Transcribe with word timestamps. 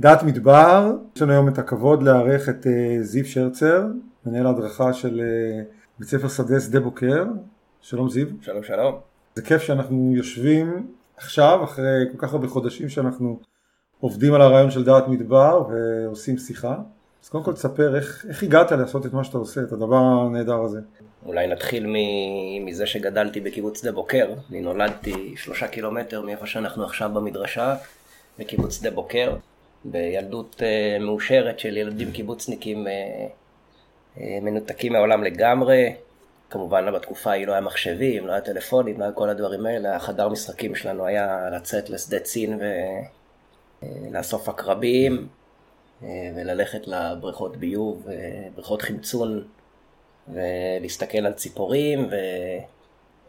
דעת 0.00 0.22
מדבר, 0.22 0.92
יש 1.16 1.22
לנו 1.22 1.32
היום 1.32 1.48
את 1.48 1.58
הכבוד 1.58 2.02
לארח 2.02 2.48
את 2.48 2.66
אה, 2.66 2.96
זיו 3.02 3.24
שרצר, 3.26 3.82
מנהל 4.26 4.46
ההדרכה 4.46 4.92
של 4.92 5.20
אה, 5.20 5.62
בית 5.98 6.08
ספר 6.08 6.28
שדה 6.28 6.60
שדה 6.60 6.80
בוקר. 6.80 7.24
שלום 7.80 8.10
זיו. 8.10 8.26
שלום 8.42 8.62
שלום. 8.62 8.94
זה 9.34 9.42
כיף 9.42 9.62
שאנחנו 9.62 10.12
יושבים 10.16 10.86
עכשיו, 11.16 11.64
אחרי 11.64 12.04
כל 12.12 12.26
כך 12.26 12.32
הרבה 12.32 12.48
חודשים 12.48 12.88
שאנחנו 12.88 13.38
עובדים 14.00 14.34
על 14.34 14.42
הרעיון 14.42 14.70
של 14.70 14.84
דעת 14.84 15.08
מדבר 15.08 15.62
ועושים 15.68 16.38
שיחה. 16.38 16.76
אז 17.24 17.28
קודם 17.28 17.44
כל 17.44 17.52
תספר 17.52 17.96
איך, 17.96 18.26
איך 18.28 18.42
הגעת 18.42 18.72
לעשות 18.72 19.06
את 19.06 19.12
מה 19.12 19.24
שאתה 19.24 19.38
עושה, 19.38 19.60
את 19.60 19.72
הדבר 19.72 19.96
הנהדר 19.96 20.60
הזה. 20.62 20.80
אולי 21.26 21.46
נתחיל 21.46 21.86
מזה 22.64 22.86
שגדלתי 22.86 23.40
בקיבוץ 23.40 23.80
שדה 23.80 23.92
בוקר. 23.92 24.34
אני 24.50 24.60
נולדתי 24.60 25.34
שלושה 25.36 25.68
קילומטר 25.68 26.22
מאיפה 26.22 26.46
שאנחנו 26.46 26.84
עכשיו 26.84 27.10
במדרשה, 27.14 27.76
בקיבוץ 28.38 28.74
שדה 28.78 28.90
בוקר. 28.90 29.36
בילדות 29.84 30.56
uh, 30.62 31.02
מאושרת 31.02 31.58
של 31.58 31.76
ילדים 31.76 32.12
קיבוצניקים 32.12 32.86
uh, 32.86 32.90
uh, 34.16 34.20
מנותקים 34.42 34.92
מהעולם 34.92 35.24
לגמרי. 35.24 35.94
כמובן 36.50 36.92
בתקופה 36.92 37.30
ההיא 37.30 37.46
לא 37.46 37.52
היה 37.52 37.60
מחשבים, 37.60 38.26
לא 38.26 38.32
היה 38.32 38.40
טלפונים, 38.40 38.98
לא 38.98 39.04
היה 39.04 39.12
כל 39.12 39.28
הדברים 39.28 39.66
האלה. 39.66 39.96
החדר 39.96 40.28
משחקים 40.28 40.74
שלנו 40.74 41.06
היה 41.06 41.48
לצאת 41.52 41.90
לשדה 41.90 42.18
צין 42.20 42.60
ולאסוף 43.82 44.48
עקרבים 44.48 45.28
וללכת 46.34 46.86
לבריכות 46.86 47.56
ביוב, 47.56 48.06
בריכות 48.54 48.82
חמצון 48.82 49.44
ולהסתכל 50.28 51.18
על 51.18 51.32
ציפורים 51.32 52.08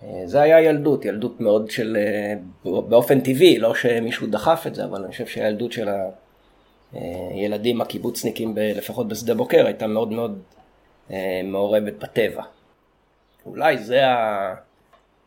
וזה 0.04 0.42
היה 0.42 0.62
ילדות, 0.62 1.06
ילדות 1.06 1.42
מאוד 1.42 1.70
של, 1.70 1.98
באופן 2.64 3.20
טבעי, 3.20 3.60
לא 3.60 3.76
שמישהו 3.76 4.28
דחף 4.28 4.64
את 4.68 4.76
זה, 4.76 4.84
אבל 4.86 5.04
אני 5.04 5.12
חושב 5.12 5.28
שהילדות 5.28 5.72
של. 5.72 5.88
ילדים 7.32 7.82
הקיבוצניקים, 7.82 8.56
ב, 8.56 8.60
לפחות 8.60 9.08
בשדה 9.08 9.34
בוקר, 9.34 9.66
הייתה 9.66 9.88
מאוד 9.88 10.12
מאוד 10.12 10.42
אה, 11.12 11.42
מעורבת 11.44 11.94
בטבע. 11.94 12.44
אולי 13.46 13.78
זה 13.78 14.08
ה... 14.08 14.56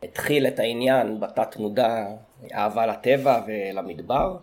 התחיל 0.02 0.46
את 0.46 0.58
העניין 0.58 1.20
בתת 1.20 1.56
מודע, 1.56 2.06
אהבה 2.54 2.86
לטבע 2.86 3.42
ולמדבר. 3.46 4.36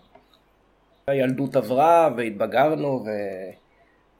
הילדות 1.07 1.55
עברה 1.55 2.09
והתבגרנו 2.17 3.05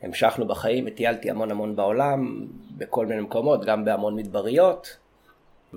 והמשכנו 0.01 0.47
בחיים 0.47 0.83
וטיילתי 0.87 1.29
המון 1.29 1.51
המון 1.51 1.75
בעולם, 1.75 2.47
בכל 2.77 3.05
מיני 3.05 3.21
מקומות, 3.21 3.65
גם 3.65 3.85
בהמון 3.85 4.15
מדבריות, 4.15 4.97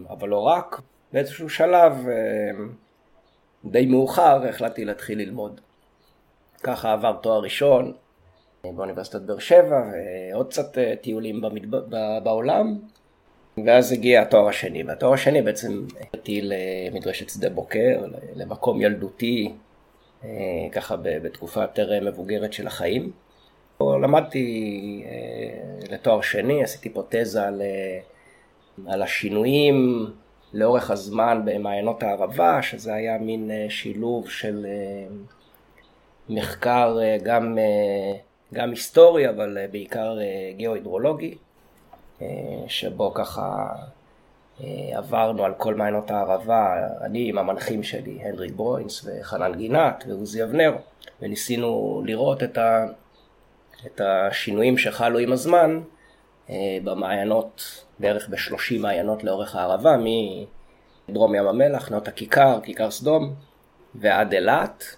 אבל 0.09 0.29
לא 0.29 0.41
רק. 0.41 0.81
באיזשהו 1.13 1.49
שלב 1.49 2.09
אה, 2.09 2.65
די 3.65 3.87
מאוחר 3.87 4.47
החלטתי 4.49 4.85
להתחיל 4.85 5.19
ללמוד. 5.19 5.61
ככה 6.63 6.93
עבר 6.93 7.13
תואר 7.13 7.41
ראשון 7.41 7.93
באוניברסיטת 8.65 9.21
באר 9.21 9.39
שבע 9.39 9.83
ועוד 10.33 10.49
קצת 10.49 10.79
אה, 10.79 10.95
טיולים 11.01 11.41
במדב... 11.41 11.77
בעולם 12.23 12.79
ואז 13.67 13.93
הגיע 13.93 14.23
התואר 14.23 14.49
השני 14.49 14.83
והתואר 14.83 15.13
השני 15.13 15.43
בעצם 15.43 15.87
הייתי 16.13 16.41
למדרשת 16.43 17.29
שדה 17.29 17.51
בוקר 17.51 18.05
למקום 18.35 18.81
ילדותי 18.81 19.53
אה, 20.25 20.31
ככה 20.73 20.97
בתקופה 21.03 21.61
יותר 21.61 22.05
מבוגרת 22.05 22.53
של 22.53 22.67
החיים. 22.67 23.13
למדתי 23.81 25.05
אה, 25.07 25.95
לתואר 25.95 26.21
שני, 26.21 26.63
עשיתי 26.63 26.91
פה 26.91 27.03
תזה 27.09 27.47
על, 27.47 27.63
על 28.87 29.03
השינויים 29.03 30.07
לאורך 30.53 30.91
הזמן 30.91 31.43
במעיינות 31.45 32.03
הערבה, 32.03 32.63
שזה 32.63 32.95
היה 32.95 33.19
מין 33.19 33.51
שילוב 33.69 34.31
של 34.31 34.67
מחקר 36.29 36.99
אה, 37.03 37.17
גם, 37.23 37.59
אה, 37.59 38.19
גם 38.55 38.71
היסטורי, 38.71 39.29
אבל 39.29 39.59
אה, 39.59 39.67
בעיקר 39.71 40.19
גיאו-הידרולוגי, 40.57 41.35
שבו 42.67 43.15
ככה 43.15 43.69
עברנו 44.93 45.45
על 45.45 45.55
כל 45.55 45.75
מעיינות 45.75 46.11
הערבה, 46.11 46.87
אני 47.01 47.29
עם 47.29 47.39
המנחים 47.39 47.83
שלי, 47.83 48.19
הנדריק 48.23 48.53
ברוינס 48.53 49.07
וחנן 49.07 49.55
גינת 49.55 50.05
ועוזי 50.09 50.45
אבנר, 50.45 50.77
וניסינו 51.23 52.03
לראות 52.07 52.43
את, 52.43 52.59
ה, 52.59 52.87
את 53.87 54.01
השינויים 54.05 54.79
שחלו 54.79 55.19
עם 55.19 55.33
הזמן 55.33 55.81
במעיינות, 56.85 57.85
בערך 57.99 58.29
בשלושים 58.29 58.83
מעיינות 58.83 59.25
לאורך 59.25 59.57
הערבה, 59.57 59.97
מדרום 61.09 61.35
ים 61.35 61.47
המלח, 61.47 61.91
נאות 61.91 62.09
הכיכר, 62.09 62.61
כיכר 62.63 62.91
סדום, 62.91 63.35
ועד 63.95 64.33
אילת. 64.33 64.98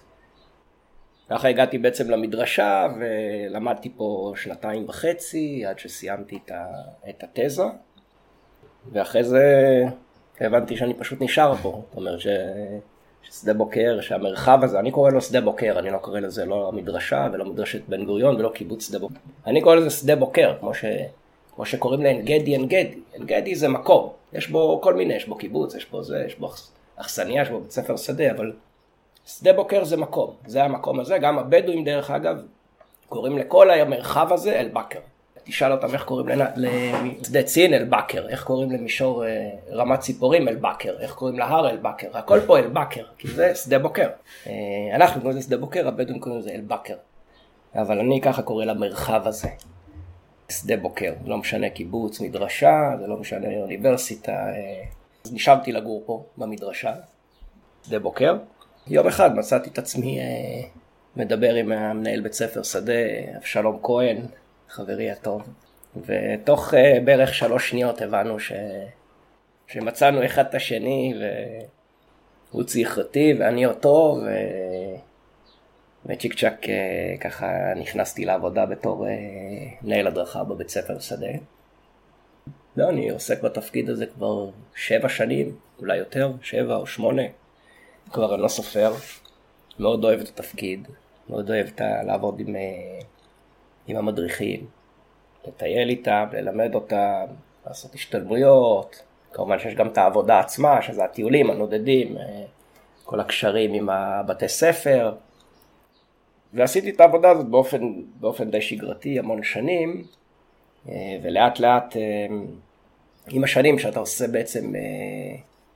ככה 1.31 1.47
הגעתי 1.47 1.77
בעצם 1.77 2.09
למדרשה 2.09 2.87
ולמדתי 2.99 3.91
פה 3.97 4.33
שנתיים 4.35 4.85
וחצי 4.89 5.65
עד 5.65 5.79
שסיימתי 5.79 6.39
את 7.09 7.23
התזה. 7.23 7.63
ואחרי 8.91 9.23
זה 9.23 9.43
הבנתי 10.41 10.77
שאני 10.77 10.93
פשוט 10.93 11.21
נשאר 11.21 11.55
פה, 11.55 11.81
זאת 11.89 11.97
אומרת 11.97 12.19
ש... 12.19 12.27
ששדה 13.23 13.53
בוקר, 13.53 14.01
שהמרחב 14.01 14.59
הזה, 14.63 14.79
אני 14.79 14.91
קורא 14.91 15.11
לו 15.11 15.21
שדה 15.21 15.41
בוקר, 15.41 15.79
אני 15.79 15.89
לא 15.89 15.97
קורא 15.97 16.19
לזה 16.19 16.45
לא 16.45 16.71
מדרשה 16.71 17.27
ולא 17.33 17.45
מדרשת 17.45 17.81
בן 17.87 18.05
גוריון 18.05 18.35
ולא 18.35 18.49
קיבוץ 18.49 18.87
שדה 18.87 18.99
בוקר, 18.99 19.15
אני 19.47 19.61
קורא 19.61 19.75
לזה 19.75 19.89
שדה 19.89 20.15
בוקר, 20.15 20.55
כמו, 20.59 20.73
ש... 20.73 20.85
כמו 21.55 21.65
שקוראים 21.65 22.01
לעין 22.01 22.21
גדי 22.21 22.51
עין 22.51 22.65
גדי, 22.65 22.99
עין 23.13 23.25
גדי 23.25 23.55
זה 23.55 23.67
מקום, 23.67 24.09
יש 24.33 24.49
בו 24.49 24.81
כל 24.81 24.93
מיני, 24.93 25.13
יש 25.13 25.27
בו 25.27 25.35
קיבוץ, 25.35 25.75
יש 25.75 25.89
בו 25.89 26.03
זה, 26.03 26.23
יש 26.27 26.35
בו 26.35 26.49
אכסניה, 26.95 27.41
יש 27.41 27.49
בו 27.49 27.59
בית 27.59 27.71
ספר 27.71 27.97
שדה, 27.97 28.31
אבל 28.31 28.53
שדה 29.25 29.53
בוקר 29.53 29.83
זה 29.83 29.97
מקום, 29.97 30.35
זה 30.45 30.63
המקום 30.63 30.99
הזה, 30.99 31.17
גם 31.17 31.39
הבדואים 31.39 31.83
דרך 31.83 32.11
אגב 32.11 32.41
קוראים 33.09 33.37
לכל 33.37 33.69
המרחב 33.69 34.33
הזה 34.33 34.59
אל-בכר. 34.59 34.99
תשאל 35.43 35.71
אותם 35.71 35.93
איך 35.93 36.03
קוראים 36.03 36.27
לשדה 36.55 37.43
צין 37.43 37.73
אל-בכר, 37.73 38.29
איך 38.29 38.43
קוראים 38.43 38.71
למישור 38.71 39.25
אה, 39.25 39.49
רמת 39.71 39.99
ציפורים 39.99 40.47
אל-בכר, 40.47 40.99
איך 40.99 41.13
קוראים 41.13 41.39
להר 41.39 41.69
אל-בכר, 41.69 42.17
הכל 42.17 42.39
פה 42.47 42.59
אל-בכר, 42.59 43.03
כי 43.17 43.27
זה 43.27 43.55
שדה 43.55 43.79
בוקר. 43.79 44.09
אה, 44.47 44.53
אנחנו 44.95 45.21
קוראים 45.21 45.37
לזה 45.37 45.47
שדה 45.47 45.57
בוקר, 45.57 45.87
הבדואים 45.87 46.19
קוראים 46.19 46.39
לזה 46.39 46.51
אל-בכר. 46.51 46.95
אבל 47.75 47.99
אני 47.99 48.21
ככה 48.21 48.41
קורא 48.41 48.65
למרחב 48.65 49.27
הזה. 49.27 49.49
שדה 50.49 50.77
בוקר, 50.77 51.13
לא 51.25 51.37
משנה 51.37 51.69
קיבוץ, 51.69 52.21
מדרשה, 52.21 52.91
זה 52.99 53.07
לא 53.07 53.17
משנה 53.17 53.47
אוניברסיטה. 53.61 54.31
אה, 54.31 54.83
אז 55.25 55.33
נשארתי 55.33 55.71
לגור 55.71 56.03
פה 56.05 56.23
במדרשה, 56.37 56.93
שדה 57.85 57.99
בוקר. 57.99 58.37
יום 58.87 59.07
אחד 59.07 59.35
מצאתי 59.35 59.69
את 59.69 59.77
עצמי 59.77 60.19
אה, 60.19 60.67
מדבר 61.15 61.53
עם 61.53 61.71
המנהל 61.71 62.21
בית 62.21 62.33
ספר 62.33 62.63
שדה, 62.63 62.93
אבשלום 63.37 63.79
כהן, 63.83 64.17
חברי 64.69 65.11
הטוב, 65.11 65.41
ותוך 66.05 66.73
אה, 66.73 66.99
בערך 67.05 67.33
שלוש 67.33 67.69
שניות 67.69 68.01
הבנו 68.01 68.39
ש... 68.39 68.51
שמצאנו 69.67 70.25
אחד 70.25 70.45
את 70.45 70.55
השני, 70.55 71.13
והוא 72.51 72.63
צריך 72.63 72.97
אותי 72.97 73.33
ואני 73.39 73.65
אותו, 73.65 74.19
ו... 74.25 74.29
וצ'יק 76.05 76.39
צ'אק 76.39 76.69
אה, 76.69 77.15
ככה 77.19 77.73
נכנסתי 77.75 78.25
לעבודה 78.25 78.65
בתור 78.65 79.05
מנהל 79.81 80.07
הדרכה 80.07 80.43
בבית 80.43 80.69
ספר 80.69 80.99
שדה. 80.99 81.27
לא, 82.77 82.89
אני 82.89 83.09
עוסק 83.09 83.41
בתפקיד 83.41 83.89
הזה 83.89 84.05
כבר 84.05 84.49
שבע 84.75 85.09
שנים, 85.09 85.55
אולי 85.79 85.97
יותר, 85.97 86.31
שבע 86.41 86.75
או 86.75 86.87
שמונה. 86.87 87.23
כבר 88.11 88.33
אני 88.33 88.41
לא 88.41 88.47
סופר, 88.47 88.93
מאוד 89.79 90.03
אוהב 90.03 90.19
את 90.19 90.27
התפקיד, 90.27 90.87
מאוד 91.29 91.49
אוהב 91.49 91.67
את 91.67 91.81
לעבוד 92.05 92.39
עם, 92.39 92.55
אה, 92.55 92.99
עם 93.87 93.97
המדריכים, 93.97 94.65
לטייל 95.47 95.89
איתם, 95.89 96.25
ללמד 96.33 96.75
אותם, 96.75 97.25
לעשות 97.67 97.93
השתלמויות, 97.95 99.03
כמובן 99.33 99.59
שיש 99.59 99.75
גם 99.75 99.87
את 99.87 99.97
העבודה 99.97 100.39
עצמה, 100.39 100.81
שזה 100.81 101.03
הטיולים 101.03 101.49
הנודדים, 101.49 102.17
אה, 102.17 102.43
כל 103.03 103.19
הקשרים 103.19 103.73
עם 103.73 103.89
הבתי 103.89 104.49
ספר, 104.49 105.15
ועשיתי 106.53 106.89
את 106.89 107.01
העבודה 107.01 107.29
הזאת 107.29 107.45
באופן, 107.45 107.93
באופן 108.19 108.51
די 108.51 108.61
שגרתי 108.61 109.19
המון 109.19 109.43
שנים, 109.43 110.03
אה, 110.89 110.93
ולאט 111.23 111.59
לאט 111.59 111.95
עם 113.29 113.43
השנים 113.43 113.79
שאתה 113.79 113.99
עושה 113.99 114.27
בעצם, 114.27 114.73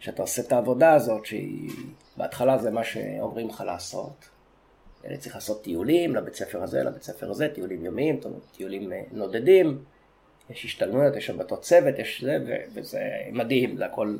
שאתה 0.05 0.21
עושה 0.21 0.41
את 0.41 0.51
העבודה 0.51 0.93
הזאת 0.93 1.25
שהיא 1.25 1.71
בהתחלה 2.17 2.57
זה 2.57 2.71
מה 2.71 2.83
שאומרים 2.83 3.49
לך 3.49 3.63
לעשות. 3.65 4.29
אני 5.05 5.17
צריך 5.17 5.35
לעשות 5.35 5.63
טיולים 5.63 6.15
לבית 6.15 6.35
ספר 6.35 6.63
הזה, 6.63 6.83
לבית 6.83 7.03
ספר 7.03 7.31
הזה, 7.31 7.49
טיולים 7.49 7.85
יומיים, 7.85 8.19
טיולים 8.57 8.93
אה, 8.93 9.01
נודדים, 9.11 9.83
יש 10.49 10.65
השתלמויות, 10.65 11.15
יש 11.15 11.25
שבתות 11.25 11.61
צוות, 11.61 11.99
יש 11.99 12.23
זה, 12.23 12.37
וזה 12.73 13.01
מדהים, 13.31 13.77
זה 13.77 13.85
הכל, 13.85 14.17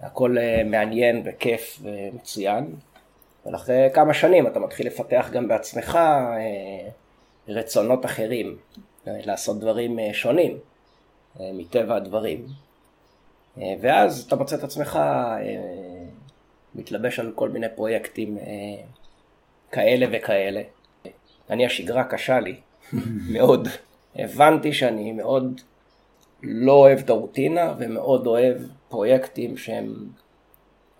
הכל 0.00 0.38
אה, 0.38 0.62
מעניין 0.64 1.22
וכיף 1.24 1.78
ומצוין. 1.82 2.74
אבל 3.46 3.54
אחרי 3.54 3.88
כמה 3.94 4.14
שנים 4.14 4.46
אתה 4.46 4.60
מתחיל 4.60 4.86
לפתח 4.86 5.28
גם 5.32 5.48
בעצמך 5.48 5.96
אה, 5.96 6.88
רצונות 7.48 8.04
אחרים, 8.04 8.56
לעשות 9.06 9.60
דברים 9.60 9.98
שונים 10.12 10.58
מטבע 11.40 11.96
הדברים. 11.96 12.46
ואז 13.80 14.24
אתה 14.26 14.36
מוצא 14.36 14.56
את 14.56 14.64
עצמך 14.64 14.98
מתלבש 16.74 17.18
על 17.18 17.32
כל 17.34 17.48
מיני 17.48 17.66
פרויקטים 17.74 18.38
אה, 18.38 18.44
כאלה 19.72 20.06
וכאלה. 20.12 20.62
אני 21.50 21.66
השגרה 21.66 22.04
קשה 22.04 22.40
לי, 22.40 22.56
מאוד. 23.32 23.68
הבנתי 24.16 24.72
שאני 24.72 25.12
מאוד 25.12 25.60
לא 26.42 26.72
אוהב 26.72 26.98
את 26.98 27.10
הרוטינה 27.10 27.74
ומאוד 27.78 28.26
אוהב 28.26 28.56
פרויקטים 28.88 29.56
שהם 29.56 29.94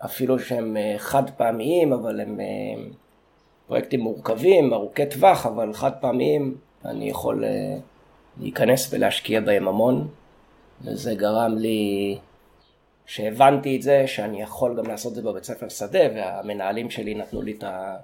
אפילו 0.04 0.38
שהם 0.38 0.76
אה, 0.76 0.94
חד 0.98 1.30
פעמיים, 1.30 1.92
אבל 1.92 2.20
הם 2.20 2.40
אה, 2.40 2.46
פרויקטים 3.66 4.00
מורכבים, 4.00 4.72
ארוכי 4.72 5.06
טווח, 5.06 5.46
אבל 5.46 5.72
חד 5.72 5.90
פעמיים, 6.00 6.56
אני 6.84 7.10
יכול 7.10 7.44
אה, 7.44 7.78
להיכנס 8.40 8.92
ולהשקיע 8.92 9.40
בהם 9.40 9.68
המון, 9.68 10.08
וזה 10.82 11.14
גרם 11.14 11.58
לי, 11.58 12.18
שהבנתי 13.08 13.76
את 13.76 13.82
זה, 13.82 14.04
שאני 14.06 14.42
יכול 14.42 14.76
גם 14.76 14.86
לעשות 14.86 15.10
את 15.10 15.16
זה 15.16 15.22
בבית 15.22 15.44
ספר 15.44 15.68
שדה, 15.68 15.98
והמנהלים 16.14 16.90
שלי 16.90 17.14
נתנו 17.14 17.42
לי 17.42 17.52
את 17.58 17.64
ה... 17.64 17.96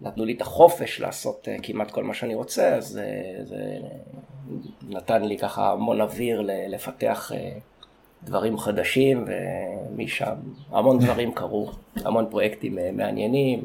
נתנו 0.00 0.24
לי 0.24 0.32
את 0.32 0.40
החופש 0.40 1.00
לעשות 1.00 1.48
כמעט 1.62 1.90
כל 1.90 2.04
מה 2.04 2.14
שאני 2.14 2.34
רוצה, 2.34 2.76
אז 2.76 2.86
זה, 2.86 3.06
זה 3.44 3.76
נתן 4.88 5.22
לי 5.22 5.38
ככה 5.38 5.72
המון 5.72 6.00
אוויר 6.00 6.42
לפתח 6.68 7.32
דברים 8.24 8.58
חדשים, 8.58 9.24
ומשם 9.26 10.34
המון 10.70 10.98
דברים 10.98 11.32
קרו, 11.32 11.70
המון 11.96 12.26
פרויקטים 12.30 12.78
אה, 12.78 12.90
מעניינים. 12.92 13.60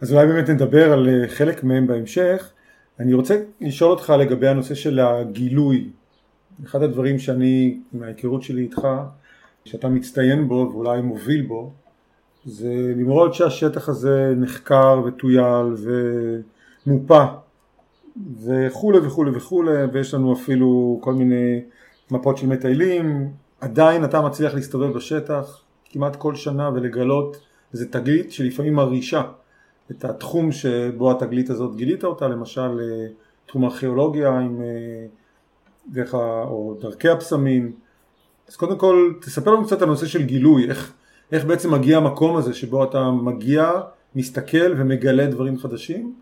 אז 0.00 0.12
אולי 0.12 0.26
באמת 0.26 0.50
נדבר 0.50 0.92
על 0.92 1.08
אה, 1.08 1.28
חלק 1.28 1.64
מהם 1.64 1.86
בהמשך. 1.86 2.52
אני 3.00 3.14
רוצה 3.14 3.42
לשאול 3.60 3.90
אותך 3.90 4.12
לגבי 4.18 4.48
הנושא 4.48 4.74
של 4.74 5.00
הגילוי. 5.00 5.88
אחד 6.64 6.82
הדברים 6.82 7.18
שאני, 7.18 7.78
מההיכרות 7.92 8.42
שלי 8.42 8.62
איתך, 8.62 8.88
שאתה 9.64 9.88
מצטיין 9.88 10.48
בו 10.48 10.70
ואולי 10.72 11.02
מוביל 11.02 11.46
בו, 11.46 11.72
זה 12.44 12.94
למרות 12.96 13.34
שהשטח 13.34 13.88
הזה 13.88 14.34
נחקר 14.36 15.02
וטויל 15.06 15.74
ומופה 16.86 17.24
וכולי 18.44 18.98
וכולי 18.98 19.30
וכולי 19.34 19.84
ויש 19.92 20.14
לנו 20.14 20.32
אפילו 20.32 20.98
כל 21.02 21.12
מיני 21.12 21.60
מפות 22.10 22.36
של 22.38 22.46
מטיילים 22.46 23.28
עדיין 23.60 24.04
אתה 24.04 24.20
מצליח 24.20 24.54
להסתובב 24.54 24.92
בשטח 24.92 25.62
כמעט 25.84 26.16
כל 26.16 26.34
שנה 26.34 26.70
ולגלות 26.74 27.36
איזה 27.72 27.92
תגלית 27.92 28.32
שלפעמים 28.32 28.74
מרעישה 28.74 29.22
את 29.90 30.04
התחום 30.04 30.52
שבו 30.52 31.10
התגלית 31.10 31.50
הזאת 31.50 31.76
גילית 31.76 32.04
אותה, 32.04 32.28
למשל 32.28 32.80
אה, 32.80 33.06
תחום 33.46 33.64
הארכיאולוגיה 33.64 34.38
עם 34.38 34.62
אה, 34.62 35.06
דרך, 35.88 36.14
או 36.14 36.76
דרכי 36.80 37.08
הפסמים. 37.08 37.72
אז 38.50 38.56
קודם 38.56 38.78
כל 38.78 39.12
תספר 39.20 39.50
לנו 39.50 39.66
קצת 39.66 39.82
על 39.82 39.88
הנושא 39.88 40.06
של 40.06 40.22
גילוי, 40.22 40.68
איך, 40.68 40.92
איך 41.32 41.44
בעצם 41.44 41.74
מגיע 41.74 41.96
המקום 41.96 42.36
הזה 42.36 42.54
שבו 42.54 42.84
אתה 42.84 43.10
מגיע, 43.10 43.70
מסתכל 44.14 44.74
ומגלה 44.78 45.26
דברים 45.26 45.58
חדשים. 45.58 46.14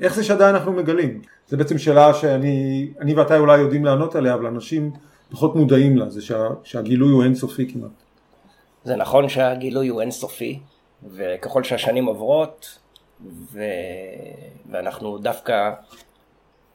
איך 0.00 0.14
זה 0.14 0.24
שעדיין 0.24 0.54
אנחנו 0.54 0.72
מגלים? 0.72 1.22
זו 1.48 1.56
בעצם 1.56 1.78
שאלה 1.78 2.14
שאני 2.14 3.14
ואתה 3.16 3.38
אולי 3.38 3.58
יודעים 3.58 3.84
לענות 3.84 4.14
עליה, 4.14 4.34
אבל 4.34 4.46
אנשים 4.46 4.90
פחות 5.30 5.56
מודעים 5.56 5.96
לה, 5.96 6.08
זה 6.08 6.22
שה, 6.22 6.48
שהגילוי 6.64 7.12
הוא 7.12 7.24
אינסופי 7.24 7.72
כמעט. 7.72 7.90
זה 8.84 8.96
נכון 8.96 9.28
שהגילוי 9.28 9.88
הוא 9.88 10.00
אינסופי, 10.00 10.58
וככל 11.10 11.62
שהשנים 11.64 12.06
עוברות, 12.06 12.78
ו... 13.52 13.60
ואנחנו 14.70 15.18
דווקא 15.18 15.70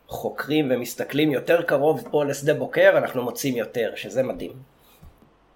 חוקרים 0.08 0.68
ומסתכלים 0.72 1.32
יותר 1.32 1.62
קרוב 1.62 2.04
פה 2.12 2.26
לשדה 2.26 2.54
בוקר, 2.54 2.98
אנחנו 2.98 3.24
מוצאים 3.24 3.58
יותר, 3.58 3.92
שזה 3.96 4.24
מדהים. 4.24 4.73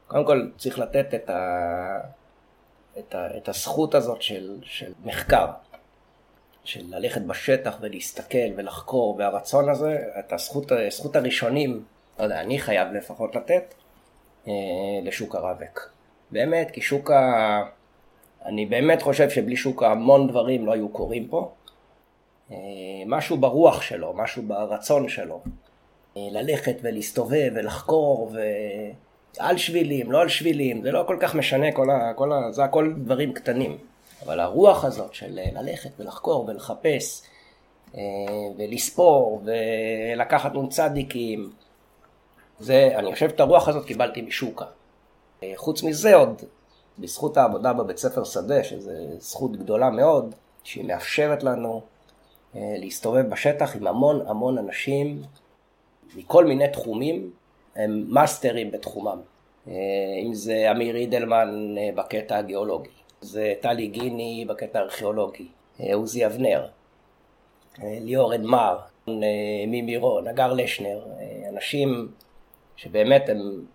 קודם 0.08 0.26
כל 0.26 0.50
צריך 0.58 0.80
לתת 0.80 1.14
את, 1.14 1.30
ה... 1.30 2.00
את, 3.00 3.16
ה... 3.16 3.38
את 3.38 3.50
הזכות 3.50 3.96
הזאת 3.96 4.22
של, 4.22 4.58
של 4.64 4.94
מחקר, 5.06 5.48
של 6.64 6.84
ללכת 6.88 7.22
בשטח 7.22 7.78
ולהסתכל 7.82 8.48
ולחקור, 8.56 9.16
והרצון 9.18 9.70
הזה, 9.70 10.04
את 10.20 10.34
הזכות, 10.34 10.72
הזכות 10.72 11.16
הראשונים 11.16 11.84
לא 12.20 12.24
יודע, 12.24 12.42
אני 12.42 12.60
חייב 12.60 12.94
לפחות 12.94 13.36
לתת 13.36 13.74
אה, 14.48 14.54
לשוק 15.04 15.36
הרבק. 15.36 15.80
באמת, 16.32 16.72
כי 16.72 16.82
שוק 16.82 17.12
ה... 17.12 17.64
אני 18.46 18.66
באמת 18.66 19.02
חושב 19.02 19.30
שבלי 19.30 19.56
שוק 19.56 19.84
המון 19.84 20.28
דברים 20.28 20.66
לא 20.66 20.72
היו 20.72 20.90
קורים 20.90 21.28
פה. 21.28 21.52
אה, 22.52 22.56
משהו 23.06 23.38
ברוח 23.38 23.82
שלו, 23.82 24.14
משהו 24.14 24.44
ברצון 24.44 25.10
שלו. 25.10 25.42
אה, 26.18 26.22
ללכת 26.32 26.76
ולהסתובב 26.82 27.52
ולחקור 27.56 28.32
ועל 29.40 29.58
שבילים, 29.58 30.12
לא 30.12 30.22
על 30.22 30.30
שבילים, 30.30 30.82
זה 30.82 30.92
לא 30.92 31.04
כל 31.08 31.18
כך 31.20 31.36
משנה, 31.36 31.72
כל 31.72 31.90
ה... 31.90 32.14
כל 32.16 32.32
ה... 32.32 32.52
זה 32.52 32.64
הכל 32.64 32.94
דברים 32.98 33.34
קטנים. 33.34 33.78
אבל 34.26 34.40
הרוח 34.40 34.86
הזאת 34.86 35.14
של 35.14 35.40
ללכת 35.54 35.90
ולחקור 36.00 36.46
ולחפש 36.48 37.22
ולספור 38.58 39.44
ולקחת 39.46 40.56
נ"צדיקים 40.56 41.52
זה, 42.60 42.90
אני 42.96 43.14
חושב 43.14 43.26
את 43.26 43.40
הרוח 43.40 43.68
הזאת 43.68 43.86
קיבלתי 43.86 44.22
משוקה. 44.22 44.66
אה, 45.44 45.54
חוץ 45.56 45.84
מזה 45.84 46.16
עוד, 46.16 46.42
בזכות 47.00 47.38
העבודה 47.38 47.74
בבית 47.74 47.98
ספר 47.98 48.24
שדה, 48.24 48.64
שזו 48.64 48.92
זכות 49.20 49.58
גדולה 49.58 49.90
מאוד, 49.90 50.36
שהיא 50.64 50.86
מאפשרת 50.86 51.44
לנו 51.44 51.82
אה, 52.56 52.76
להסתובב 52.78 53.30
בשטח 53.30 53.76
עם 53.76 53.88
המון 53.88 54.28
המון 54.28 54.58
אנשים 54.58 55.22
מכל 56.16 56.46
מיני 56.46 56.68
תחומים, 56.68 57.32
הם 57.78 58.06
מאסטרים 58.08 58.72
בתחומם. 58.72 59.20
אה, 59.68 59.74
אם 60.26 60.34
זה 60.34 60.72
אמיר 60.72 60.96
אידלמן 60.96 61.76
בקטע 61.96 62.38
הגיאולוגי, 62.38 62.90
זה 63.22 63.54
טלי 63.62 63.88
גיני 63.88 64.46
בקטע 64.48 64.80
הארכיאולוגי, 64.80 65.48
עוזי 65.94 66.26
אבנר, 66.26 66.68
ליאור 67.84 68.36
אדמר, 68.36 68.78
מימירון, 69.68 70.28
אגר 70.28 70.54
לשנר, 70.54 71.06
אנשים 71.50 72.12
שבאמת 72.76 73.30
הם, 73.30 73.66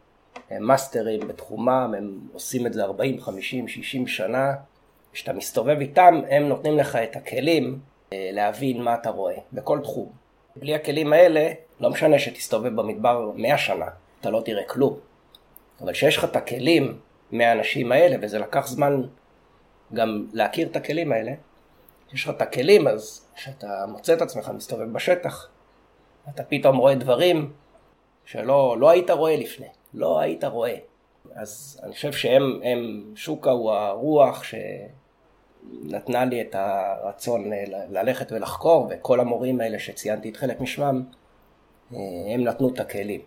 הם 0.51 0.63
מאסטרים 0.63 1.29
בתחומם, 1.29 1.95
הם 1.99 2.19
עושים 2.33 2.67
את 2.67 2.73
זה 2.73 2.85
40, 2.85 3.21
50, 3.21 3.69
60 3.69 4.07
שנה. 4.07 4.53
כשאתה 5.13 5.33
מסתובב 5.33 5.81
איתם, 5.81 6.21
הם 6.31 6.49
נותנים 6.49 6.77
לך 6.77 6.97
את 6.97 7.17
הכלים 7.17 7.79
אה, 8.13 8.31
להבין 8.33 8.83
מה 8.83 8.95
אתה 8.95 9.11
רואה, 9.11 9.37
בכל 9.53 9.79
תחום. 9.83 10.22
בלי 10.57 10.75
הכלים 10.75 11.13
האלה, 11.13 11.53
לא 11.81 11.91
משנה 11.91 12.19
שתסתובב 12.19 12.81
במדבר 12.81 13.31
100 13.35 13.59
שנה, 13.59 13.87
אתה 14.21 14.31
לא 14.31 14.43
תראה 14.45 14.65
כלום. 14.65 14.99
אבל 15.81 15.93
כשיש 15.93 16.17
לך 16.17 16.25
את 16.25 16.37
הכלים 16.37 16.99
מהאנשים 17.31 17.93
האלה, 17.93 18.17
וזה 18.23 18.39
לקח 18.39 18.67
זמן 18.67 19.03
גם 19.95 20.27
להכיר 20.33 20.69
את 20.69 20.77
הכלים 20.77 21.13
האלה, 21.13 21.33
כשיש 22.09 22.25
לך 22.25 22.31
את 22.37 22.43
הכלים, 22.43 22.89
אז 22.89 23.27
כשאתה 23.35 23.85
מוצא 23.89 24.15
את 24.15 24.23
עצמך 24.23 24.51
מסתובב 24.55 24.93
בשטח, 24.93 25.49
אתה 26.29 26.43
פתאום 26.45 26.77
רואה 26.77 26.95
דברים 26.95 27.53
שלא 28.25 28.77
לא 28.79 28.91
היית 28.91 29.11
רואה 29.11 29.37
לפני, 29.37 29.67
לא 29.95 30.21
היית 30.21 30.45
רואה. 30.45 30.77
אז 31.35 31.81
אני 31.83 31.93
חושב 31.93 32.13
שהם, 32.13 32.61
הם, 32.65 33.13
שוקה 33.15 33.51
הוא 33.51 33.73
הרוח 33.73 34.43
שנתנה 35.71 36.25
לי 36.25 36.41
את 36.41 36.55
הרצון 36.59 37.51
ללכת 37.91 38.33
ולחקור, 38.33 38.89
וכל 38.91 39.21
המורים 39.21 39.61
האלה 39.61 39.79
שציינתי 39.79 40.29
את 40.29 40.37
חלק 40.37 40.61
משמם, 40.61 41.03
הם 42.35 42.45
נתנו 42.45 42.69
את 42.69 42.81
הכלים. 42.81 43.21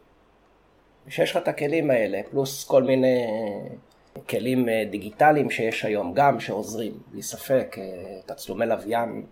וכשיש 1.07 1.31
לך 1.31 1.37
את 1.37 1.47
הכלים 1.47 1.91
האלה, 1.91 2.21
פלוס 2.31 2.63
כל 2.63 2.83
מיני 2.83 3.25
כלים 4.29 4.67
דיגיטליים 4.89 5.49
שיש 5.49 5.85
היום 5.85 6.13
גם 6.13 6.39
שעוזרים, 6.39 6.93
בלי 7.11 7.21
ספק, 7.21 7.75
תצלומי 8.25 8.65
לוויין, 8.65 9.23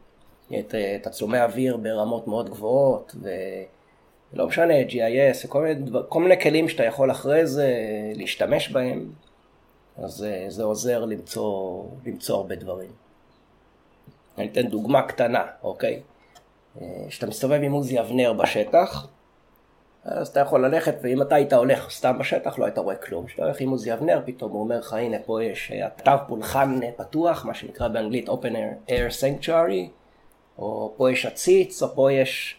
תצלומי 1.02 1.42
אוויר 1.42 1.78
ברמות 1.78 2.28
מאוד 2.28 2.50
גבוהות, 2.50 3.16
ו... 3.22 3.30
לא 4.34 4.48
משנה, 4.48 4.74
GIS, 4.90 5.48
כל 5.48 5.62
מיני, 5.62 5.76
דבר, 5.76 6.04
כל 6.10 6.22
מיני 6.22 6.42
כלים 6.42 6.70
שאתה 6.70 6.84
יכול 6.84 7.12
אחרי 7.12 7.46
זה 7.46 7.74
להשתמש 8.16 8.72
בהם, 8.72 9.12
אז 9.98 10.12
זה, 10.12 10.46
זה 10.48 10.64
עוזר 10.64 11.06
למצוא, 11.06 11.84
למצוא 12.06 12.36
הרבה 12.36 12.56
דברים. 12.56 12.92
אני 14.38 14.48
אתן 14.52 14.68
דוגמה 14.68 15.02
קטנה, 15.08 15.46
אוקיי? 15.64 16.02
כשאתה 17.08 17.28
מסתובב 17.28 17.60
עם 17.64 17.72
עוזי 17.72 18.00
אבנר 18.00 18.34
בשטח, 18.34 19.08
אז 20.04 20.28
אתה 20.28 20.40
יכול 20.40 20.66
ללכת, 20.66 20.96
ואם 21.02 21.22
אתה 21.22 21.36
היית 21.36 21.54
הולך 21.54 21.90
סתם 21.90 22.18
בשטח, 22.20 22.60
לא 22.60 22.66
היית 22.66 22.78
רואה 22.78 22.96
כלום. 22.96 23.26
כשאתה 23.26 23.44
הולך 23.44 23.62
עם 23.62 23.70
עוזי 23.70 23.94
אבנר, 23.94 24.22
פתאום 24.26 24.52
הוא 24.52 24.62
אומר 24.62 24.80
לך, 24.80 24.94
הנה, 24.94 25.18
פה 25.26 25.44
יש 25.44 25.72
אתר 25.72 26.18
פולחן 26.28 26.80
פתוח, 26.98 27.46
מה 27.46 27.54
שנקרא 27.54 27.88
באנגלית 27.88 28.30
Open 28.30 28.56
Air 28.88 29.12
Sanctuary, 29.22 29.90
או 30.58 30.94
פה 30.98 31.12
יש 31.12 31.26
עציץ, 31.26 31.84
או 31.84 31.96
פה 31.96 32.12
יש 32.12 32.58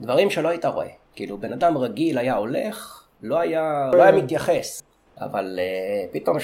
דברים 0.00 0.30
שלא 0.30 0.48
היית 0.48 0.64
רואה. 0.64 0.88
כאילו, 1.14 1.38
בן 1.38 1.52
אדם 1.52 1.78
רגיל 1.78 2.18
היה 2.18 2.36
הולך, 2.36 3.04
לא 3.22 3.38
היה, 3.38 3.90
לא 3.92 4.02
היה 4.02 4.12
מתייחס. 4.12 4.82
אבל 5.20 5.58
uh, 5.58 6.12
פתאום 6.12 6.40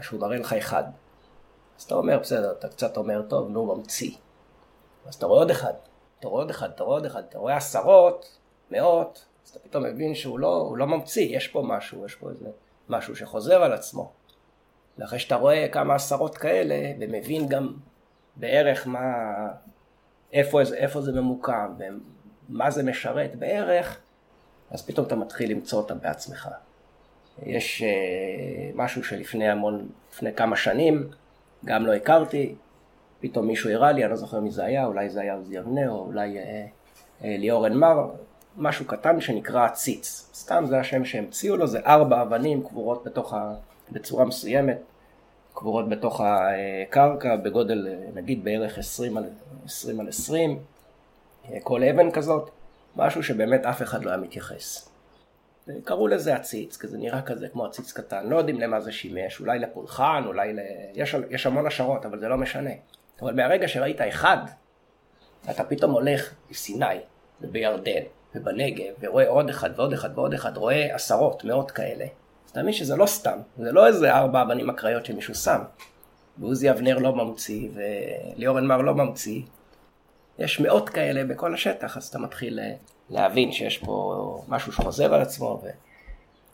שהוא 0.00 0.20
מראה 0.20 0.38
לך 0.38 0.52
אחד, 0.52 0.84
אז 1.78 1.82
אתה 1.82 1.94
אומר, 1.94 2.18
בסדר, 2.18 2.52
אתה 2.52 2.68
קצת 2.68 2.96
אומר, 2.96 3.22
טוב, 3.22 3.48
נו, 3.48 3.76
ממציא. 3.76 4.10
אז 5.06 5.14
אתה 5.14 5.26
רואה 5.26 5.38
עוד 5.38 5.50
אחד, 5.50 5.72
אתה 6.18 6.28
רואה 6.28 6.42
עוד 6.42 6.50
אחד, 6.50 6.70
אתה 6.70 6.84
רואה 6.84 6.96
עוד 6.96 7.06
אחד, 7.06 7.22
אתה 7.28 7.38
רואה 7.38 7.56
עשרות, 7.56 8.38
מאות, 8.70 9.24
אז 9.44 9.50
אתה 9.50 9.58
פתאום 9.58 9.84
מבין 9.84 10.14
שהוא 10.14 10.38
לא, 10.38 10.74
לא 10.76 10.86
ממציא, 10.86 11.36
יש 11.36 11.48
פה 11.48 11.62
משהו, 11.66 12.06
יש 12.06 12.14
פה 12.14 12.30
איזה 12.30 12.46
משהו 12.88 13.16
שחוזר 13.16 13.62
על 13.62 13.72
עצמו. 13.72 14.12
ואחרי 14.98 15.18
שאתה 15.18 15.36
רואה 15.36 15.68
כמה 15.72 15.94
עשרות 15.94 16.38
כאלה, 16.38 16.92
ומבין 17.00 17.48
גם 17.48 17.74
בערך 18.36 18.86
מה, 18.86 19.02
איפה, 20.32 20.60
איפה 20.74 21.00
זה 21.00 21.12
ממוקם 21.12 21.74
ומה 22.48 22.70
זה 22.70 22.82
משרת 22.82 23.36
בערך, 23.36 23.98
אז 24.70 24.86
פתאום 24.86 25.06
אתה 25.06 25.16
מתחיל 25.16 25.50
למצוא 25.50 25.78
אותם 25.78 25.98
בעצמך. 25.98 26.48
יש 27.46 27.82
uh, 27.82 28.76
משהו 28.76 29.04
שלפני 29.04 29.48
המון, 29.48 29.88
לפני 30.12 30.34
כמה 30.34 30.56
שנים, 30.56 31.08
גם 31.64 31.86
לא 31.86 31.92
הכרתי, 31.94 32.54
פתאום 33.20 33.46
מישהו 33.46 33.70
הראה 33.70 33.92
לי, 33.92 34.02
אני 34.04 34.10
לא 34.10 34.16
זוכר 34.16 34.40
מי 34.40 34.50
זה 34.50 34.64
היה, 34.64 34.86
אולי 34.86 35.08
זה 35.08 35.20
היה 35.20 35.34
עוזי 35.34 35.58
אבנר, 35.58 35.90
או 35.90 36.06
אולי 36.06 36.38
uh, 36.38 36.42
uh, 37.20 37.24
ליאור 37.24 37.66
אנמר, 37.66 38.10
משהו 38.56 38.84
קטן 38.84 39.20
שנקרא 39.20 39.64
עציץ. 39.64 40.30
סתם 40.34 40.64
זה 40.68 40.80
השם 40.80 41.04
שהמציאו 41.04 41.56
לו, 41.56 41.66
זה 41.66 41.80
ארבע 41.86 42.22
אבנים 42.22 42.62
קבורות 42.62 43.04
בתוך 43.04 43.34
ה... 43.34 43.54
בצורה 43.92 44.24
מסוימת, 44.24 44.78
קבורות 45.54 45.88
בתוך 45.88 46.20
הקרקע 46.24 47.36
בגודל 47.36 47.88
נגיד 48.14 48.44
בערך 48.44 48.78
20 48.78 49.16
על 49.16 49.24
20, 49.64 50.00
על 50.00 50.08
20 50.08 50.58
כל 51.62 51.84
אבן 51.84 52.10
כזאת, 52.10 52.50
משהו 52.96 53.22
שבאמת 53.22 53.66
אף 53.66 53.82
אחד 53.82 54.04
לא 54.04 54.10
היה 54.10 54.18
מתייחס. 54.18 54.87
קראו 55.84 56.08
לזה 56.08 56.34
עציץ, 56.34 56.76
כי 56.76 56.86
זה 56.86 56.98
נראה 56.98 57.22
כזה 57.22 57.48
כמו 57.48 57.66
עציץ 57.66 57.92
קטן, 57.92 58.26
לא 58.26 58.36
יודעים 58.36 58.60
למה 58.60 58.80
זה 58.80 58.92
שימש, 58.92 59.40
אולי 59.40 59.58
לפולחן, 59.58 60.22
אולי 60.26 60.52
ל... 60.52 60.58
יש, 60.94 61.16
יש 61.30 61.46
המון 61.46 61.66
השערות, 61.66 62.06
אבל 62.06 62.18
זה 62.18 62.28
לא 62.28 62.36
משנה. 62.36 62.70
אבל 63.22 63.34
מהרגע 63.34 63.68
שראית 63.68 64.00
אחד, 64.00 64.38
אתה 65.50 65.64
פתאום 65.64 65.90
הולך 65.90 66.34
בסיני 66.50 66.98
ובירדן 67.40 68.02
ובנגב, 68.34 68.94
ורואה 69.00 69.28
עוד 69.28 69.50
אחד 69.50 69.70
ועוד 69.76 69.92
אחד 69.92 70.18
ועוד 70.18 70.34
אחד, 70.34 70.56
רואה 70.56 70.94
עשרות, 70.94 71.44
מאות 71.44 71.70
כאלה. 71.70 72.04
אז 72.04 72.50
אתה 72.50 72.62
מבין 72.62 72.72
שזה 72.72 72.96
לא 72.96 73.06
סתם, 73.06 73.38
זה 73.58 73.72
לא 73.72 73.86
איזה 73.86 74.14
ארבע 74.14 74.42
אבנים 74.42 74.70
אקראיות 74.70 75.06
שמישהו 75.06 75.34
שם. 75.34 75.60
ועוזי 76.38 76.70
אבנר 76.70 76.98
לא 76.98 77.14
ממציא, 77.14 77.68
וליאור 77.74 78.58
אנמר 78.58 78.76
לא 78.76 78.94
ממציא. 78.94 79.42
יש 80.38 80.60
מאות 80.60 80.88
כאלה 80.88 81.24
בכל 81.24 81.54
השטח, 81.54 81.96
אז 81.96 82.06
אתה 82.06 82.18
מתחיל 82.18 82.60
אה, 82.60 82.74
להבין 83.10 83.52
שיש 83.52 83.78
פה 83.78 84.42
משהו 84.48 84.72
שחוזר 84.72 85.14
על 85.14 85.22
עצמו, 85.22 85.60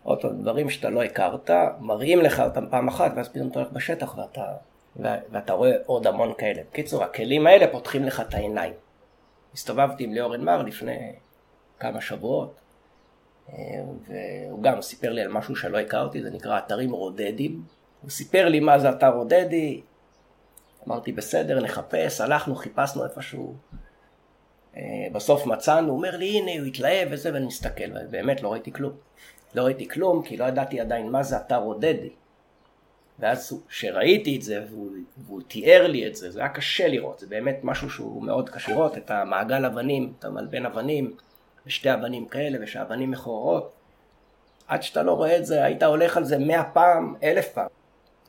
ועוד 0.05 0.23
פעם, 0.23 0.43
דברים 0.43 0.71
שאתה 0.71 0.91
לא 0.91 1.03
הכרת, 1.03 1.51
מראים 1.81 2.21
לך 2.21 2.41
אותם 2.41 2.65
פעם 2.71 2.89
אחת, 2.89 3.13
ואז 3.17 3.29
פתאום 3.29 3.49
אתה 3.49 3.59
הולך 3.59 3.73
בשטח 3.73 4.19
ואתה, 4.19 4.53
ואתה 4.97 5.53
רואה 5.53 5.73
עוד 5.87 6.07
המון 6.07 6.33
כאלה. 6.39 6.63
בקיצור, 6.71 7.05
הכלים 7.05 7.47
האלה 7.47 7.67
פותחים 7.73 8.05
לך 8.05 8.21
את 8.21 8.35
העיניים. 8.35 8.73
הסתובבתי 9.55 10.05
עם 10.05 10.15
ליאור 10.15 10.35
אנמר 10.35 10.63
לפני 10.63 11.13
כמה 11.81 12.01
שבועות, 12.01 12.55
אה, 13.53 13.57
והוא 14.07 14.63
גם 14.63 14.83
סיפר 14.83 15.13
לי 15.13 15.23
על 15.23 15.29
משהו 15.29 15.57
שלא 15.57 15.79
הכרתי, 15.79 16.23
זה 16.23 16.31
נקרא 16.31 16.59
אתרים 16.59 16.93
רודדים. 16.93 17.63
הוא 18.03 18.11
סיפר 18.11 18.49
לי 18.49 18.61
מה 18.61 18.79
זה 18.79 18.91
אתר 18.91 19.11
רודדי, 19.11 19.81
אמרתי 20.89 21.13
בסדר, 21.13 21.61
נחפש, 21.61 22.21
הלכנו, 22.21 22.57
חיפשנו 22.57 23.05
איפשהו. 23.05 23.55
אה, 24.77 24.83
בסוף 25.13 25.47
מצאנו, 25.47 25.89
הוא 25.89 25.97
אומר 25.97 26.17
לי 26.17 26.39
הנה 26.39 26.61
הוא 26.61 26.67
התלהב 26.67 27.09
וזה, 27.11 27.35
ואני 27.35 27.47
מסתכל, 27.47 27.85
ובאמת 27.95 28.43
לא 28.43 28.53
ראיתי 28.53 28.73
כלום. 28.73 28.93
לא 29.55 29.63
ראיתי 29.63 29.89
כלום, 29.89 30.23
כי 30.23 30.37
לא 30.37 30.45
ידעתי 30.45 30.81
עדיין 30.81 31.11
מה 31.11 31.23
זה 31.23 31.37
אתר 31.37 31.57
רודדי. 31.57 32.11
ואז 33.19 33.63
כשראיתי 33.69 34.37
את 34.37 34.43
זה, 34.43 34.65
והוא, 34.71 34.91
והוא 35.19 35.43
תיאר 35.49 35.87
לי 35.87 36.07
את 36.07 36.17
זה, 36.17 36.31
זה 36.31 36.41
היה 36.41 36.49
קשה 36.49 36.89
לראות, 36.89 37.19
זה 37.19 37.27
באמת 37.27 37.59
משהו 37.63 37.91
שהוא 37.91 38.23
מאוד 38.23 38.51
קשה 38.51 38.73
לראות, 38.73 38.97
את 38.97 39.11
המעגל 39.11 39.65
אבנים, 39.65 40.13
את 40.19 40.25
המלבן 40.25 40.67
אבנים, 40.67 41.17
ושתי 41.67 41.95
אבנים 41.95 42.27
כאלה, 42.27 42.59
ושאבנים 42.63 43.11
מכוערות. 43.11 43.73
עד 44.69 44.83
שאתה 44.83 45.03
לא 45.03 45.13
רואה 45.13 45.37
את 45.37 45.47
זה, 45.47 45.65
היית 45.65 45.83
הולך 45.83 46.17
על 46.17 46.25
זה 46.25 46.39
מאה 46.39 46.65
פעם, 46.65 47.15
אלף 47.23 47.49
פעם. 47.49 47.69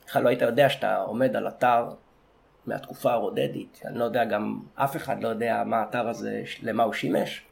בכלל 0.06 0.24
לא 0.24 0.30
היית 0.30 0.42
יודע 0.42 0.70
שאתה 0.70 0.98
עומד 0.98 1.36
על 1.36 1.48
אתר 1.48 1.90
מהתקופה 2.68 3.12
הרודדית. 3.12 3.82
אני 3.86 4.00
לא 4.00 4.04
יודע, 4.04 4.26
גם 4.26 4.60
אף 4.76 4.96
אחד 4.96 5.24
לא 5.24 5.28
יודע 5.28 5.64
מה 5.66 5.78
האתר 5.78 6.08
הזה, 6.08 6.44
למה 6.62 6.84
הוא 6.84 6.94
שימש. 6.94 7.46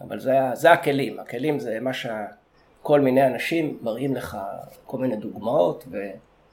אבל 0.00 0.20
זה, 0.20 0.38
זה 0.54 0.72
הכלים. 0.72 1.20
הכלים 1.20 1.58
זה 1.58 1.78
מה 1.80 1.90
שכל 1.92 3.00
מיני 3.00 3.26
אנשים 3.26 3.78
מראים 3.82 4.16
לך 4.16 4.38
כל 4.86 4.98
מיני 4.98 5.16
דוגמאות, 5.16 5.84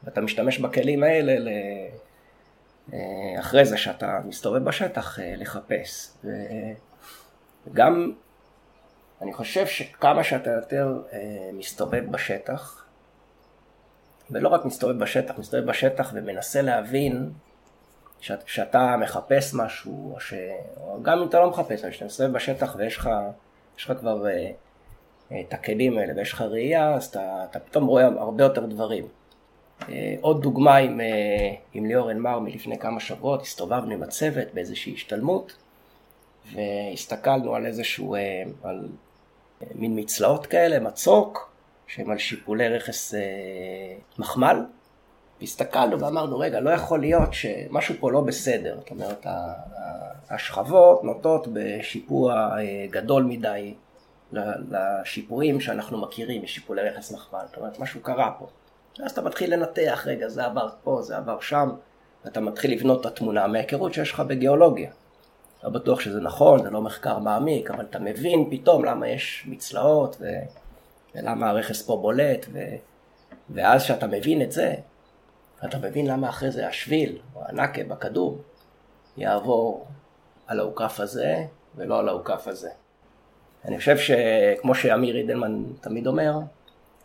ואתה 0.04 0.22
משתמש 0.22 0.60
בכלים 0.60 1.04
האלה 1.04 1.40
ל... 1.40 1.50
אה, 2.94 3.40
אחרי 3.40 3.66
זה 3.66 3.78
שאתה 3.78 4.20
מסתובב 4.26 4.64
בשטח 4.64 5.20
אה, 5.20 5.34
לחפש. 5.38 6.12
וגם 7.68 8.14
אני 9.22 9.34
חושב 9.34 9.68
שכמה 9.68 10.24
שאתה 10.24 10.50
יותר 10.50 11.02
אה, 11.14 11.50
מסתובב 11.54 12.04
בשטח, 12.12 12.86
ולא 14.32 14.50
רק 14.50 14.66
מסתובב 14.66 15.00
בשטח, 15.00 15.38
מסתובב 15.38 15.66
בשטח 15.66 16.12
ומנסה 16.16 16.62
להבין 16.62 17.32
שאת, 18.19 18.47
שאתה 18.47 18.95
מחפש 19.00 19.53
משהו, 19.53 20.13
או, 20.13 20.19
ש, 20.19 20.33
או 20.77 21.03
גם 21.03 21.19
אם 21.19 21.27
אתה 21.27 21.39
לא 21.39 21.50
מחפש, 21.50 21.81
אבל 21.81 21.91
כשאתה 21.91 22.05
מסתובב 22.05 22.33
בשטח 22.33 22.75
ויש 22.77 22.97
לך, 22.97 23.09
לך 23.77 23.93
כבר 24.00 24.27
אה, 24.27 24.51
אה, 25.31 25.41
את 25.41 25.53
הכלים 25.53 25.97
האלה 25.97 26.13
ויש 26.15 26.33
לך 26.33 26.41
ראייה, 26.41 26.93
אז 26.93 27.05
אתה, 27.05 27.45
אתה 27.50 27.59
פתאום 27.59 27.86
רואה 27.86 28.05
הרבה 28.05 28.43
יותר 28.43 28.65
דברים. 28.65 29.07
אה, 29.89 30.15
עוד 30.21 30.41
דוגמה 30.41 30.75
עם, 30.75 31.01
אה, 31.01 31.53
עם 31.74 31.86
ליאור 31.86 32.12
אנמר 32.12 32.39
מלפני 32.39 32.79
כמה 32.79 33.00
שבועות, 33.00 33.41
הסתובבנו 33.41 33.91
עם 33.93 34.03
הצוות 34.03 34.47
באיזושהי 34.53 34.93
השתלמות, 34.93 35.57
והסתכלנו 36.53 37.55
על 37.55 37.65
איזשהו, 37.65 38.15
אה, 38.15 38.43
על 38.63 38.88
מין 39.75 40.00
מצלעות 40.00 40.45
כאלה, 40.45 40.79
מצוק, 40.79 41.51
שהם 41.88 42.12
על 42.12 42.17
שיפולי 42.17 42.69
רכס 42.69 43.13
אה, 43.13 43.19
מחמל. 44.19 44.65
והסתכלנו 45.39 46.00
ואמרנו, 46.00 46.39
רגע, 46.39 46.60
לא 46.60 46.70
יכול 46.70 47.00
להיות 47.00 47.34
שמשהו 47.34 47.96
פה 48.00 48.12
לא 48.12 48.22
בסדר. 48.22 48.75
זאת 48.79 48.91
אומרת, 48.91 49.25
השכבות 50.29 51.03
נוטות 51.03 51.48
בשיפוע 51.53 52.34
אה, 52.34 52.86
גדול 52.89 53.24
מדי 53.24 53.74
לשיפועים 54.70 55.62
שאנחנו 55.62 55.98
מכירים 55.98 56.44
משיפולי 56.44 56.82
רכס 56.82 57.12
מחמל. 57.12 57.39
זאת 57.48 57.58
אומרת, 57.58 57.79
משהו 57.79 58.01
קרה 58.01 58.32
פה. 58.39 58.48
אז 59.06 59.12
אתה 59.12 59.22
מתחיל 59.22 59.53
לנתח, 59.53 60.03
רגע, 60.06 60.29
זה 60.29 60.46
עבר 60.46 60.70
פה, 60.84 61.01
זה 61.01 61.17
עבר 61.17 61.39
שם, 61.39 61.70
ואתה 62.25 62.41
מתחיל 62.41 62.72
לבנות 62.72 63.01
את 63.01 63.06
התמונה 63.06 63.48
מההיכרות 63.48 63.94
שיש 63.94 64.12
לך 64.12 64.20
בגיאולוגיה. 64.20 64.91
לא 65.63 65.70
בטוח 65.70 66.00
שזה 66.00 66.22
נכון, 66.22 66.63
זה 66.63 66.70
לא 66.70 66.82
מחקר 66.82 67.20
מעמיק, 67.20 67.72
אבל 67.72 67.86
אתה 67.89 68.00
מבין 68.00 68.50
פתאום 68.51 68.86
למה 68.86 69.08
יש 69.08 69.46
מצלעות 69.48 70.17
ו... 70.20 70.25
ולמה 71.15 71.50
הרכס 71.50 71.82
פה 71.82 71.98
בולט, 72.01 72.46
ו... 72.53 72.60
ואז 73.50 73.84
כשאתה 73.84 74.08
מבין 74.08 74.41
את 74.41 74.51
זה, 74.51 74.74
אתה 75.66 75.78
מבין 75.78 76.08
למה 76.08 76.30
אחרי 76.30 76.52
זה 76.52 76.68
השביל, 76.68 77.18
או 77.36 77.42
הנקה 77.46 77.84
בכדור, 77.84 78.42
יעבור 79.18 79.88
על 80.48 80.60
האוכף 80.60 81.00
הזה 81.00 81.36
ולא 81.76 82.00
על 82.00 82.10
האוכף 82.10 82.48
הזה. 82.48 82.70
אני 83.66 83.78
חושב 83.78 83.98
שכמו 83.98 84.76
שאמיר 84.76 85.18
אידלמן 85.18 85.64
תמיד 85.82 86.08
אומר, 86.08 86.34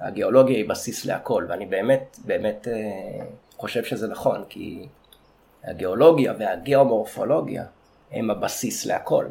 הגיאולוגיה 0.00 0.56
היא 0.56 0.68
בסיס 0.68 1.04
להכל, 1.04 1.46
ואני 1.48 1.66
באמת 1.66 2.18
באמת 2.24 2.68
אה, 2.68 3.24
חושב 3.56 3.84
שזה 3.84 4.08
נכון, 4.08 4.44
כי 4.48 4.86
הגיאולוגיה 5.64 6.34
והגיאומורפולוגיה 6.38 7.64
הם 8.10 8.30
הבסיס 8.30 8.86
להכל. 8.86 9.26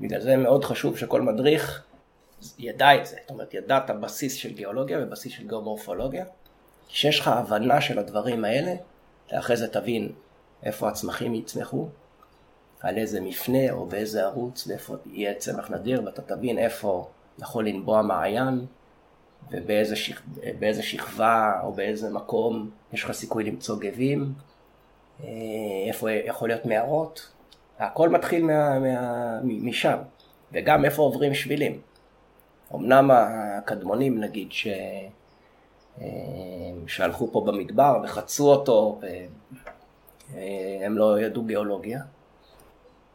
בגלל 0.00 0.20
זה 0.20 0.36
מאוד 0.36 0.64
חשוב 0.64 0.98
שכל 0.98 1.22
מדריך 1.22 1.84
ידע 2.58 2.94
את 2.94 3.06
זה, 3.06 3.16
זאת 3.20 3.30
אומרת 3.30 3.54
ידע 3.54 3.78
את 3.78 3.90
הבסיס 3.90 4.34
של 4.34 4.52
גיאולוגיה 4.52 4.98
ובסיס 5.02 5.32
של 5.32 5.48
גיאומורפולוגיה. 5.48 6.24
כשיש 6.88 7.20
לך 7.20 7.28
הבנה 7.28 7.80
של 7.80 7.98
הדברים 7.98 8.44
האלה, 8.44 8.74
אחרי 9.32 9.56
זה 9.56 9.68
תבין 9.68 10.12
איפה 10.62 10.88
הצמחים 10.88 11.34
יצמחו, 11.34 11.88
על 12.80 12.98
איזה 12.98 13.20
מפנה 13.20 13.70
או 13.70 13.86
באיזה 13.86 14.24
ערוץ, 14.24 14.66
ואיפה 14.66 14.94
יהיה 15.06 15.34
צמח 15.34 15.70
נדיר, 15.70 16.02
ואתה 16.04 16.22
תבין 16.22 16.58
איפה 16.58 17.08
יכול 17.38 17.68
לנבוע 17.68 18.02
מעיין, 18.02 18.66
ובאיזה 19.50 19.96
שכ... 19.96 20.20
שכבה 20.80 21.60
או 21.62 21.72
באיזה 21.72 22.10
מקום 22.10 22.70
יש 22.92 23.04
לך 23.04 23.12
סיכוי 23.12 23.44
למצוא 23.44 23.76
גבים, 23.80 24.32
אה, 25.24 25.28
איפה 25.88 26.10
יכול 26.10 26.48
להיות 26.48 26.66
מערות, 26.66 27.32
הכל 27.78 28.08
מתחיל 28.08 28.44
מה, 28.44 28.78
מה, 28.78 29.40
משם, 29.42 29.98
וגם 30.52 30.84
איפה 30.84 31.02
עוברים 31.02 31.34
שבילים. 31.34 31.80
אמנם 32.74 33.10
הקדמונים 33.10 34.20
נגיד 34.20 34.52
ש... 34.52 34.66
שהלכו 36.86 37.32
פה 37.32 37.40
במדבר 37.46 38.00
וחצו 38.04 38.50
אותו, 38.50 39.00
והם 40.32 40.98
לא 40.98 41.20
ידעו 41.20 41.42
גיאולוגיה, 41.42 42.00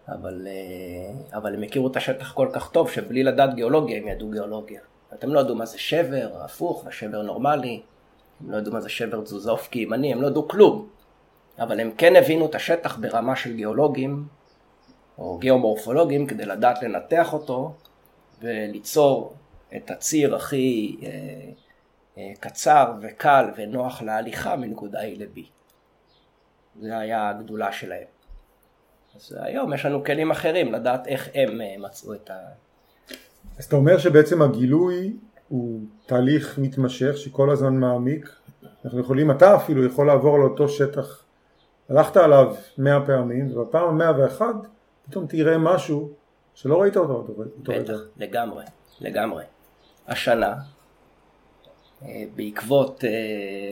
אבל, 0.07 0.47
אה, 0.47 1.37
אבל 1.37 1.53
הם 1.53 1.63
הכירו 1.63 1.87
את 1.87 1.95
השטח 1.95 2.33
כל 2.33 2.47
כך 2.53 2.71
טוב 2.71 2.91
שבלי 2.91 3.23
לדעת 3.23 3.55
גיאולוגיה 3.55 3.97
הם 3.97 4.07
ידעו 4.07 4.29
גיאולוגיה. 4.29 4.81
הם 5.21 5.33
לא 5.33 5.39
ידעו 5.39 5.55
מה 5.55 5.65
זה 5.65 5.79
שבר, 5.79 6.29
הפוך, 6.45 6.85
ושבר 6.87 7.21
נורמלי, 7.21 7.81
הם 8.41 8.51
לא 8.51 8.57
ידעו 8.57 8.73
מה 8.73 8.81
זה 8.81 8.89
שבר 8.89 9.21
תזוזה 9.21 9.51
אופקי 9.51 9.79
ימני, 9.79 10.13
הם 10.13 10.21
לא 10.21 10.27
ידעו 10.27 10.47
כלום. 10.47 10.87
אבל 11.59 11.79
הם 11.79 11.91
כן 11.97 12.15
הבינו 12.15 12.45
את 12.45 12.55
השטח 12.55 12.97
ברמה 12.97 13.35
של 13.35 13.53
גיאולוגים 13.53 14.25
או 15.17 15.37
גיאומורפולוגים 15.37 16.27
כדי 16.27 16.45
לדעת 16.45 16.83
לנתח 16.83 17.33
אותו 17.33 17.73
וליצור 18.41 19.33
את 19.75 19.91
הציר 19.91 20.35
הכי 20.35 20.97
אה, 21.03 21.07
אה, 21.07 21.49
קצר 22.39 22.93
וקל 23.01 23.45
ונוח 23.57 24.01
להליכה 24.01 24.55
מנקודה 24.55 24.99
A 24.99 25.17
ל-B. 25.17 25.39
זה 26.81 26.97
היה 26.97 27.29
הגדולה 27.29 27.71
שלהם. 27.71 28.07
אז 29.15 29.37
היום 29.39 29.73
יש 29.73 29.85
לנו 29.85 30.03
כלים 30.03 30.31
אחרים 30.31 30.73
לדעת 30.73 31.07
איך 31.07 31.29
הם 31.33 31.61
אה, 31.61 31.75
מצאו 31.79 32.13
את 32.13 32.29
ה... 32.29 32.33
אז 33.57 33.65
אתה 33.65 33.75
אומר 33.75 33.97
שבעצם 33.97 34.41
הגילוי 34.41 35.13
הוא 35.47 35.81
תהליך 36.05 36.59
מתמשך 36.59 37.17
שכל 37.17 37.49
הזמן 37.49 37.75
מעמיק. 37.75 38.29
אנחנו 38.85 38.99
יכולים, 38.99 39.31
אתה 39.31 39.55
אפילו 39.55 39.85
יכול 39.85 40.07
לעבור 40.07 40.35
על 40.35 40.41
אותו 40.41 40.69
שטח, 40.69 41.23
הלכת 41.89 42.17
עליו 42.17 42.55
מאה 42.77 43.05
פעמים, 43.05 43.57
ובפעם 43.57 43.89
המאה 43.89 44.19
ואחד 44.19 44.53
פתאום 45.05 45.27
תראה 45.27 45.57
משהו 45.57 46.09
שלא 46.53 46.81
ראית 46.81 46.97
אותו 46.97 47.13
אותו. 47.13 47.33
בטח, 47.63 47.99
לגמרי, 48.17 48.63
לגמרי. 49.01 49.43
השנה, 50.07 50.47
אה, 50.47 50.53
בעקבות, 52.35 53.03
אה, 53.03 53.09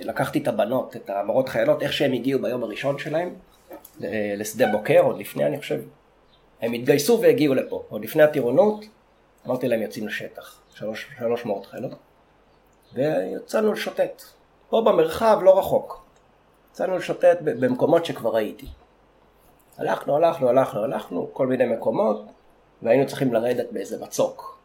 לקחתי 0.03 0.39
את 0.39 0.47
הבנות, 0.47 0.95
את 0.95 1.09
המורות 1.09 1.49
חיילות, 1.49 1.81
איך 1.81 1.93
שהם 1.93 2.13
הגיעו 2.13 2.41
ביום 2.41 2.63
הראשון 2.63 2.97
שלהם 2.97 3.35
לשדה 4.37 4.67
בוקר, 4.71 4.99
עוד 4.99 5.17
לפני 5.17 5.45
אני 5.45 5.59
חושב, 5.59 5.81
הם 6.61 6.73
התגייסו 6.73 7.21
והגיעו 7.21 7.53
לפה, 7.53 7.83
עוד 7.89 8.03
לפני 8.03 8.23
הטירונות, 8.23 8.85
אמרתי 9.47 9.67
להם 9.67 9.81
יוצאים 9.81 10.07
לשטח, 10.07 10.61
שלוש, 10.75 11.07
שלוש 11.19 11.45
מאות 11.45 11.65
חיילות, 11.65 11.91
ויצאנו 12.93 13.73
לשוטט, 13.73 14.23
פה 14.69 14.81
במרחב 14.81 15.39
לא 15.43 15.59
רחוק, 15.59 16.05
יצאנו 16.71 16.97
לשוטט 16.97 17.37
במקומות 17.41 18.05
שכבר 18.05 18.37
הייתי. 18.37 18.67
הלכנו, 19.77 20.15
הלכנו, 20.15 20.49
הלכנו, 20.49 20.83
הלכנו, 20.83 21.29
כל 21.33 21.47
מיני 21.47 21.65
מקומות, 21.65 22.25
והיינו 22.81 23.07
צריכים 23.07 23.33
לרדת 23.33 23.71
באיזה 23.71 24.03
מצוק, 24.03 24.60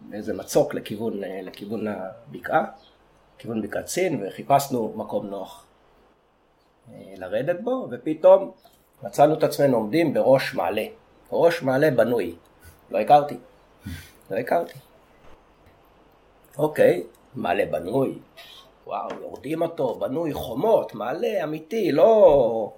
באיזה 0.00 0.34
מצוק 0.34 0.74
לכיוון, 0.74 1.20
לכיוון 1.42 1.86
הבקעה, 1.88 2.64
לכיוון 3.36 3.62
בקעת 3.62 3.86
סין, 3.86 4.26
וחיפשנו 4.26 4.92
מקום 4.96 5.26
נוח 5.26 5.66
אה, 6.92 7.14
לרדת 7.16 7.60
בו, 7.60 7.88
ופתאום 7.90 8.52
מצאנו 9.02 9.34
את 9.34 9.42
עצמנו 9.42 9.76
עומדים 9.76 10.14
בראש 10.14 10.54
מעלה, 10.54 10.84
ראש 11.32 11.62
מעלה 11.62 11.90
בנוי, 11.90 12.34
לא 12.90 12.98
הכרתי. 12.98 13.36
לא 14.30 14.36
הכרתי. 14.36 14.78
אוקיי, 16.58 17.02
מעלה 17.34 17.66
בנוי, 17.66 18.18
וואו, 18.86 19.08
יורדים 19.20 19.62
אותו, 19.62 19.94
בנוי 19.94 20.32
חומות, 20.32 20.94
מעלה 20.94 21.44
אמיתי, 21.44 21.92
לא, 21.92 22.72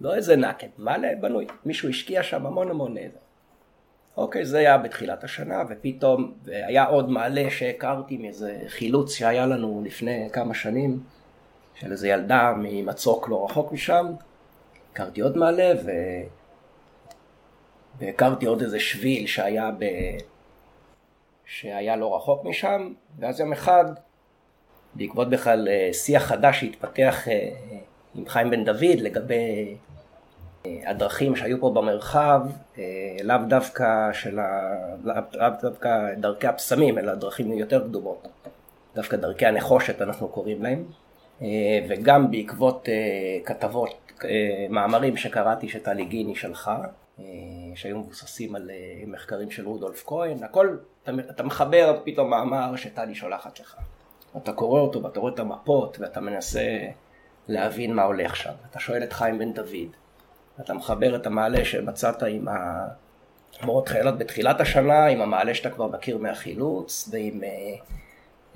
לא 0.00 0.14
איזה 0.14 0.36
נקד, 0.36 0.68
מעלה 0.78 1.08
בנוי. 1.20 1.46
מישהו 1.64 1.88
השקיע 1.88 2.22
שם 2.22 2.46
המון 2.46 2.70
המון 2.70 2.96
איזה. 2.96 3.18
אוקיי, 4.16 4.44
זה 4.44 4.58
היה 4.58 4.78
בתחילת 4.78 5.24
השנה, 5.24 5.62
ופתאום 5.68 6.34
היה 6.46 6.84
עוד 6.84 7.10
מעלה 7.10 7.50
שהכרתי 7.50 8.16
מאיזה 8.16 8.58
חילוץ 8.68 9.14
שהיה 9.14 9.46
לנו 9.46 9.82
לפני 9.84 10.28
כמה 10.32 10.54
שנים, 10.54 11.00
של 11.74 11.92
איזה 11.92 12.08
ילדה 12.08 12.54
ממצוק 12.58 13.28
לא 13.28 13.44
רחוק 13.44 13.72
משם. 13.72 14.06
הכרתי 14.92 15.20
עוד 15.20 15.36
מעלה, 15.36 15.72
ו... 15.84 15.90
והכרתי 17.98 18.46
עוד 18.46 18.62
איזה 18.62 18.80
שביל 18.80 19.26
שהיה 19.26 19.70
ב... 19.78 19.84
שהיה 21.44 21.96
לא 21.96 22.16
רחוק 22.16 22.44
משם, 22.44 22.92
ואז 23.18 23.40
יום 23.40 23.52
אחד, 23.52 23.84
בעקבות 24.94 25.30
בכלל 25.30 25.68
אה, 25.68 25.92
שיח 25.92 26.22
חדש 26.22 26.60
שהתפתח 26.60 27.28
אה, 27.28 27.48
עם 28.14 28.28
חיים 28.28 28.50
בן 28.50 28.64
דוד 28.64 28.98
לגבי 28.98 29.76
הדרכים 30.64 31.36
שהיו 31.36 31.60
פה 31.60 31.70
במרחב, 31.70 32.40
לאו 33.24 33.36
דווקא 33.48 34.12
של 34.12 34.38
ה... 34.38 34.72
לאו 35.04 35.50
דווקא 35.62 36.14
דרכי 36.14 36.46
הפסמים, 36.46 36.98
אלא 36.98 37.14
דרכים 37.14 37.52
יותר 37.52 37.84
קדומות. 37.84 38.28
דווקא 38.94 39.16
דרכי 39.16 39.46
הנחושת 39.46 40.02
אנחנו 40.02 40.28
קוראים 40.28 40.62
להם, 40.62 40.84
וגם 41.88 42.30
בעקבות 42.30 42.88
כתבות, 43.44 44.12
מאמרים 44.70 45.16
שקראתי 45.16 45.68
שטלי 45.68 46.04
גיני 46.04 46.34
שלחה, 46.34 46.78
שהיו 47.74 47.98
מבוססים 47.98 48.54
על 48.54 48.70
מחקרים 49.06 49.50
של 49.50 49.66
רודולף 49.66 50.04
כהן, 50.06 50.42
הכל 50.42 50.76
אתה 51.30 51.42
מחבר 51.42 52.00
פתאום 52.04 52.30
מאמר 52.30 52.76
שטלי 52.76 53.14
שולחת 53.14 53.60
לך. 53.60 53.76
אתה 54.36 54.52
קורא 54.52 54.80
אותו 54.80 55.02
ואתה 55.02 55.20
רואה 55.20 55.32
את 55.34 55.38
המפות 55.38 55.96
ואתה 56.00 56.20
מנסה 56.20 56.78
להבין 57.48 57.94
מה 57.94 58.02
הולך 58.02 58.36
שם. 58.36 58.52
אתה 58.70 58.80
שואל 58.80 59.02
את 59.02 59.12
חיים 59.12 59.38
בן 59.38 59.52
דוד, 59.52 59.96
אתה 60.60 60.74
מחבר 60.74 61.16
את 61.16 61.26
המעלה 61.26 61.64
שמצאת 61.64 62.22
עם 62.22 62.48
המורות 63.60 63.88
חיילות 63.88 64.18
בתחילת 64.18 64.60
השנה, 64.60 65.06
עם 65.06 65.20
המעלה 65.20 65.54
שאתה 65.54 65.70
כבר 65.70 65.86
מכיר 65.86 66.18
מהחילוץ, 66.18 67.08
ועם 67.12 67.44
אה, 67.44 67.48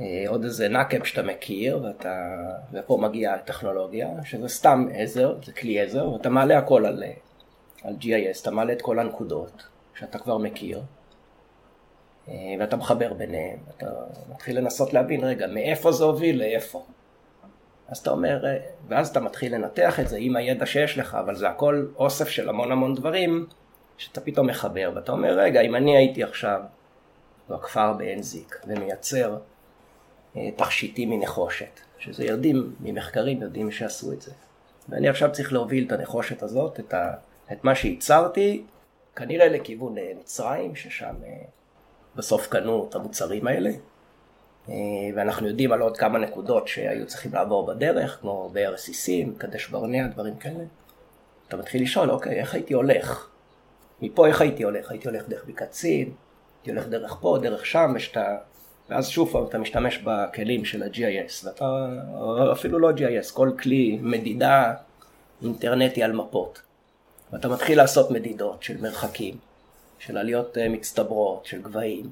אה, 0.00 0.24
עוד 0.28 0.44
איזה 0.44 0.68
נקב 0.68 1.04
שאתה 1.04 1.22
מכיר, 1.22 1.82
ואתה, 1.82 2.36
ופה 2.72 2.98
מגיעה 3.02 3.34
הטכנולוגיה, 3.34 4.08
שזה 4.24 4.48
סתם 4.48 4.88
עזר, 4.94 5.34
זה 5.44 5.52
כלי 5.52 5.80
עזר, 5.80 6.12
ואתה 6.12 6.28
מעלה 6.28 6.58
הכל 6.58 6.86
על, 6.86 7.04
על 7.84 7.94
GIS, 8.00 8.42
אתה 8.42 8.50
מעלה 8.50 8.72
את 8.72 8.82
כל 8.82 8.98
הנקודות 8.98 9.62
שאתה 9.94 10.18
כבר 10.18 10.38
מכיר. 10.38 10.82
אה, 12.28 12.34
ואתה 12.58 12.76
מחבר 12.76 13.12
ביניהם, 13.12 13.58
אתה 13.76 13.86
מתחיל 14.30 14.58
לנסות 14.58 14.92
להבין, 14.92 15.24
רגע, 15.24 15.46
מאיפה 15.46 15.92
זה 15.92 16.04
הוביל 16.04 16.38
לאיפה. 16.38 16.84
אז 17.88 17.98
אתה 17.98 18.10
אומר, 18.10 18.46
אה, 18.46 18.56
ואז 18.88 19.08
אתה 19.08 19.20
מתחיל 19.20 19.54
לנתח 19.54 20.00
את 20.00 20.08
זה 20.08 20.16
עם 20.20 20.36
הידע 20.36 20.66
שיש 20.66 20.98
לך, 20.98 21.14
אבל 21.14 21.34
זה 21.34 21.48
הכל 21.48 21.86
אוסף 21.96 22.28
של 22.28 22.48
המון 22.48 22.72
המון 22.72 22.94
דברים 22.94 23.46
שאתה 23.96 24.20
פתאום 24.20 24.46
מחבר, 24.46 24.92
ואתה 24.94 25.12
אומר, 25.12 25.38
רגע, 25.38 25.60
אם 25.60 25.74
אני 25.76 25.96
הייתי 25.96 26.22
עכשיו 26.22 26.60
בכפר 27.50 27.92
בעין 27.92 28.22
זיק 28.22 28.60
ומייצר 28.66 29.38
אה, 30.36 30.48
תכשיטים 30.56 31.10
מנחושת, 31.10 31.80
שזה 31.98 32.24
יודעים, 32.24 32.74
ממחקרים 32.80 33.42
יודעים 33.42 33.70
שעשו 33.70 34.12
את 34.12 34.22
זה, 34.22 34.32
ואני 34.88 35.08
עכשיו 35.08 35.32
צריך 35.32 35.52
להוביל 35.52 35.86
את 35.86 35.92
הנחושת 35.92 36.42
הזאת, 36.42 36.80
את, 36.80 36.94
ה, 36.94 37.12
את 37.52 37.64
מה 37.64 37.74
שייצרתי, 37.74 38.64
כנראה 39.16 39.48
לכיוון 39.48 39.94
מצרים, 40.20 40.76
ששם 40.76 41.14
בסוף 42.16 42.46
קנו 42.48 42.86
את 42.88 42.94
המוצרים 42.94 43.46
האלה. 43.46 43.70
אה, 44.68 44.74
ואנחנו 45.14 45.48
יודעים 45.48 45.72
על 45.72 45.80
עוד 45.80 45.96
כמה 45.96 46.18
נקודות 46.18 46.68
שהיו 46.68 47.06
צריכים 47.06 47.34
לעבור 47.34 47.66
בדרך, 47.66 48.18
כמו 48.20 48.50
באר 48.52 48.76
סיסים, 48.76 49.34
קדש 49.38 49.68
ברנע, 49.68 50.06
דברים 50.06 50.36
כאלה. 50.36 50.64
אתה 51.48 51.56
מתחיל 51.56 51.82
לשאול, 51.82 52.10
אוקיי, 52.10 52.40
איך 52.40 52.54
הייתי 52.54 52.74
הולך? 52.74 53.28
מפה 54.02 54.26
איך 54.26 54.40
הייתי 54.40 54.62
הולך? 54.62 54.90
הייתי 54.90 55.08
הולך 55.08 55.28
דרך 55.28 55.44
בקעת 55.44 55.72
סין, 55.72 56.10
הייתי 56.58 56.70
הולך 56.70 56.86
דרך 56.86 57.16
פה, 57.20 57.38
דרך 57.42 57.66
שם, 57.66 57.92
ושאתה... 57.94 58.36
ואז 58.90 59.08
שוב 59.08 59.32
פעם 59.32 59.44
אתה 59.44 59.58
משתמש 59.58 59.98
בכלים 59.98 60.64
של 60.64 60.82
ה-GIS, 60.82 61.46
ואתה 61.46 61.64
אפילו 62.52 62.78
לא 62.78 62.90
GIS, 62.90 63.34
כל 63.34 63.50
כלי 63.58 63.98
מדידה 64.02 64.74
אינטרנטי 65.42 66.02
על 66.02 66.12
מפות. 66.12 66.62
ואתה 67.32 67.48
מתחיל 67.48 67.78
לעשות 67.78 68.10
מדידות 68.10 68.62
של 68.62 68.80
מרחקים, 68.80 69.36
של 69.98 70.18
עליות 70.18 70.58
אה, 70.58 70.68
מצטברות, 70.68 71.46
של 71.46 71.62
גבהים. 71.62 72.10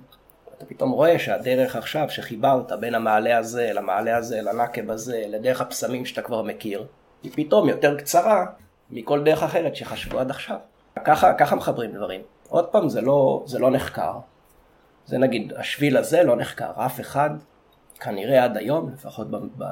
אתה 0.65 0.75
פתאום 0.75 0.91
רואה 0.91 1.19
שהדרך 1.19 1.77
עכשיו 1.77 2.11
שחיברת 2.11 2.73
בין 2.81 2.95
המעלה 2.95 3.39
הזה 3.39 3.73
למעלה 3.73 4.17
הזה, 4.17 4.43
לנקב 4.43 4.91
הזה, 4.91 5.25
לדרך 5.29 5.61
הפסמים 5.61 6.05
שאתה 6.05 6.23
כבר 6.23 6.43
מכיר, 6.43 6.87
היא 7.23 7.33
פתאום 7.35 7.69
יותר 7.69 7.99
קצרה 7.99 8.47
מכל 8.91 9.25
דרך 9.25 9.43
אחרת 9.43 9.77
שחשבו 9.77 10.19
עד 10.19 10.31
עכשיו. 10.31 10.57
ככה, 11.05 11.35
ככה 11.35 11.57
מחברים 11.57 11.93
דברים. 11.93 12.21
עוד 12.49 12.67
פעם, 12.67 12.89
זה 12.89 13.01
לא, 13.01 13.43
זה 13.47 13.59
לא 13.59 13.71
נחקר. 13.71 14.13
זה 15.07 15.19
נגיד, 15.19 15.53
השביל 15.57 15.97
הזה 15.97 16.23
לא 16.23 16.37
נחקר. 16.37 16.71
אף 16.87 17.01
אחד, 17.01 17.31
כנראה 18.01 18.45
עד 18.45 18.57
היום, 18.57 18.91
לפחות 18.93 19.31
ב, 19.31 19.37
ב, 19.37 19.65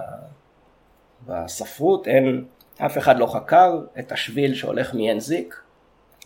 בספרות, 1.27 2.09
אין, 2.09 2.45
אף 2.79 2.99
אחד 2.99 3.19
לא 3.19 3.27
חקר 3.27 3.81
את 3.99 4.13
השביל 4.13 4.55
שהולך 4.55 4.95
מעין 4.95 5.21
זיק 5.21 5.63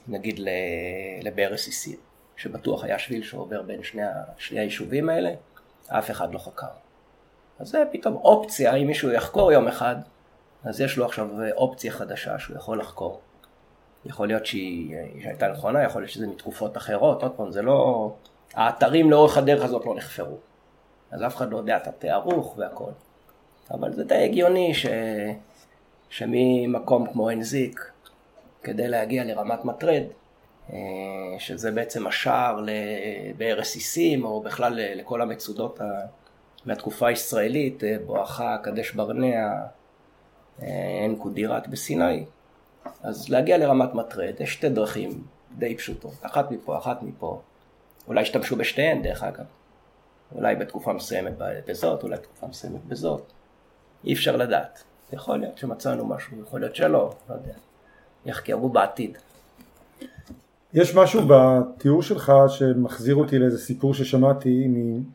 נגיד 0.09 0.41
לבאר 1.23 1.53
רסיסים, 1.53 1.97
שבטוח 2.37 2.85
היה 2.85 2.99
שביל 2.99 3.23
שעובר 3.23 3.63
בין 3.63 3.83
שני, 3.83 4.03
שני 4.39 4.61
היישובים 4.61 5.09
האלה, 5.09 5.31
אף 5.89 6.11
אחד 6.11 6.35
לא 6.35 6.39
חקר. 6.39 6.67
אז 7.59 7.69
זה 7.69 7.85
פתאום 7.93 8.15
אופציה, 8.15 8.75
אם 8.75 8.87
מישהו 8.87 9.11
יחקור 9.11 9.53
יום 9.53 9.69
אחד, 9.69 9.97
אז 10.65 10.81
יש 10.81 10.97
לו 10.97 11.05
עכשיו 11.05 11.29
אופציה 11.53 11.93
חדשה 11.93 12.39
שהוא 12.39 12.57
יכול 12.57 12.79
לחקור. 12.79 13.21
יכול 14.07 14.29
להיות 14.29 14.47
שהיא 14.47 14.97
הייתה 15.25 15.49
נכונה, 15.49 15.83
יכול 15.83 16.03
להיות 16.03 16.13
שזה 16.13 16.27
מתקופות 16.27 16.77
אחרות, 16.77 17.23
עוד 17.23 17.33
פעם, 17.37 17.51
זה 17.51 17.63
לא... 17.63 18.11
האתרים 18.55 19.11
לאורך 19.11 19.37
הדרך 19.37 19.65
הזאת 19.65 19.87
לא 19.87 19.95
נחפרו. 19.97 20.37
אז 21.11 21.23
אף 21.23 21.37
אחד 21.37 21.51
לא 21.51 21.57
יודע 21.57 21.77
את 21.77 21.87
התארוך 21.87 22.55
והכל. 22.59 22.91
אבל 23.71 23.93
זה 23.93 24.05
די 24.05 24.25
הגיוני 24.25 24.75
ש... 24.75 24.87
שממקום 26.09 27.07
כמו 27.13 27.29
עין 27.29 27.43
זיק, 27.43 27.91
כדי 28.63 28.89
להגיע 28.89 29.25
לרמת 29.25 29.65
מטרד, 29.65 30.03
אה, 30.03 30.26
שזה 31.39 31.71
בעצם 31.71 32.07
השער 32.07 32.65
רסיסים, 33.57 34.25
או 34.25 34.41
בכלל 34.41 34.73
לכל 34.77 35.23
המצודות 35.23 35.81
מהתקופה 36.67 37.09
הישראלית, 37.09 37.85
אה, 37.85 37.97
בואכה 38.07 38.57
קדש 38.63 38.91
ברנע, 38.91 39.27
אה, 40.63 40.99
עין 41.01 41.17
קודירת 41.17 41.69
בסיני. 41.69 42.25
אז 43.03 43.29
להגיע 43.29 43.59
לרמת 43.59 43.95
מטרד, 43.95 44.35
יש 44.41 44.53
שתי 44.53 44.69
דרכים 44.69 45.25
די 45.59 45.77
פשוטות, 45.77 46.15
אחת 46.23 46.51
מפה, 46.51 46.79
אחת 46.79 47.03
מפה. 47.03 47.41
אולי 48.09 48.23
השתמשו 48.23 48.57
בשתיהן 48.57 49.03
דרך 49.03 49.23
אגב. 49.23 49.45
אולי 50.35 50.57
בתקופה 50.57 50.93
מסוימת 50.93 51.33
בזאת, 51.67 52.03
אולי 52.03 52.17
בתקופה 52.17 52.47
מסוימת 52.47 52.85
בזאת. 52.85 53.33
אי 54.05 54.13
אפשר 54.13 54.37
לדעת. 54.37 54.83
יכול 55.13 55.39
להיות 55.39 55.59
שמצאנו 55.59 56.07
משהו, 56.07 56.43
יכול 56.43 56.61
להיות 56.61 56.77
שלא, 56.77 57.15
לא 57.29 57.35
יודע. 57.35 57.53
יחקרו 58.27 58.69
בעתיד. 58.69 59.19
יש 60.77 60.97
משהו 60.97 61.23
בתיאור 61.29 62.03
שלך 62.03 62.33
שמחזיר 62.49 63.15
אותי 63.15 63.39
לאיזה 63.39 63.59
סיפור 63.59 63.95
ששמעתי 63.95 64.69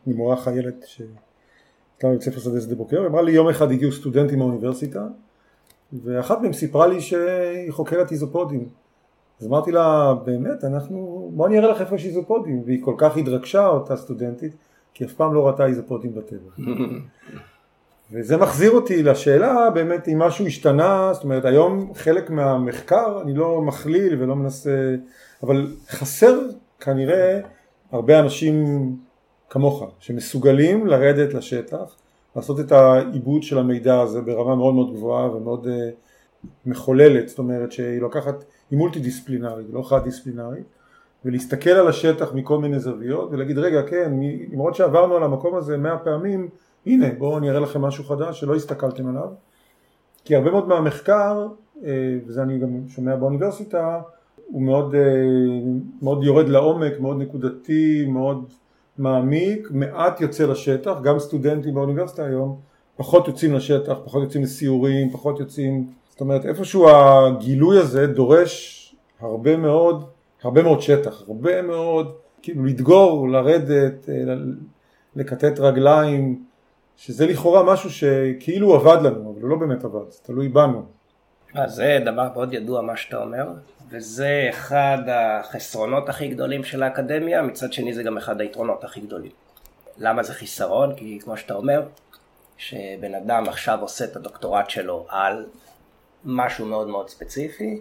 ממורה 0.06 0.36
חיילת 0.36 0.84
שהייתה 0.86 2.08
בבית 2.08 2.22
ספר 2.22 2.40
שדה 2.40 2.60
שדה 2.60 2.74
בוקר, 2.74 3.06
אמרה 3.06 3.22
לי 3.22 3.32
יום 3.32 3.48
אחד 3.48 3.70
הגיעו 3.70 3.92
סטודנטים 3.92 4.38
מהאוניברסיטה 4.38 5.06
ואחת 6.04 6.40
מהם 6.40 6.52
סיפרה 6.52 6.86
לי 6.86 7.00
שהיא 7.00 7.72
חוקרת 7.72 8.12
איזופודים. 8.12 8.68
אז 9.40 9.46
אמרתי 9.46 9.72
לה 9.72 10.14
באמת? 10.24 10.64
אנחנו 10.64 11.30
בוא 11.34 11.46
אני 11.46 11.58
אראה 11.58 11.70
לך 11.70 11.80
איפה 11.80 11.94
יש 11.94 12.06
איזופודים. 12.06 12.62
והיא 12.66 12.84
כל 12.84 12.94
כך 12.98 13.16
התרגשה 13.16 13.66
אותה 13.66 13.96
סטודנטית 13.96 14.52
כי 14.94 15.04
אף 15.04 15.12
פעם 15.12 15.34
לא 15.34 15.46
ראתה 15.46 15.66
איזופודים 15.66 16.14
בטבע. 16.14 16.50
וזה 18.12 18.36
מחזיר 18.36 18.70
אותי 18.70 19.02
לשאלה 19.02 19.70
באמת 19.70 20.08
אם 20.08 20.18
משהו 20.18 20.46
השתנה, 20.46 21.10
זאת 21.12 21.24
אומרת 21.24 21.44
היום 21.44 21.94
חלק 21.94 22.30
מהמחקר, 22.30 23.20
אני 23.22 23.34
לא 23.34 23.62
מכליל 23.62 24.22
ולא 24.22 24.36
מנסה, 24.36 24.94
אבל 25.42 25.66
חסר 25.88 26.38
כנראה 26.80 27.40
הרבה 27.92 28.20
אנשים 28.20 28.64
כמוך, 29.50 29.84
שמסוגלים 29.98 30.86
לרדת 30.86 31.34
לשטח, 31.34 31.96
לעשות 32.36 32.60
את 32.60 32.72
העיבוד 32.72 33.42
של 33.42 33.58
המידע 33.58 34.00
הזה 34.00 34.20
ברמה 34.20 34.56
מאוד 34.56 34.74
מאוד 34.74 34.92
גבוהה 34.94 35.36
ומאוד 35.36 35.66
uh, 35.66 35.68
מחוללת, 36.66 37.28
זאת 37.28 37.38
אומרת 37.38 37.72
שהיא 37.72 38.00
לוקחת, 38.00 38.44
היא 38.70 38.78
מולטי 38.78 39.00
דיסציפלינרית, 39.00 39.66
לא 39.72 39.82
חד 39.82 40.04
דיסציפלינרית, 40.04 40.64
ולהסתכל 41.24 41.70
על 41.70 41.88
השטח 41.88 42.32
מכל 42.34 42.58
מיני 42.58 42.78
זוויות 42.78 43.28
ולהגיד 43.32 43.58
רגע 43.58 43.82
כן, 43.82 44.12
למרות 44.52 44.74
שעברנו 44.74 45.16
על 45.16 45.22
המקום 45.22 45.54
הזה 45.54 45.76
מאה 45.76 45.98
פעמים, 45.98 46.48
הנה 46.86 47.06
בואו 47.18 47.38
אני 47.38 47.50
אראה 47.50 47.60
לכם 47.60 47.82
משהו 47.82 48.04
חדש 48.04 48.40
שלא 48.40 48.54
הסתכלתם 48.54 49.08
עליו. 49.08 49.28
כי 50.24 50.36
הרבה 50.36 50.50
מאוד 50.50 50.68
מהמחקר 50.68 51.48
אה, 51.84 52.18
וזה 52.26 52.42
אני 52.42 52.58
גם 52.58 52.88
שומע 52.88 53.16
באוניברסיטה 53.16 54.00
הוא 54.46 54.62
מאוד, 54.62 54.94
אה, 54.94 55.00
מאוד 56.02 56.24
יורד 56.24 56.48
לעומק, 56.48 57.00
מאוד 57.00 57.18
נקודתי, 57.18 58.06
מאוד 58.08 58.44
מעמיק, 58.98 59.68
מעט 59.70 60.20
יוצא 60.20 60.46
לשטח, 60.46 60.92
גם 61.02 61.18
סטודנטים 61.18 61.74
באוניברסיטה 61.74 62.24
היום 62.24 62.60
פחות 62.96 63.28
יוצאים 63.28 63.54
לשטח, 63.54 63.96
פחות 64.04 64.22
יוצאים 64.22 64.42
לסיורים, 64.42 65.10
פחות 65.10 65.40
יוצאים, 65.40 65.86
זאת 66.10 66.20
אומרת 66.20 66.46
איפשהו 66.46 66.88
הגילוי 66.90 67.78
הזה 67.78 68.06
דורש 68.06 68.78
הרבה 69.20 69.56
מאוד, 69.56 70.04
הרבה 70.42 70.62
מאוד 70.62 70.80
שטח, 70.80 71.22
הרבה 71.28 71.62
מאוד, 71.62 72.12
כאילו 72.42 72.64
לדגור, 72.64 73.28
לרדת, 73.28 74.08
אה, 74.08 74.34
לקטט 75.16 75.60
רגליים, 75.60 76.44
שזה 76.96 77.26
לכאורה 77.26 77.62
משהו 77.72 77.90
שכאילו 77.90 78.74
עבד 78.74 78.98
לנו, 79.02 79.32
אבל 79.32 79.42
הוא 79.42 79.50
לא 79.50 79.56
באמת 79.56 79.84
עבד, 79.84 80.10
זה 80.10 80.18
תלוי 80.22 80.48
בנו. 80.48 80.82
אז 81.54 81.74
זה 81.74 81.98
דבר 82.04 82.28
מאוד 82.34 82.54
ידוע 82.54 82.82
מה 82.82 82.96
שאתה 82.96 83.16
אומר, 83.16 83.46
וזה 83.90 84.46
אחד 84.50 84.98
החסרונות 85.08 86.08
הכי 86.08 86.28
גדולים 86.28 86.64
של 86.64 86.82
האקדמיה, 86.82 87.42
מצד 87.42 87.72
שני 87.72 87.94
זה 87.94 88.02
גם 88.02 88.16
אחד 88.16 88.40
היתרונות 88.40 88.84
הכי 88.84 89.00
גדולים. 89.00 89.30
למה 89.98 90.22
זה 90.22 90.34
חיסרון? 90.34 90.94
כי 90.96 91.18
כמו 91.22 91.36
שאתה 91.36 91.54
אומר, 91.54 91.82
שבן 92.56 93.14
אדם 93.14 93.48
עכשיו 93.48 93.80
עושה 93.80 94.04
את 94.04 94.16
הדוקטורט 94.16 94.70
שלו 94.70 95.06
על 95.08 95.46
משהו 96.24 96.66
מאוד 96.66 96.88
מאוד 96.88 97.08
ספציפי, 97.08 97.80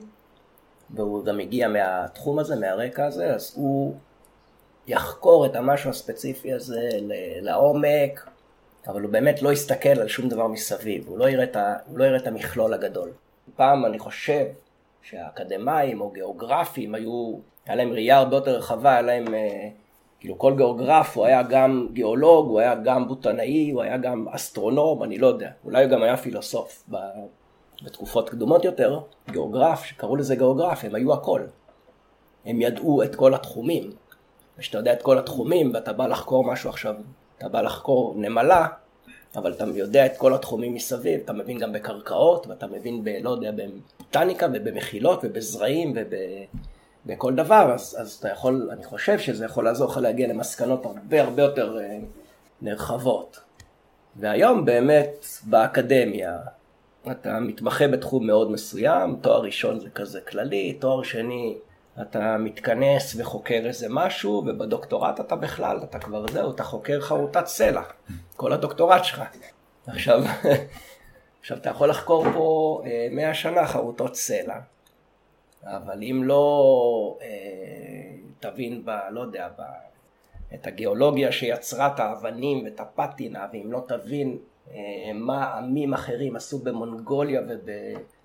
והוא 0.90 1.26
גם 1.26 1.40
הגיע 1.40 1.68
מהתחום 1.68 2.40
הזה, 2.40 2.56
מהרקע 2.56 3.06
הזה, 3.06 3.36
אז 3.36 3.54
הוא 3.56 3.96
יחקור 4.88 5.46
את 5.46 5.56
המשהו 5.56 5.90
הספציפי 5.90 6.54
הזה 6.54 6.90
לעומק, 7.42 8.30
אבל 8.88 9.02
הוא 9.02 9.12
באמת 9.12 9.42
לא 9.42 9.54
יסתכל 9.54 9.90
על 9.90 10.08
שום 10.08 10.30
דבר 10.30 10.48
מסביב, 10.48 11.08
הוא 11.08 11.20
לא 11.20 11.30
יראה 11.30 11.44
את, 11.44 11.58
לא 11.94 12.06
המכלול 12.26 12.74
הגדול. 12.74 13.12
פעם 13.56 13.86
אני 13.86 14.00
חושב 14.00 14.46
שהאקדמאים 15.02 16.02
או 16.02 16.10
גיאוגרפים 16.12 16.96
היו, 16.96 17.34
היה 17.66 17.76
להם 17.76 17.92
ראייה 17.92 18.18
הרבה 18.18 18.36
יותר 18.36 18.58
רחבה, 18.58 18.92
היה 18.92 19.02
להם, 19.02 19.34
אה, 19.34 19.70
כאילו 20.20 20.38
כל 20.38 20.56
גיאוגרף 20.58 21.18
הוא 21.18 21.26
היה 21.26 21.44
גם 21.44 21.88
גיאולוג, 21.94 22.48
הוא 22.48 22.60
היה 22.60 22.76
גם 22.76 23.08
בוטנאי, 23.08 23.72
הוא 23.72 23.82
היה 23.82 23.98
גם 23.98 24.28
אסטרונום, 24.30 25.04
אני 25.04 25.18
לא 25.18 25.28
יודע, 25.28 25.52
אולי 25.66 25.84
הוא 25.84 25.92
גם 25.92 26.04
היה 26.04 26.18
פילוסוף. 26.18 26.90
בתקופות 27.84 28.30
קדומות 28.30 28.66
יותר, 28.66 29.00
גיאוגרף, 29.32 29.84
שקראו 29.84 30.16
לזה 30.16 30.36
גיאוגרף, 30.36 30.84
הם 30.84 30.96
היו 30.96 31.14
הכל. 31.14 31.42
הם 32.46 32.62
ידעו 32.62 33.04
את 33.04 33.16
כל 33.16 33.34
התחומים. 33.34 33.92
וכשאתה 34.58 34.78
יודע 34.78 34.94
את 34.94 35.02
כל 35.02 35.18
התחומים 35.18 35.72
ואתה 35.74 35.94
בא 35.94 36.08
לחקור 36.08 36.44
משהו 36.44 36.70
עכשיו 36.70 36.96
אתה 37.38 37.50
בא 37.50 37.62
לחקור 37.62 38.14
נמלה, 38.18 38.68
אבל 39.36 39.52
אתה 39.52 39.66
יודע 39.76 40.06
את 40.06 40.18
כל 40.18 40.34
התחומים 40.34 40.74
מסביב, 40.74 41.20
אתה 41.26 41.34
מבין 41.34 41.58
גם 41.60 41.74
בקרקעות, 41.74 42.48
ואתה 42.48 42.68
מבין 42.68 43.04
ב... 43.04 43.10
לא 43.22 43.30
יודע, 43.30 43.52
בבוטניקה 43.52 44.48
ובמחילות 44.54 45.20
ובזרעים 45.24 45.94
ובכל 47.06 47.36
דבר, 47.36 47.72
אז, 47.74 47.96
אז 48.00 48.12
אתה 48.12 48.30
יכול, 48.30 48.70
אני 48.72 48.84
חושב 48.84 49.20
שזה 49.20 49.46
יכול 49.46 49.66
לעזור 49.66 49.92
לך 49.92 49.98
להגיע 49.98 50.28
למסקנות 50.28 50.86
הרבה 50.86 51.22
הרבה 51.22 51.44
יותר 51.44 51.78
uh, 51.78 52.06
נרחבות. 52.62 53.40
והיום 54.16 54.66
באמת 54.66 55.26
באקדמיה 55.44 56.38
אתה 57.12 57.40
מתמחה 57.40 57.88
בתחום 57.88 58.28
מאוד 58.28 58.52
מסוים, 58.52 59.16
תואר 59.22 59.42
ראשון 59.42 59.80
זה 59.80 59.90
כזה 59.90 60.22
כללי, 60.22 60.74
תואר 60.74 61.04
שני 61.04 61.58
אתה 62.02 62.38
מתכנס 62.38 63.16
וחוקר 63.20 63.62
איזה 63.66 63.88
משהו, 63.90 64.44
ובדוקטורט 64.48 65.20
אתה 65.20 65.36
בכלל, 65.36 65.80
אתה 65.84 66.00
כבר 66.00 66.28
זהו, 66.28 66.52
אתה 66.52 66.64
חוקר 66.64 67.02
חרוטת 67.02 67.46
סלע, 67.46 67.82
כל 68.36 68.54
הדוקטורט 68.54 69.04
שלך. 69.04 69.22
עכשיו, 69.88 70.24
עכשיו 71.42 71.58
אתה 71.58 71.70
יכול 71.70 71.90
לחקור 71.90 72.26
פה 72.34 72.82
אה, 72.86 73.08
מאה 73.12 73.34
שנה 73.34 73.68
חרוטות 73.68 74.16
סלע, 74.16 74.60
אבל 75.64 76.04
אם 76.04 76.22
לא 76.24 77.18
אה, 77.22 77.28
תבין 78.40 78.86
ב... 78.86 78.92
לא 79.12 79.22
יודע, 79.22 79.50
ב... 79.60 79.62
את 80.54 80.68
הגיאולוגיה 80.68 81.32
שיצרה 81.32 81.88
את 81.88 82.00
האבנים 82.00 82.66
ואת 82.66 82.80
הפטינה, 82.80 83.48
ואם 83.54 83.72
לא 83.72 83.84
תבין 83.88 84.38
אה, 84.72 84.78
מה 85.14 85.58
עמים 85.58 85.94
אחרים 85.94 86.36
עשו 86.36 86.60
במונגוליה 86.60 87.42
וב... 87.50 87.70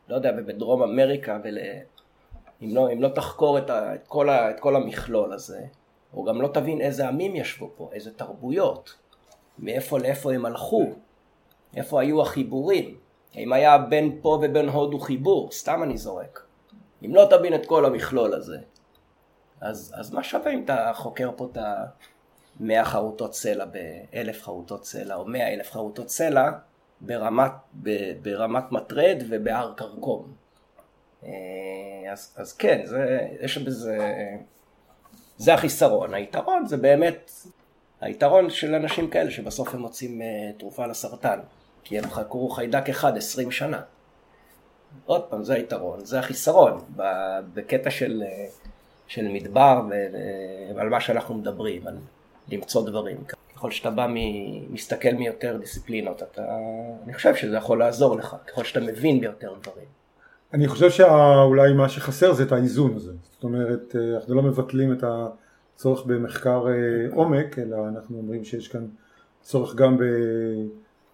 לא 0.09 0.15
יודע, 0.15 0.33
ובדרום 0.39 0.83
אמריקה 0.83 1.39
ול... 1.45 1.59
אם 2.63 2.75
לא, 2.75 2.93
אם 2.93 3.03
לא 3.03 3.09
תחקור 3.09 3.59
את, 3.59 3.71
ה, 3.71 3.95
את, 3.95 4.07
כל 4.07 4.29
ה, 4.29 4.51
את 4.51 4.61
כל 4.61 4.77
המכלול 4.77 5.33
הזה, 5.33 5.61
או 6.15 6.25
גם 6.25 6.43
לא 6.43 6.49
תבין 6.49 6.81
איזה 6.81 7.09
עמים 7.09 7.37
ישבו 7.37 7.71
פה, 7.77 7.91
איזה 7.93 8.15
תרבויות, 8.15 8.95
מאיפה 9.59 9.99
לאיפה 9.99 10.33
הם 10.33 10.47
הלכו, 10.47 10.85
איפה 11.77 12.01
היו 12.01 12.23
החיבורים, 12.23 12.97
האם 13.35 13.53
היה 13.53 13.79
בין 13.79 14.19
פה 14.23 14.39
ובין 14.43 14.69
הודו 14.69 14.99
חיבור, 14.99 15.53
סתם 15.53 15.83
אני 15.83 15.99
זורק. 15.99 16.43
אם 17.05 17.15
לא 17.15 17.27
תבין 17.31 17.55
את 17.55 17.67
כל 17.67 17.85
המכלול 17.85 18.35
הזה, 18.35 18.59
אז, 19.61 19.95
אז 19.97 20.13
מה 20.13 20.23
שווה 20.23 20.53
אם 20.53 20.65
אתה 20.65 20.91
חוקר 20.95 21.31
פה 21.37 21.49
את 21.53 21.57
ה-100 21.57 22.85
חרוטות 22.85 23.35
סלע 23.35 23.65
ב-1,000 23.65 24.43
חרוטות 24.43 24.85
סלע, 24.85 25.15
או 25.15 25.25
100 25.25 25.53
אלף 25.53 25.73
חרוטות 25.73 26.09
סלע 26.09 26.51
ברמת, 27.01 27.53
ברמת 28.23 28.73
מטרד 28.73 29.23
ובהר 29.29 29.75
כרכום. 29.77 30.46
אה, 31.27 32.13
אז, 32.13 32.35
אז 32.37 32.53
כן, 32.53 32.81
זה, 32.85 33.29
יש 33.41 33.59
בזה, 33.59 33.99
זה 35.37 35.55
החיסרון. 35.55 36.15
היתרון 36.15 36.67
זה 36.67 36.77
באמת, 36.77 37.31
היתרון 38.01 38.51
של 38.51 38.75
אנשים 38.75 39.11
כאלה 39.11 39.31
שבסוף 39.31 39.75
הם 39.75 39.81
מוצאים 39.81 40.23
אה, 40.23 40.27
תרופה 40.59 40.87
לסרטן, 40.87 41.39
כי 41.85 41.99
הם 41.99 42.11
חקרו 42.11 42.49
חיידק 42.49 42.89
אחד 42.89 43.17
עשרים 43.17 43.51
שנה. 43.51 43.83
עוד 45.07 45.23
פעם, 45.23 45.45
זה 45.45 45.55
היתרון, 45.55 46.05
זה 46.05 46.19
החיסרון, 46.19 46.85
בקטע 47.55 47.91
של, 47.91 48.23
אה, 48.27 48.47
של 49.07 49.29
מדבר 49.29 49.81
ועל 50.75 50.89
מה 50.89 51.01
שאנחנו 51.01 51.35
מדברים, 51.35 51.87
על 51.87 51.99
למצוא 52.49 52.87
דברים. 52.87 53.25
ככל 53.55 53.71
שאתה 53.71 53.91
בא, 53.91 54.07
מ, 54.07 54.15
מסתכל 54.75 55.13
מיותר 55.13 55.57
דיסציפלינות, 55.57 56.23
אתה, 56.23 56.59
אני 57.05 57.15
חושב 57.15 57.35
שזה 57.35 57.57
יכול 57.57 57.79
לעזור 57.79 58.17
לך, 58.17 58.37
ככל 58.47 58.65
שאתה 58.65 58.81
מבין 58.81 59.21
ביותר 59.21 59.55
דברים. 59.63 59.87
אני 60.53 60.69
חושב 60.69 60.91
שאולי 60.91 61.73
מה 61.73 61.89
שחסר 61.89 62.33
זה 62.33 62.43
את 62.43 62.53
האיזון 62.53 62.97
הזה, 62.97 63.13
זאת 63.33 63.45
אומרת 63.45 63.97
אה, 63.97 64.17
אנחנו 64.17 64.35
לא 64.35 64.43
מבטלים 64.43 64.93
את 64.93 65.05
הצורך 65.07 66.05
במחקר 66.07 66.67
אה, 66.69 67.15
עומק 67.15 67.59
אלא 67.59 67.77
אנחנו 67.89 68.19
אומרים 68.19 68.45
שיש 68.45 68.69
כאן 68.69 68.87
צורך 69.43 69.75
גם 69.75 69.99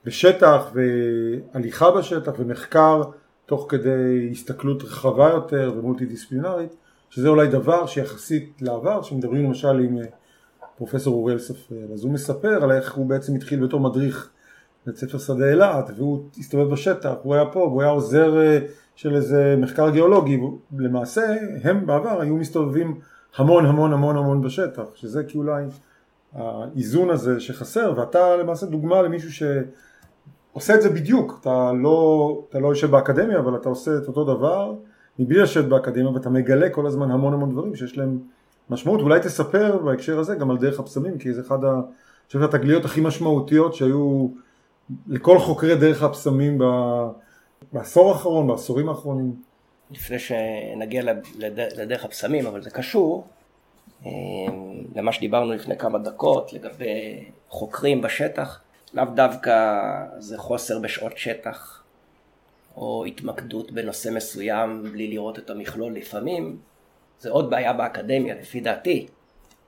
בשטח 0.05 0.73
והליכה 0.75 1.91
בשטח 1.91 2.33
ומחקר 2.39 3.03
תוך 3.47 3.67
כדי 3.69 4.29
הסתכלות 4.31 4.83
רחבה 4.83 5.31
יותר 5.31 5.73
ומולטי 5.77 6.07
דיסציפלינרית 6.07 6.77
שזה 7.11 7.29
אולי 7.29 7.49
דבר 7.49 7.87
שיחסית 7.87 8.53
לעבר 8.61 9.03
שמדברים 9.03 9.45
למשל 9.45 9.79
עם 9.79 9.99
אה, 9.99 10.05
פרופסור 10.77 11.15
אוריאל 11.15 11.39
ספר 11.39 11.93
אז 11.93 12.05
הוא 12.05 12.13
מספר 12.13 12.65
על 12.65 12.73
איך 12.73 12.95
הוא 12.95 13.07
בעצם 13.07 13.35
התחיל 13.35 13.67
בתור 13.67 13.81
מדריך 13.81 14.31
בית 14.87 14.97
ספר 14.97 15.19
שדה 15.19 15.51
אילת 15.51 15.91
והוא 15.97 16.25
הסתובב 16.39 16.73
בשטח, 16.73 17.15
הוא 17.23 17.35
היה 17.35 17.45
פה 17.47 17.59
והוא 17.59 17.83
היה 17.83 17.91
עוזר 17.91 18.39
של 18.95 19.15
איזה 19.15 19.57
מחקר 19.59 19.91
גיאולוגי, 19.91 20.41
למעשה 20.79 21.23
הם 21.65 21.87
בעבר 21.87 22.21
היו 22.21 22.37
מסתובבים 22.37 22.95
המון 23.37 23.67
המון 23.67 23.93
המון 23.93 24.17
המון 24.17 24.43
בשטח, 24.43 24.83
שזה 24.95 25.25
כי 25.25 25.39
אולי 25.39 25.65
האיזון 26.35 27.11
הזה 27.11 27.41
שחסר, 27.41 27.95
ואתה 27.97 28.37
למעשה 28.37 28.67
דוגמה 28.67 29.03
למישהו 29.03 29.33
שעושה 29.33 30.75
את 30.75 30.83
זה 30.83 30.91
בדיוק, 30.91 31.39
אתה 31.41 31.73
לא, 31.73 32.39
אתה 32.51 32.59
לא 32.59 32.69
יושב 32.69 32.91
באקדמיה 32.91 33.39
אבל 33.39 33.57
אתה 33.57 33.69
עושה 33.69 33.91
את 34.03 34.09
אותו 34.09 34.25
דבר, 34.25 34.75
מבלי 35.19 35.39
לשבת 35.39 35.65
באקדמיה, 35.65 36.09
ואתה 36.09 36.31
מגלה 36.31 36.71
כל 36.71 36.87
הזמן 36.87 37.11
המון 37.11 37.33
המון 37.33 37.51
דברים 37.51 37.77
שיש 37.77 37.99
להם 37.99 38.19
משמעות. 38.71 39.01
אולי 39.01 39.21
תספר 39.21 39.79
בהקשר 39.79 40.19
הזה 40.19 40.35
גם 40.35 40.51
על 40.51 40.59
דרך 40.59 40.81
הפסמים, 40.81 41.19
כי 41.19 41.33
זה 41.33 41.41
אחד 41.41 41.65
ה... 41.65 41.69
אני 41.71 42.41
חושב 42.41 42.43
התגליות 42.43 42.85
הכי 42.85 43.01
משמעותיות 43.01 43.75
שהיו 43.75 44.29
לכל 45.07 45.39
חוקרי 45.39 45.77
דרך 45.77 46.03
הפסמים 46.03 46.59
בעשור 47.73 48.13
האחרון, 48.13 48.47
בעשורים 48.47 48.89
האחרונים. 48.89 49.37
לפני 49.91 50.19
שנגיע 50.19 51.03
לדרך 51.77 52.05
הפסמים, 52.05 52.47
אבל 52.47 52.63
זה 52.63 52.71
קשור 52.71 53.27
אה, 54.07 54.11
למה 54.95 55.13
שדיברנו 55.13 55.53
לפני 55.53 55.79
כמה 55.79 55.99
דקות 55.99 56.53
לגבי 56.53 57.25
חוקרים 57.49 58.01
בשטח, 58.01 58.61
לאו 58.95 59.05
דווקא 59.15 59.79
זה 60.19 60.39
חוסר 60.39 60.79
בשעות 60.79 61.19
שטח 61.19 61.83
או 62.77 63.05
התמקדות 63.05 63.73
בנושא 63.73 64.09
מסוים 64.09 64.83
בלי 64.83 65.09
לראות 65.09 65.39
את 65.39 65.51
המכלול 65.51 65.93
לפעמים, 65.95 66.59
זה 67.21 67.31
עוד 67.31 67.51
בעיה 67.51 67.73
באקדמיה 67.73 68.35
לפי 68.35 68.61
דעתי. 68.61 69.07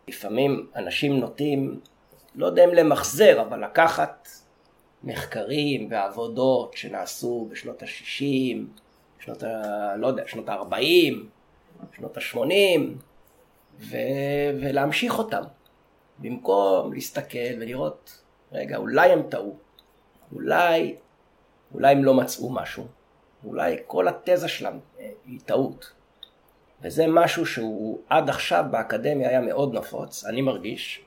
לפעמים 0.08 0.66
אנשים 0.76 1.20
נוטים, 1.20 1.80
לא 2.34 2.46
יודע 2.46 2.64
אם 2.64 2.70
למחזר, 2.70 3.42
אבל 3.42 3.64
לקחת 3.64 4.28
מחקרים 5.04 5.88
ועבודות 5.90 6.76
שנעשו 6.76 7.48
בשנות 7.50 7.82
ה-60, 7.82 8.56
שנות 9.18 9.42
ה... 9.42 9.96
לא 9.96 10.06
יודע, 10.06 10.22
שנות 10.26 10.48
ה-40, 10.48 11.14
שנות 11.96 12.16
ה-80, 12.16 12.80
ו... 13.80 13.96
ולהמשיך 14.60 15.18
אותם. 15.18 15.42
במקום 16.18 16.92
להסתכל 16.92 17.38
ולראות, 17.60 18.22
רגע, 18.52 18.76
אולי 18.76 19.12
הם 19.12 19.22
טעו, 19.22 19.56
אולי, 20.32 20.96
אולי 21.74 21.92
הם 21.92 22.04
לא 22.04 22.14
מצאו 22.14 22.50
משהו, 22.50 22.86
אולי 23.44 23.76
כל 23.86 24.08
התזה 24.08 24.48
שלהם 24.48 24.78
אה, 25.00 25.10
היא 25.26 25.40
טעות. 25.46 25.92
וזה 26.82 27.04
משהו 27.08 27.46
שהוא 27.46 27.98
עד 28.08 28.28
עכשיו 28.28 28.64
באקדמיה 28.70 29.28
היה 29.28 29.40
מאוד 29.40 29.74
נפוץ, 29.74 30.24
אני 30.24 30.42
מרגיש. 30.42 31.04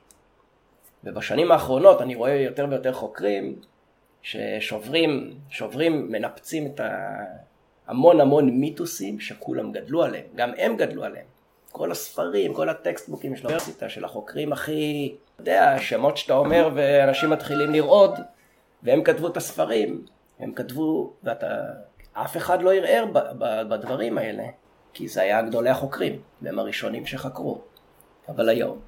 ובשנים 1.03 1.51
האחרונות 1.51 2.01
אני 2.01 2.15
רואה 2.15 2.31
יותר 2.31 2.65
ויותר 2.69 2.93
חוקרים 2.93 3.59
ששוברים, 4.27 5.33
שוברים, 5.49 6.11
מנפצים 6.11 6.65
את 6.65 6.81
המון 7.87 8.21
המון 8.21 8.49
מיתוסים 8.49 9.19
שכולם 9.19 9.71
גדלו 9.71 10.03
עליהם, 10.03 10.25
גם 10.35 10.51
הם 10.57 10.77
גדלו 10.77 11.03
עליהם. 11.03 11.25
כל 11.71 11.91
הספרים, 11.91 12.53
כל 12.53 12.69
הטקסטבוקים 12.69 13.35
של 13.35 13.45
האוניברסיטה, 13.45 13.89
של 13.89 14.05
החוקרים 14.05 14.53
הכי, 14.53 15.15
אתה 15.35 15.41
יודע, 15.41 15.75
שמות 15.79 16.17
שאתה 16.17 16.33
אומר 16.33 16.69
ואנשים 16.75 17.29
מתחילים 17.29 17.73
לרעוד, 17.73 18.11
והם 18.83 19.03
כתבו 19.03 19.27
את 19.27 19.37
הספרים, 19.37 20.05
הם 20.39 20.53
כתבו, 20.53 21.13
ואתה, 21.23 21.63
אף 22.13 22.37
אחד 22.37 22.61
לא 22.61 22.73
ערער 22.73 23.05
בדברים 23.69 24.17
האלה, 24.17 24.43
כי 24.93 25.07
זה 25.07 25.21
היה 25.21 25.41
גדולי 25.41 25.69
החוקרים, 25.69 26.21
והם 26.41 26.59
הראשונים 26.59 27.05
שחקרו. 27.05 27.61
אבל 28.29 28.49
היום, 28.49 28.79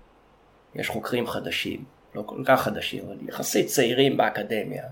יש 0.75 0.89
חוקרים 0.89 1.27
חדשים, 1.27 1.83
לא 2.15 2.23
כל 2.25 2.43
כך 2.45 2.61
חדשים, 2.61 3.03
אבל 3.05 3.17
יחסית 3.27 3.67
צעירים 3.67 4.17
באקדמיה, 4.17 4.83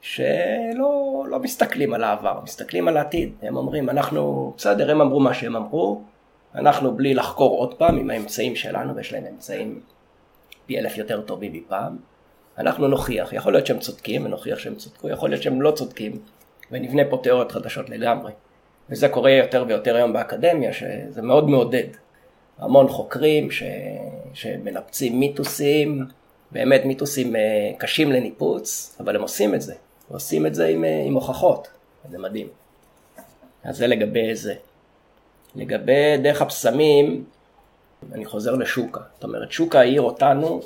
שלא 0.00 1.24
לא 1.28 1.38
מסתכלים 1.38 1.94
על 1.94 2.04
העבר, 2.04 2.40
מסתכלים 2.42 2.88
על 2.88 2.96
העתיד. 2.96 3.32
הם 3.42 3.56
אומרים, 3.56 3.90
אנחנו, 3.90 4.52
בסדר, 4.56 4.90
הם 4.90 5.00
אמרו 5.00 5.20
מה 5.20 5.34
שהם 5.34 5.56
אמרו, 5.56 6.02
אנחנו 6.54 6.96
בלי 6.96 7.14
לחקור 7.14 7.58
עוד 7.58 7.74
פעם 7.74 7.98
עם 7.98 8.10
האמצעים 8.10 8.56
שלנו, 8.56 8.96
ויש 8.96 9.12
להם 9.12 9.24
אמצעים 9.26 9.80
פי 10.66 10.78
אלף 10.78 10.98
יותר 10.98 11.20
טובים 11.20 11.52
מפעם, 11.52 11.96
אנחנו 12.58 12.88
נוכיח, 12.88 13.32
יכול 13.32 13.52
להיות 13.52 13.66
שהם 13.66 13.78
צודקים 13.78 14.24
ונוכיח 14.24 14.58
שהם 14.58 14.74
צודקו, 14.74 15.08
יכול 15.08 15.30
להיות 15.30 15.42
שהם 15.42 15.62
לא 15.62 15.70
צודקים, 15.70 16.18
ונבנה 16.70 17.02
פה 17.10 17.20
תיאוריות 17.22 17.52
חדשות 17.52 17.90
לגמרי. 17.90 18.32
וזה 18.90 19.08
קורה 19.08 19.30
יותר 19.30 19.64
ויותר 19.68 19.96
היום 19.96 20.12
באקדמיה, 20.12 20.72
שזה 20.72 21.22
מאוד 21.22 21.48
מעודד. 21.48 21.86
המון 22.58 22.88
חוקרים 22.88 23.50
ש... 23.50 23.62
שמנפצים 24.34 25.20
מיתוסים, 25.20 26.04
באמת 26.52 26.84
מיתוסים 26.84 27.36
אה, 27.36 27.40
קשים 27.78 28.12
לניפוץ, 28.12 28.96
אבל 29.00 29.16
הם 29.16 29.22
עושים 29.22 29.54
את 29.54 29.62
זה. 29.62 29.74
עושים 30.12 30.46
את 30.46 30.54
זה 30.54 30.66
עם, 30.66 30.84
אה, 30.84 31.02
עם 31.06 31.14
הוכחות, 31.14 31.68
זה 32.10 32.18
מדהים. 32.18 32.48
אז 33.64 33.76
זה 33.76 33.86
לגבי 33.86 34.34
זה. 34.34 34.54
לגבי 35.56 36.16
דרך 36.22 36.42
הפסמים, 36.42 37.24
אני 38.12 38.24
חוזר 38.24 38.54
לשוקה. 38.54 39.00
זאת 39.14 39.24
אומרת, 39.24 39.52
שוקה 39.52 39.80
העיר 39.80 40.02
אותנו, 40.02 40.60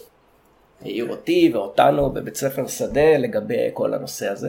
העיר 0.83 1.11
אותי 1.11 1.51
ואותנו 1.55 2.11
בבית 2.11 2.37
ספר 2.37 2.67
שדה 2.67 3.17
לגבי 3.17 3.71
כל 3.75 3.95
הנושא 3.95 4.29
הזה. 4.29 4.49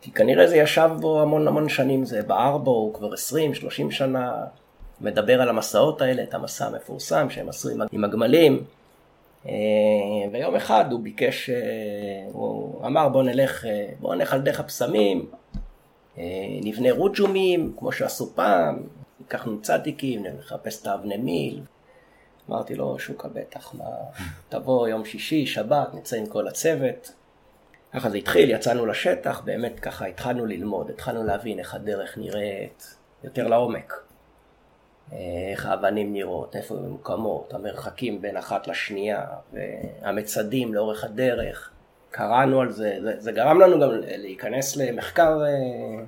כי 0.00 0.10
כנראה 0.10 0.46
זה 0.46 0.56
ישב 0.56 0.90
בו 1.00 1.22
המון 1.22 1.48
המון 1.48 1.68
שנים, 1.68 2.04
זה 2.04 2.22
בער 2.22 2.58
בו, 2.58 2.70
הוא 2.70 2.94
כבר 2.94 3.14
20-30 3.14 3.90
שנה, 3.90 4.32
מדבר 5.00 5.42
על 5.42 5.48
המסעות 5.48 6.02
האלה, 6.02 6.22
את 6.22 6.34
המסע 6.34 6.66
המפורסם 6.66 7.30
שהם 7.30 7.48
עשו 7.48 7.68
עם 7.92 8.04
הגמלים. 8.04 8.64
אה, 9.46 9.52
ויום 10.32 10.56
אחד 10.56 10.92
הוא 10.92 11.00
ביקש, 11.00 11.50
אה, 11.50 11.56
הוא 12.32 12.86
אמר 12.86 13.08
בוא 13.08 13.22
נלך, 13.22 13.64
אה, 13.64 13.86
בוא 14.00 14.14
נלך 14.14 14.32
על 14.32 14.40
דרך 14.40 14.60
הפסמים, 14.60 15.30
נבנה 16.62 16.92
רוג'ומים, 16.92 17.72
כמו 17.78 17.92
שעשו 17.92 18.34
פעם, 18.34 18.82
לקחנו 19.20 19.62
צדיקים, 19.62 20.22
נחפש 20.26 20.82
את 20.82 20.86
האבני 20.86 21.16
מיל. 21.16 21.60
אמרתי 22.50 22.74
לו, 22.74 22.98
שוקה 22.98 23.28
בטח, 23.28 23.74
מה, 23.74 23.84
תבוא 24.48 24.88
יום 24.88 25.04
שישי, 25.04 25.46
שבת, 25.46 25.94
נצא 25.94 26.16
עם 26.16 26.26
כל 26.26 26.48
הצוות. 26.48 27.12
ככה 27.92 28.10
זה 28.10 28.16
התחיל, 28.16 28.50
יצאנו 28.50 28.86
לשטח, 28.86 29.40
באמת 29.40 29.80
ככה 29.80 30.06
התחלנו 30.06 30.46
ללמוד, 30.46 30.90
התחלנו 30.90 31.24
להבין 31.24 31.58
איך 31.58 31.74
הדרך 31.74 32.18
נראית 32.18 32.96
יותר 33.24 33.48
לעומק. 33.48 33.99
איך 35.12 35.66
האבנים 35.66 36.12
נראות, 36.12 36.56
איפה 36.56 36.74
הן 36.74 36.82
ממוקמות, 36.82 37.54
המרחקים 37.54 38.22
בין 38.22 38.36
אחת 38.36 38.68
לשנייה, 38.68 39.26
והמצדים 39.52 40.74
לאורך 40.74 41.04
הדרך. 41.04 41.70
קראנו 42.10 42.60
על 42.60 42.70
זה, 42.70 42.98
זה, 43.02 43.14
זה 43.18 43.32
גרם 43.32 43.60
לנו 43.60 43.80
גם 43.80 43.90
להיכנס 44.02 44.76
למחקר 44.76 45.42
אה, 45.44 46.04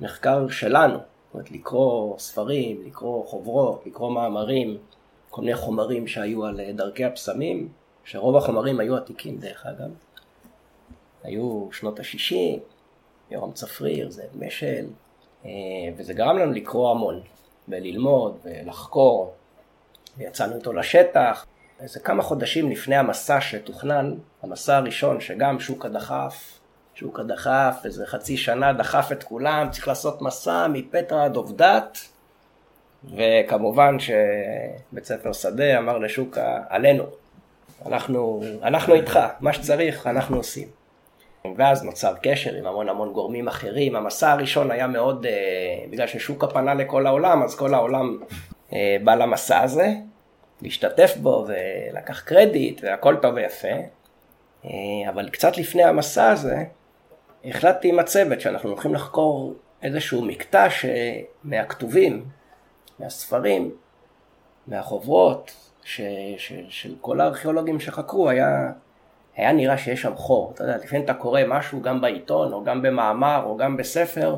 מחקר 0.00 0.48
שלנו, 0.48 0.98
זאת 0.98 1.34
אומרת 1.34 1.50
לקרוא 1.50 2.18
ספרים, 2.18 2.82
לקרוא 2.86 3.26
חוברות, 3.26 3.82
לקרוא 3.86 4.10
מאמרים, 4.12 4.78
כל 5.30 5.40
מיני 5.40 5.56
חומרים 5.56 6.06
שהיו 6.06 6.44
על 6.44 6.60
אה, 6.60 6.72
דרכי 6.72 7.04
הפסמים, 7.04 7.68
שרוב 8.04 8.36
החומרים 8.36 8.80
היו 8.80 8.96
עתיקים 8.96 9.38
דרך 9.38 9.66
אגב. 9.66 9.90
היו 11.22 11.68
שנות 11.72 12.00
ה-60, 12.00 12.60
יורם 13.30 13.52
צפריר, 13.52 14.10
זאב 14.10 14.30
משל, 14.34 14.86
אה, 15.44 15.50
וזה 15.96 16.14
גרם 16.14 16.38
לנו 16.38 16.52
לקרוא 16.52 16.90
המון. 16.90 17.20
וללמוד 17.68 18.38
ולחקור. 18.44 19.34
ויצאנו 20.18 20.56
איתו 20.56 20.72
לשטח. 20.72 21.46
איזה 21.80 22.00
כמה 22.00 22.22
חודשים 22.22 22.70
לפני 22.70 22.96
המסע 22.96 23.40
שתוכנן, 23.40 24.14
המסע 24.42 24.76
הראשון 24.76 25.20
שגם 25.20 25.60
שוקה 25.60 25.88
דחף, 25.88 26.58
שוקה 26.94 27.22
דחף, 27.22 27.80
איזה 27.84 28.06
חצי 28.06 28.36
שנה 28.36 28.72
דחף 28.72 29.08
את 29.12 29.22
כולם, 29.22 29.68
צריך 29.70 29.88
לעשות 29.88 30.22
מסע 30.22 30.66
מפטרה 30.68 31.24
עד 31.24 31.36
עובדת. 31.36 31.98
וכמובן 33.04 33.96
שבית 33.98 35.04
ספר 35.04 35.32
שדה 35.32 35.78
אמר 35.78 35.98
לשוקה, 35.98 36.58
עלינו, 36.68 37.04
אנחנו, 37.86 38.42
אנחנו 38.62 38.94
איתך, 38.94 39.18
מה 39.40 39.52
שצריך 39.52 40.06
אנחנו 40.06 40.36
עושים. 40.36 40.77
ואז 41.56 41.84
נוצר 41.84 42.14
קשר 42.22 42.54
עם 42.54 42.66
המון 42.66 42.88
המון 42.88 43.12
גורמים 43.12 43.48
אחרים. 43.48 43.96
המסע 43.96 44.32
הראשון 44.32 44.70
היה 44.70 44.86
מאוד, 44.86 45.26
uh, 45.26 45.90
בגלל 45.90 46.06
ששוקה 46.06 46.46
פנה 46.46 46.74
לכל 46.74 47.06
העולם, 47.06 47.42
אז 47.42 47.56
כל 47.56 47.74
העולם 47.74 48.18
uh, 48.70 48.74
בא 49.04 49.14
למסע 49.14 49.60
הזה, 49.60 49.88
להשתתף 50.62 51.16
בו 51.16 51.46
ולקח 51.48 52.20
קרדיט 52.20 52.80
והכל 52.84 53.16
טוב 53.16 53.34
ויפה. 53.34 53.68
Uh, 54.64 54.68
אבל 55.08 55.28
קצת 55.28 55.58
לפני 55.58 55.84
המסע 55.84 56.30
הזה, 56.30 56.64
החלטתי 57.44 57.88
עם 57.88 57.98
הצוות 57.98 58.40
שאנחנו 58.40 58.70
הולכים 58.70 58.94
לחקור 58.94 59.54
איזשהו 59.82 60.24
מקטע 60.24 60.68
מהכתובים, 61.44 62.24
מהספרים, 62.98 63.70
מהחוברות, 64.66 65.52
ש, 65.84 66.00
ש, 66.36 66.52
של 66.68 66.94
כל 67.00 67.20
הארכיאולוגים 67.20 67.80
שחקרו, 67.80 68.28
היה 68.30 68.72
היה 69.38 69.52
נראה 69.52 69.78
שיש 69.78 70.02
שם 70.02 70.16
חור. 70.16 70.52
אתה 70.54 70.64
יודע, 70.64 70.76
לפעמים 70.76 71.04
אתה 71.04 71.14
קורא 71.14 71.40
משהו 71.46 71.82
גם 71.82 72.00
בעיתון, 72.00 72.52
או 72.52 72.64
גם 72.64 72.82
במאמר, 72.82 73.42
או 73.44 73.56
גם 73.56 73.76
בספר, 73.76 74.36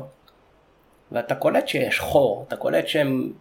ואתה 1.11 1.35
קולט 1.35 1.67
שיש 1.67 1.99
חור, 1.99 2.45
אתה 2.47 2.55
קולט 2.55 2.87
שהם... 2.87 3.33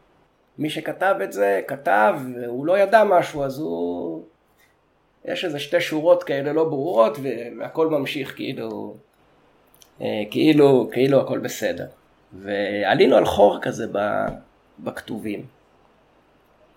מי 0.59 0.71
שכתב 0.71 1.15
את 1.25 1.33
זה, 1.33 1.61
כתב, 1.67 2.15
והוא 2.35 2.67
לא 2.67 2.79
ידע 2.79 3.05
משהו, 3.05 3.45
אז 3.45 3.59
הוא... 3.59 4.23
יש 5.25 5.45
איזה 5.45 5.59
שתי 5.59 5.81
שורות 5.81 6.23
כאלה 6.23 6.53
לא 6.53 6.65
ברורות, 6.65 7.19
והכל 7.59 7.89
ממשיך 7.89 8.37
כאילו... 8.37 8.95
אה, 10.01 10.23
כאילו, 10.31 10.89
כאילו 10.93 11.21
הכל 11.21 11.39
בסדר. 11.39 11.87
ועלינו 12.33 13.17
על 13.17 13.25
חור 13.25 13.59
כזה 13.63 13.87
בכתובים, 14.79 15.47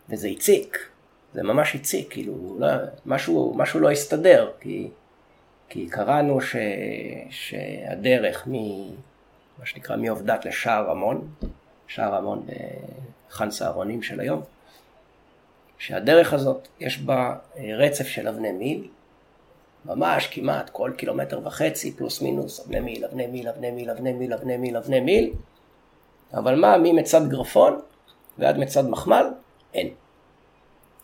וזה 0.10 0.28
הציק. 0.28 0.93
זה 1.34 1.44
ממש 1.44 1.76
הציק, 1.76 2.12
כאילו, 2.12 2.56
לא, 2.60 2.68
משהו, 3.06 3.54
משהו 3.58 3.80
לא 3.80 3.92
הסתדר, 3.92 4.52
כי, 4.60 4.90
כי 5.70 5.88
קראנו 5.90 6.42
ש, 6.42 6.56
שהדרך 7.30 8.48
מ... 8.48 8.54
מה 9.60 9.66
שנקרא 9.66 9.98
מעובדת 9.98 10.46
לשער 10.46 10.90
רמון, 10.90 11.28
שער 11.88 12.16
המון 12.16 12.46
בחאן 13.30 13.52
סהרונים 13.52 14.04
של 14.04 14.20
היום, 14.20 14.42
שהדרך 15.78 16.34
הזאת 16.34 16.68
יש 16.80 17.00
בה 17.00 17.36
רצף 17.78 18.08
של 18.08 18.28
אבני 18.28 18.52
מיל, 18.52 18.88
ממש 19.86 20.28
כמעט 20.28 20.70
כל 20.70 20.92
קילומטר 20.98 21.40
וחצי 21.44 21.92
פלוס 21.92 22.22
מינוס 22.22 22.60
אבני 22.60 22.80
מיל, 22.80 23.06
אבני 23.06 23.28
מיל, 23.28 23.50
אבני 23.50 23.72
מיל, 23.72 23.90
אבני 23.90 24.14
מיל, 24.14 24.34
אבני 24.34 24.58
מיל, 24.58 24.78
אבני 24.78 25.00
מיל, 25.00 25.34
אבל 26.34 26.56
מה, 26.56 26.78
ממצד 26.78 27.30
גרפון 27.30 27.80
ועד 28.38 28.58
מצד 28.58 28.90
מחמל, 28.90 29.26
אין. 29.74 29.90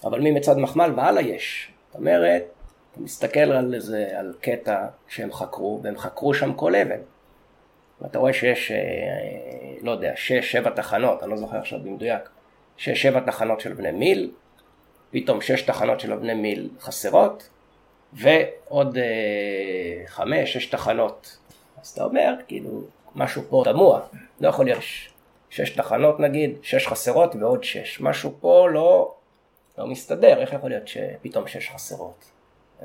אבל 0.03 0.19
ממצד 0.19 0.57
מחמל 0.57 0.93
והלאה 0.95 1.21
יש. 1.21 1.71
זאת 1.87 1.95
אומרת, 1.95 2.43
אתה 2.91 3.01
מסתכל 3.01 3.39
על 3.39 3.73
איזה, 3.73 4.07
על 4.15 4.33
קטע 4.41 4.87
שהם 5.07 5.33
חקרו, 5.33 5.79
והם 5.83 5.97
חקרו 5.97 6.33
שם 6.33 6.53
כל 6.53 6.75
אבן. 6.75 6.99
ואתה 8.01 8.19
רואה 8.19 8.33
שיש, 8.33 8.71
אה, 8.71 8.77
לא 9.81 9.91
יודע, 9.91 10.13
שש, 10.15 10.51
שבע 10.51 10.69
תחנות, 10.69 11.23
אני 11.23 11.31
לא 11.31 11.37
זוכר 11.37 11.57
עכשיו 11.57 11.79
במדויק, 11.79 12.29
שש, 12.77 13.01
שבע 13.01 13.19
תחנות 13.19 13.59
של 13.59 13.73
בני 13.73 13.91
מיל, 13.91 14.31
פתאום 15.11 15.41
שש 15.41 15.61
תחנות 15.61 15.99
של 15.99 16.15
בני 16.15 16.33
מיל 16.33 16.69
חסרות, 16.79 17.49
ועוד 18.13 18.97
אה, 18.97 20.03
חמש, 20.05 20.53
שש 20.53 20.65
תחנות. 20.65 21.37
אז 21.81 21.87
אתה 21.87 22.03
אומר, 22.03 22.33
כאילו, 22.47 22.81
משהו 23.15 23.41
פה 23.49 23.63
תמוה, 23.65 24.01
לא 24.41 24.47
יכול 24.47 24.65
להיות 24.65 24.79
שש 25.49 25.69
תחנות 25.69 26.19
נגיד, 26.19 26.57
שש 26.61 26.87
חסרות 26.87 27.35
ועוד 27.35 27.63
שש. 27.63 28.01
משהו 28.01 28.33
פה 28.39 28.67
לא, 28.69 29.13
לא 29.79 29.87
מסתדר, 29.87 30.41
איך 30.41 30.53
יכול 30.53 30.69
להיות 30.69 30.87
שפתאום 30.87 31.47
שש 31.47 31.69
חסרות? 31.69 32.25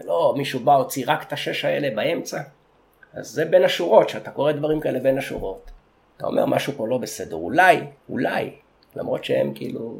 לא, 0.05 0.35
מישהו 0.37 0.61
בא, 0.61 0.75
הוציא 0.75 1.05
רק 1.07 1.23
את 1.23 1.33
השש 1.33 1.65
האלה 1.65 1.97
באמצע? 1.97 2.41
אז 3.13 3.27
זה 3.27 3.45
בין 3.45 3.65
השורות, 3.65 4.09
שאתה 4.09 4.31
קורא 4.31 4.53
דברים 4.53 4.81
כאלה 4.81 5.01
בין 5.01 5.19
השורות. 5.19 5.71
אתה 6.17 6.27
אומר, 6.27 6.47
משהו 6.47 6.73
פה 6.73 6.89
לא 6.89 6.99
בסדר. 6.99 7.37
אולי, 7.37 7.81
אולי, 8.09 8.51
למרות 8.97 9.25
שהם 9.25 9.55
כאילו 9.55 9.99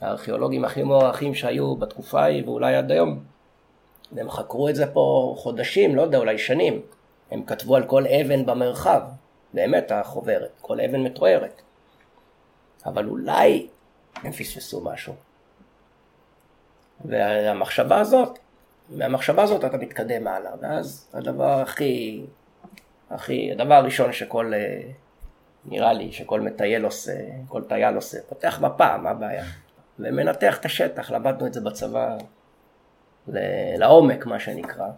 הארכיאולוגים 0.00 0.64
הכי 0.64 0.82
מוערכים 0.82 1.34
שהיו 1.34 1.76
בתקופה 1.76 2.22
ההיא 2.22 2.44
ואולי 2.44 2.76
עד 2.76 2.92
היום, 2.92 3.24
והם 4.12 4.30
חקרו 4.30 4.68
את 4.68 4.76
זה 4.76 4.86
פה 4.86 5.34
חודשים, 5.38 5.96
לא 5.96 6.02
יודע, 6.02 6.18
אולי 6.18 6.38
שנים. 6.38 6.82
הם 7.30 7.44
כתבו 7.44 7.76
על 7.76 7.84
כל 7.84 8.06
אבן 8.06 8.46
במרחב, 8.46 9.02
באמת 9.54 9.92
החוברת, 9.92 10.52
כל 10.60 10.80
אבן 10.80 11.00
מתוארת. 11.00 11.62
אבל 12.86 13.08
אולי 13.08 13.66
הם 14.14 14.32
פספסו 14.32 14.80
משהו. 14.80 15.25
והמחשבה 17.04 18.00
הזאת, 18.00 18.38
מהמחשבה 18.90 19.42
הזאת 19.42 19.64
אתה 19.64 19.76
מתקדם 19.76 20.26
הלאה, 20.26 20.52
ואז 20.60 21.10
הדבר 21.14 21.60
הכי, 21.60 22.24
הכי, 23.10 23.52
הדבר 23.52 23.74
הראשון 23.74 24.12
שכל, 24.12 24.52
אה, 24.54 24.80
נראה 25.64 25.92
לי, 25.92 26.12
שכל 26.12 26.40
מטייל 26.40 26.84
עושה, 26.84 27.12
כל 27.48 27.64
טייל 27.64 27.94
עושה, 27.94 28.18
פותח 28.28 28.58
מפה, 28.60 28.96
מה 28.96 29.10
הבעיה? 29.10 29.44
ומנתח 29.98 30.58
את 30.60 30.64
השטח, 30.64 31.10
למדנו 31.10 31.46
את 31.46 31.54
זה 31.54 31.60
בצבא 31.60 32.16
לעומק, 33.78 34.26
מה 34.26 34.40
שנקרא, 34.40 34.88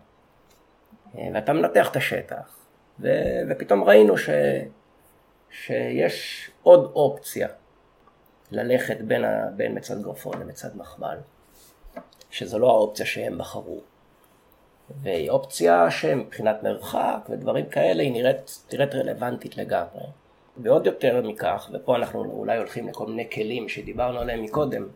אה, 1.19 1.29
ואתה 1.35 1.53
מנתח 1.53 1.91
את 1.91 1.97
השטח, 1.97 2.59
ו, 3.01 3.09
ופתאום 3.51 3.85
ראינו 3.85 4.19
ש, 4.19 4.29
שיש 5.51 6.51
עוד 6.63 6.93
אופציה 6.95 7.49
ללכת 8.51 9.01
בין, 9.01 9.25
בין 9.57 9.77
מצד 9.77 10.03
גרפון 10.03 10.41
למצד 10.41 10.77
מחמל, 10.77 11.19
שזו 12.31 12.59
לא 12.59 12.71
האופציה 12.71 13.07
שהם 13.07 13.39
בחרו. 13.39 13.81
והיא 15.03 15.31
אופציה 15.31 15.91
שמבחינת 15.91 16.63
מרחק 16.63 17.29
ודברים 17.31 17.67
כאלה 17.67 18.03
היא 18.03 18.13
נראית, 18.13 18.65
נראית 18.73 18.95
רלוונטית 18.95 19.57
לגמרי. 19.57 20.03
ועוד 20.57 20.87
יותר 20.87 21.23
מכך, 21.29 21.71
ופה 21.73 21.97
אנחנו 21.97 22.25
אולי 22.25 22.59
הולכים 22.59 22.89
לכל 22.89 23.07
מיני 23.07 23.31
כלים 23.31 23.69
שדיברנו 23.69 24.19
עליהם 24.19 24.43
מקודם, 24.43 24.87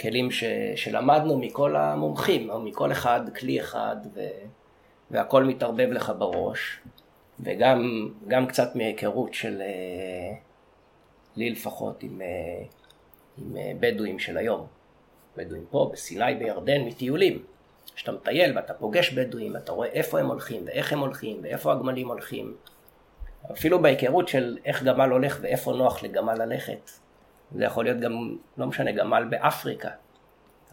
כלים 0.00 0.30
ש, 0.30 0.44
שלמדנו 0.76 1.38
מכל 1.38 1.76
המומחים, 1.76 2.50
או 2.50 2.60
מכל 2.60 2.92
אחד, 2.92 3.20
כלי 3.38 3.60
אחד, 3.60 3.96
ו, 4.14 4.20
והכל 5.10 5.44
מתערבב 5.44 5.88
לך 5.90 6.12
בראש, 6.18 6.80
וגם 7.40 8.46
קצת 8.48 8.76
מהיכרות 8.76 9.34
של, 9.34 9.62
אה, 9.62 10.36
לי 11.36 11.50
לפחות, 11.50 12.02
עם, 12.02 12.22
אה, 12.22 12.62
עם 13.38 13.56
אה, 13.56 13.72
בדואים 13.80 14.18
של 14.18 14.36
היום. 14.36 14.66
בדואים 15.36 15.64
פה, 15.70 15.90
בסיני, 15.92 16.34
בירדן, 16.34 16.80
מטיולים. 16.80 17.44
כשאתה 17.94 18.12
מטייל 18.12 18.56
ואתה 18.56 18.74
פוגש 18.74 19.12
בדואים, 19.12 19.56
אתה 19.56 19.72
רואה 19.72 19.88
איפה 19.88 20.20
הם 20.20 20.26
הולכים, 20.26 20.62
ואיך 20.66 20.92
הם 20.92 20.98
הולכים, 20.98 21.40
ואיפה 21.42 21.72
הגמלים 21.72 22.08
הולכים. 22.08 22.56
אפילו 23.52 23.82
בהיכרות 23.82 24.28
של 24.28 24.58
איך 24.64 24.82
גמל 24.82 25.10
הולך 25.10 25.38
ואיפה 25.42 25.72
נוח 25.72 26.02
לגמל 26.02 26.34
ללכת. 26.34 26.90
זה 27.54 27.64
יכול 27.64 27.84
להיות 27.84 28.00
גם, 28.00 28.36
לא 28.58 28.66
משנה, 28.66 28.92
גמל 28.92 29.24
באפריקה. 29.30 29.90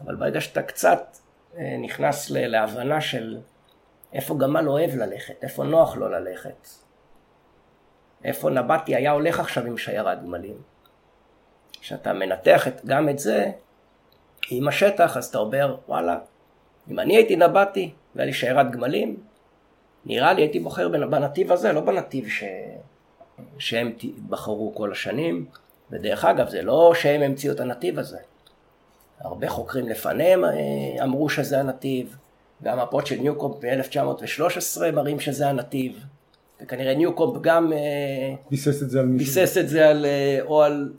אבל 0.00 0.14
ברגע 0.14 0.40
שאתה 0.40 0.62
קצת 0.62 1.16
אה, 1.56 1.76
נכנס 1.78 2.30
להבנה 2.30 3.00
של 3.00 3.38
איפה 4.12 4.38
גמל 4.38 4.68
אוהב 4.68 4.90
ללכת, 4.94 5.44
איפה 5.44 5.64
נוח 5.64 5.96
לו 5.96 6.08
ללכת, 6.08 6.68
איפה 8.24 8.50
נבטי 8.50 8.96
היה 8.96 9.12
הולך 9.12 9.40
עכשיו 9.40 9.64
עם 9.64 9.78
שיירת 9.78 10.22
גמלים. 10.22 10.62
כשאתה 11.80 12.12
מנתח 12.12 12.68
את, 12.68 12.84
גם 12.84 13.08
את 13.08 13.18
זה 13.18 13.50
עם 14.50 14.68
השטח, 14.68 15.16
אז 15.16 15.24
אתה 15.24 15.38
אומר, 15.38 15.76
וואלה, 15.88 16.18
אם 16.90 16.98
אני 16.98 17.16
הייתי 17.16 17.36
נבטי 17.36 17.90
והיה 18.14 18.26
לי 18.26 18.32
שיירת 18.32 18.70
גמלים, 18.70 19.16
נראה 20.06 20.32
לי 20.32 20.42
הייתי 20.42 20.60
בוחר 20.60 20.88
בנתיב 20.88 21.52
הזה, 21.52 21.72
לא 21.72 21.80
בנתיב 21.80 22.28
ש... 22.28 22.44
שהם 23.58 23.92
בחרו 24.28 24.74
כל 24.74 24.92
השנים. 24.92 25.46
ודרך 25.90 26.24
אגב, 26.24 26.48
זה 26.48 26.62
לא 26.62 26.92
שהם 26.94 27.22
המציאו 27.22 27.54
את 27.54 27.60
הנתיב 27.60 27.98
הזה. 27.98 28.18
הרבה 29.20 29.48
חוקרים 29.48 29.88
לפניהם 29.88 30.44
אה, 30.44 30.50
אמרו 31.02 31.28
שזה 31.28 31.60
הנתיב, 31.60 32.16
והמפות 32.60 33.06
של 33.06 33.16
ניוקומפ 33.16 33.56
ב-1913 33.64 34.80
מראים 34.92 35.20
שזה 35.20 35.48
הנתיב. 35.48 36.04
וכנראה 36.62 36.94
ניוקומפ 36.94 37.42
גם 37.42 37.72
אה, 37.72 37.78
ביסס 38.50 38.82
את 38.82 38.90
זה 38.90 39.00
על. 39.00 39.06
ביסס 39.06 39.58
את 39.58 39.68
זה 39.68 39.88
על, 39.88 40.06
אה, 40.06 40.38
או 40.42 40.62
על 40.62 40.92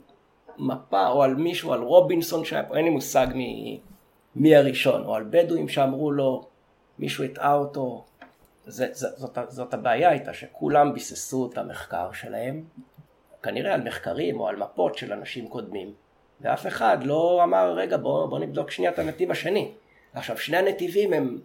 מפה, 0.60 1.08
או 1.08 1.22
על 1.22 1.34
מישהו, 1.34 1.72
על 1.72 1.82
רובינסון 1.82 2.44
שהיה 2.44 2.62
פה, 2.62 2.76
אין 2.76 2.84
לי 2.84 2.90
מושג 2.90 3.26
מי, 3.34 3.80
מי 4.36 4.56
הראשון, 4.56 5.04
או 5.04 5.14
על 5.14 5.24
בדואים 5.30 5.68
שאמרו 5.68 6.12
לו, 6.12 6.46
מישהו 6.98 7.24
הטעה 7.24 7.54
אותו. 7.54 8.04
זה, 8.66 8.86
זה, 8.92 9.08
זאת, 9.16 9.38
זאת 9.48 9.74
הבעיה 9.74 10.10
הייתה, 10.10 10.34
שכולם 10.34 10.94
ביססו 10.94 11.50
את 11.52 11.58
המחקר 11.58 12.12
שלהם, 12.12 12.64
כנראה 13.42 13.74
על 13.74 13.82
מחקרים 13.82 14.40
או 14.40 14.48
על 14.48 14.56
מפות 14.56 14.94
של 14.94 15.12
אנשים 15.12 15.48
קודמים, 15.48 15.92
ואף 16.40 16.66
אחד 16.66 16.98
לא 17.04 17.40
אמר, 17.44 17.72
רגע, 17.72 17.96
בוא, 17.96 18.26
בוא 18.26 18.38
נבדוק 18.38 18.70
שנייה 18.70 18.92
את 18.92 18.98
הנתיב 18.98 19.30
השני. 19.30 19.72
עכשיו, 20.14 20.38
שני 20.38 20.56
הנתיבים 20.56 21.12
הם, 21.12 21.38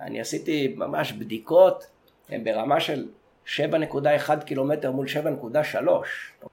אני 0.00 0.20
עשיתי 0.20 0.74
ממש 0.76 1.12
בדיקות, 1.12 1.86
הם 2.28 2.44
ברמה 2.44 2.80
של 2.80 3.08
7.1 3.46 4.44
קילומטר 4.44 4.90
מול 4.90 5.06
7.3. 5.06 6.46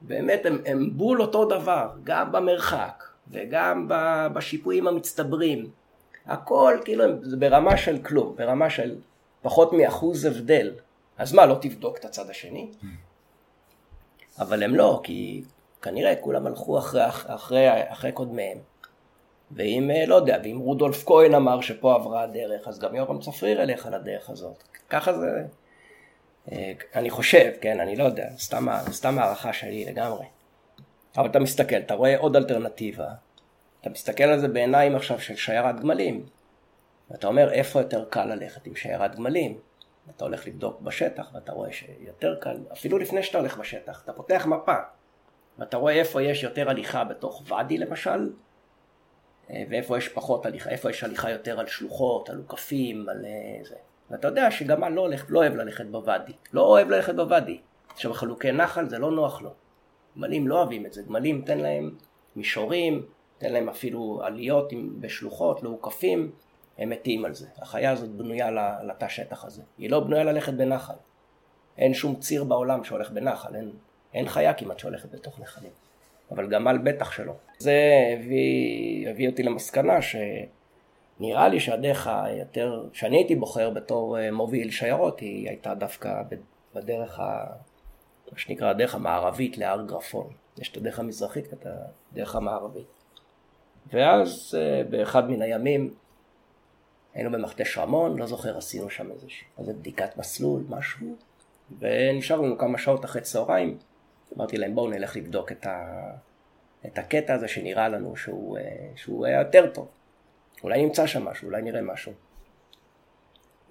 באמת 0.00 0.46
הם, 0.46 0.62
הם 0.66 0.90
בול 0.96 1.22
אותו 1.22 1.44
דבר, 1.44 1.90
גם 2.04 2.32
במרחק 2.32 3.04
וגם 3.30 3.86
בשיפועים 4.32 4.88
המצטברים. 4.88 5.70
הכל 6.26 6.78
כאילו 6.84 7.04
זה 7.22 7.36
ברמה 7.36 7.76
של 7.76 7.98
כלום, 8.02 8.34
ברמה 8.36 8.70
של 8.70 8.96
פחות 9.42 9.72
מאחוז 9.72 10.24
הבדל. 10.24 10.72
אז 11.18 11.32
מה, 11.32 11.46
לא 11.46 11.56
תבדוק 11.60 11.98
את 11.98 12.04
הצד 12.04 12.30
השני? 12.30 12.70
אבל 14.38 14.62
הם 14.62 14.74
לא, 14.74 15.00
כי 15.02 15.42
כנראה 15.82 16.16
כולם 16.16 16.46
הלכו 16.46 16.78
אחרי, 16.78 17.08
אחרי, 17.08 17.66
אחרי 17.92 18.12
קודמיהם. 18.12 18.58
ואם, 19.50 19.90
לא 20.06 20.14
יודע, 20.14 20.38
ואם 20.44 20.58
רודולף 20.58 21.04
כהן 21.06 21.34
אמר 21.34 21.60
שפה 21.60 21.94
עברה 21.94 22.22
הדרך, 22.22 22.68
אז 22.68 22.78
גם 22.78 22.94
יורם 22.94 23.20
צפריר 23.20 23.60
ילך 23.60 23.86
על 23.86 23.94
הדרך 23.94 24.30
הזאת. 24.30 24.62
ככה 24.88 25.12
זה, 25.12 25.26
אה, 25.26 25.42
אני 26.94 27.10
חושב, 27.10 27.52
כן, 27.60 27.80
אני 27.80 27.96
לא 27.96 28.04
יודע, 28.04 28.28
סתם, 28.38 28.66
סתם 28.90 29.18
הערכה 29.18 29.52
שלי 29.52 29.84
לגמרי. 29.84 30.26
אבל 31.16 31.30
אתה 31.30 31.38
מסתכל, 31.38 31.76
אתה 31.76 31.94
רואה 31.94 32.18
עוד 32.18 32.36
אלטרנטיבה, 32.36 33.08
אתה 33.80 33.90
מסתכל 33.90 34.24
על 34.24 34.38
זה 34.38 34.48
בעיניים 34.48 34.96
עכשיו 34.96 35.20
של 35.20 35.36
שיירת 35.36 35.80
גמלים, 35.80 36.26
ואתה 37.10 37.26
אומר 37.26 37.52
איפה 37.52 37.80
יותר 37.80 38.04
קל 38.10 38.24
ללכת 38.24 38.66
עם 38.66 38.76
שיירת 38.76 39.14
גמלים. 39.14 39.58
אתה 40.16 40.24
הולך 40.24 40.46
לבדוק 40.46 40.80
בשטח 40.80 41.30
ואתה 41.34 41.52
רואה 41.52 41.72
שיותר 41.72 42.36
קל, 42.40 42.56
אפילו 42.72 42.98
לפני 42.98 43.22
שאתה 43.22 43.38
הולך 43.38 43.58
בשטח, 43.58 44.02
אתה 44.04 44.12
פותח 44.12 44.46
מפה 44.46 44.74
ואתה 45.58 45.76
רואה 45.76 45.94
איפה 45.94 46.22
יש 46.22 46.42
יותר 46.42 46.70
הליכה 46.70 47.04
בתוך 47.04 47.42
ואדי 47.46 47.78
למשל, 47.78 48.32
אה, 49.50 49.64
ואיפה 49.70 49.98
יש 49.98 50.08
פחות 50.08 50.46
הליכה, 50.46 50.70
איפה 50.70 50.90
יש 50.90 51.04
הליכה 51.04 51.30
יותר 51.30 51.60
על 51.60 51.66
שלוחות, 51.66 52.30
על 52.30 52.36
עוקפים, 52.38 53.08
על 53.08 53.24
אה, 53.24 53.64
זה. 53.64 53.76
ואתה 54.10 54.28
יודע 54.28 54.50
שגמל 54.50 54.88
לא, 54.88 55.00
הולך, 55.00 55.26
לא 55.28 55.38
אוהב 55.38 55.54
ללכת 55.54 55.86
בוואדי, 55.86 56.32
לא 56.52 56.60
אוהב 56.62 56.90
ללכת 56.90 57.14
בוואדי. 57.14 57.58
עכשיו 57.92 58.14
חלוקי 58.14 58.52
נחל 58.52 58.88
זה 58.88 58.98
לא 58.98 59.10
נוח 59.10 59.42
לו. 59.42 59.50
גמלים 60.16 60.48
לא 60.48 60.58
אוהבים 60.58 60.86
את 60.86 60.92
זה, 60.92 61.02
גמלים 61.02 61.42
תן 61.42 61.58
להם 61.58 61.94
מישורים, 62.36 63.06
תן 63.38 63.52
להם 63.52 63.68
אפילו 63.68 64.20
עליות 64.24 64.72
בשלוחות, 65.00 65.62
לעוקפים, 65.62 66.30
הם 66.78 66.90
מתים 66.90 67.24
על 67.24 67.34
זה. 67.34 67.46
החיה 67.58 67.90
הזאת 67.90 68.10
בנויה 68.10 68.50
לתא 68.86 69.08
שטח 69.08 69.44
הזה. 69.44 69.62
היא 69.78 69.90
לא 69.90 70.00
בנויה 70.00 70.24
ללכת 70.24 70.52
בנחל. 70.52 70.94
אין 71.78 71.94
שום 71.94 72.16
ציר 72.16 72.44
בעולם 72.44 72.84
שהולך 72.84 73.10
בנחל, 73.10 73.56
אין, 73.56 73.70
אין 74.14 74.28
חיה 74.28 74.54
כמעט 74.54 74.78
שהולכת 74.78 75.10
בתוך 75.10 75.40
נחלים. 75.40 75.70
אבל 76.30 76.48
גמל 76.48 76.78
בטח 76.78 77.12
שלא. 77.12 77.32
זה 77.58 77.80
הביא, 78.12 79.08
הביא 79.08 79.28
אותי 79.28 79.42
למסקנה 79.42 80.02
שנראה 81.18 81.48
לי 81.48 81.60
שהדרך 81.60 82.06
היותר, 82.06 82.88
שאני 82.92 83.16
הייתי 83.16 83.34
בוחר 83.34 83.70
בתור 83.70 84.18
אה, 84.18 84.30
מוביל 84.30 84.70
שיירות, 84.70 85.20
היא 85.20 85.48
הייתה 85.48 85.74
דווקא 85.74 86.22
בדרך, 86.74 87.20
ה, 87.20 87.46
מה 88.32 88.38
שנקרא 88.38 88.68
הדרך 88.68 88.94
המערבית 88.94 89.58
להר 89.58 89.82
גרפון. 89.82 90.26
יש 90.58 90.72
את 90.72 90.76
הדרך 90.76 90.98
המזרחית 90.98 91.48
ואת 91.50 91.66
הדרך 92.12 92.36
המערבית. 92.36 92.86
ואז 93.92 94.58
אה, 94.58 94.82
באחד 94.90 95.30
מן 95.30 95.42
הימים 95.42 95.94
היינו 97.14 97.30
במכתש 97.30 97.78
רמון, 97.78 98.18
לא 98.18 98.26
זוכר, 98.26 98.58
עשינו 98.58 98.90
שם 98.90 99.08
איזה 99.58 99.72
בדיקת 99.72 100.16
מסלול, 100.16 100.64
משהו, 100.68 101.16
ונשאר 101.78 102.40
לנו 102.40 102.58
כמה 102.58 102.78
שעות 102.78 103.04
אחרי 103.04 103.22
צהריים, 103.22 103.78
אמרתי 104.36 104.56
להם 104.56 104.74
בואו 104.74 104.90
נלך 104.90 105.16
לבדוק 105.16 105.52
את, 105.52 105.66
ה... 105.66 106.10
את 106.86 106.98
הקטע 106.98 107.34
הזה 107.34 107.48
שנראה 107.48 107.88
לנו 107.88 108.16
שהוא, 108.16 108.58
אה, 108.58 108.62
שהוא 108.96 109.26
היה 109.26 109.38
יותר 109.38 109.70
טוב. 109.74 109.88
אולי 110.64 110.82
נמצא 110.82 111.06
שם 111.06 111.24
משהו, 111.24 111.48
אולי 111.48 111.62
נראה 111.62 111.82
משהו. 111.82 112.12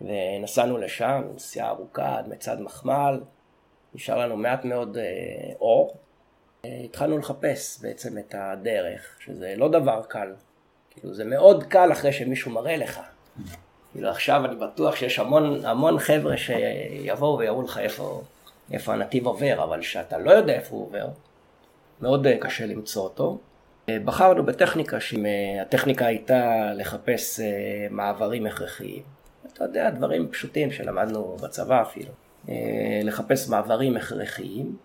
ונסענו 0.01 0.77
לשם, 0.77 1.21
נסיעה 1.35 1.69
ארוכה 1.69 2.17
עד 2.17 2.27
מצד 2.27 2.61
מחמל, 2.61 3.21
נשאר 3.95 4.17
לנו 4.17 4.37
מעט 4.37 4.65
מאוד 4.65 4.97
אה, 4.97 5.03
אור. 5.59 5.95
אה, 6.65 6.81
התחלנו 6.83 7.17
לחפש 7.17 7.79
בעצם 7.81 8.17
את 8.17 8.35
הדרך, 8.37 9.17
שזה 9.19 9.53
לא 9.57 9.69
דבר 9.69 10.01
קל. 10.07 10.33
כאילו 10.89 11.13
זה 11.13 11.25
מאוד 11.25 11.63
קל 11.63 11.91
אחרי 11.91 12.13
שמישהו 12.13 12.51
מראה 12.51 12.77
לך. 12.77 12.99
כאילו 13.91 14.09
עכשיו 14.09 14.45
אני 14.45 14.55
בטוח 14.55 14.95
שיש 14.95 15.19
המון, 15.19 15.65
המון 15.65 15.99
חבר'ה 15.99 16.37
שיבואו 16.37 17.37
ויראו 17.37 17.61
לך 17.61 17.77
איפה, 17.77 18.21
איפה 18.71 18.93
הנתיב 18.93 19.27
עובר, 19.27 19.63
אבל 19.63 19.81
כשאתה 19.81 20.17
לא 20.17 20.31
יודע 20.31 20.53
איפה 20.53 20.75
הוא 20.75 20.85
עובר, 20.85 21.07
מאוד 22.01 22.27
אה, 22.27 22.37
קשה 22.39 22.65
למצוא 22.65 23.03
אותו. 23.03 23.37
אה, 23.89 23.99
בחרנו 24.05 24.43
בטכניקה 24.43 24.99
שהטכניקה 24.99 26.05
הייתה 26.05 26.73
לחפש 26.73 27.39
אה, 27.39 27.87
מעברים 27.89 28.45
הכרחיים. 28.45 29.03
אתה 29.53 29.63
יודע, 29.63 29.89
דברים 29.89 30.27
פשוטים 30.31 30.71
שלמדנו 30.71 31.37
בצבא 31.43 31.81
אפילו. 31.81 32.09
לחפש 33.03 33.49
מעברים 33.49 33.97
הכרחיים, 33.97 34.75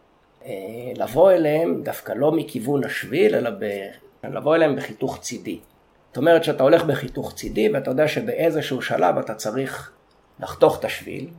לבוא 0.97 1.33
אליהם 1.33 1.83
דווקא 1.83 2.13
לא 2.13 2.33
מכיוון 2.33 2.85
השביל, 2.85 3.35
אלא 3.35 3.51
ב... 3.51 3.89
לבוא 4.25 4.57
אליהם 4.57 4.77
בחיתוך 4.77 5.19
צידי. 5.21 5.59
זאת 6.09 6.17
אומרת 6.17 6.45
שאתה 6.45 6.63
הולך 6.63 6.85
בחיתוך 6.85 7.35
צידי 7.35 7.69
ואתה 7.69 7.91
יודע 7.91 8.09
שבאיזשהו 8.09 8.83
שלב 8.83 9.19
אתה 9.19 9.35
צריך 9.35 9.93
לחתוך 10.41 10.79
את 10.79 10.85
השביל 10.85 11.31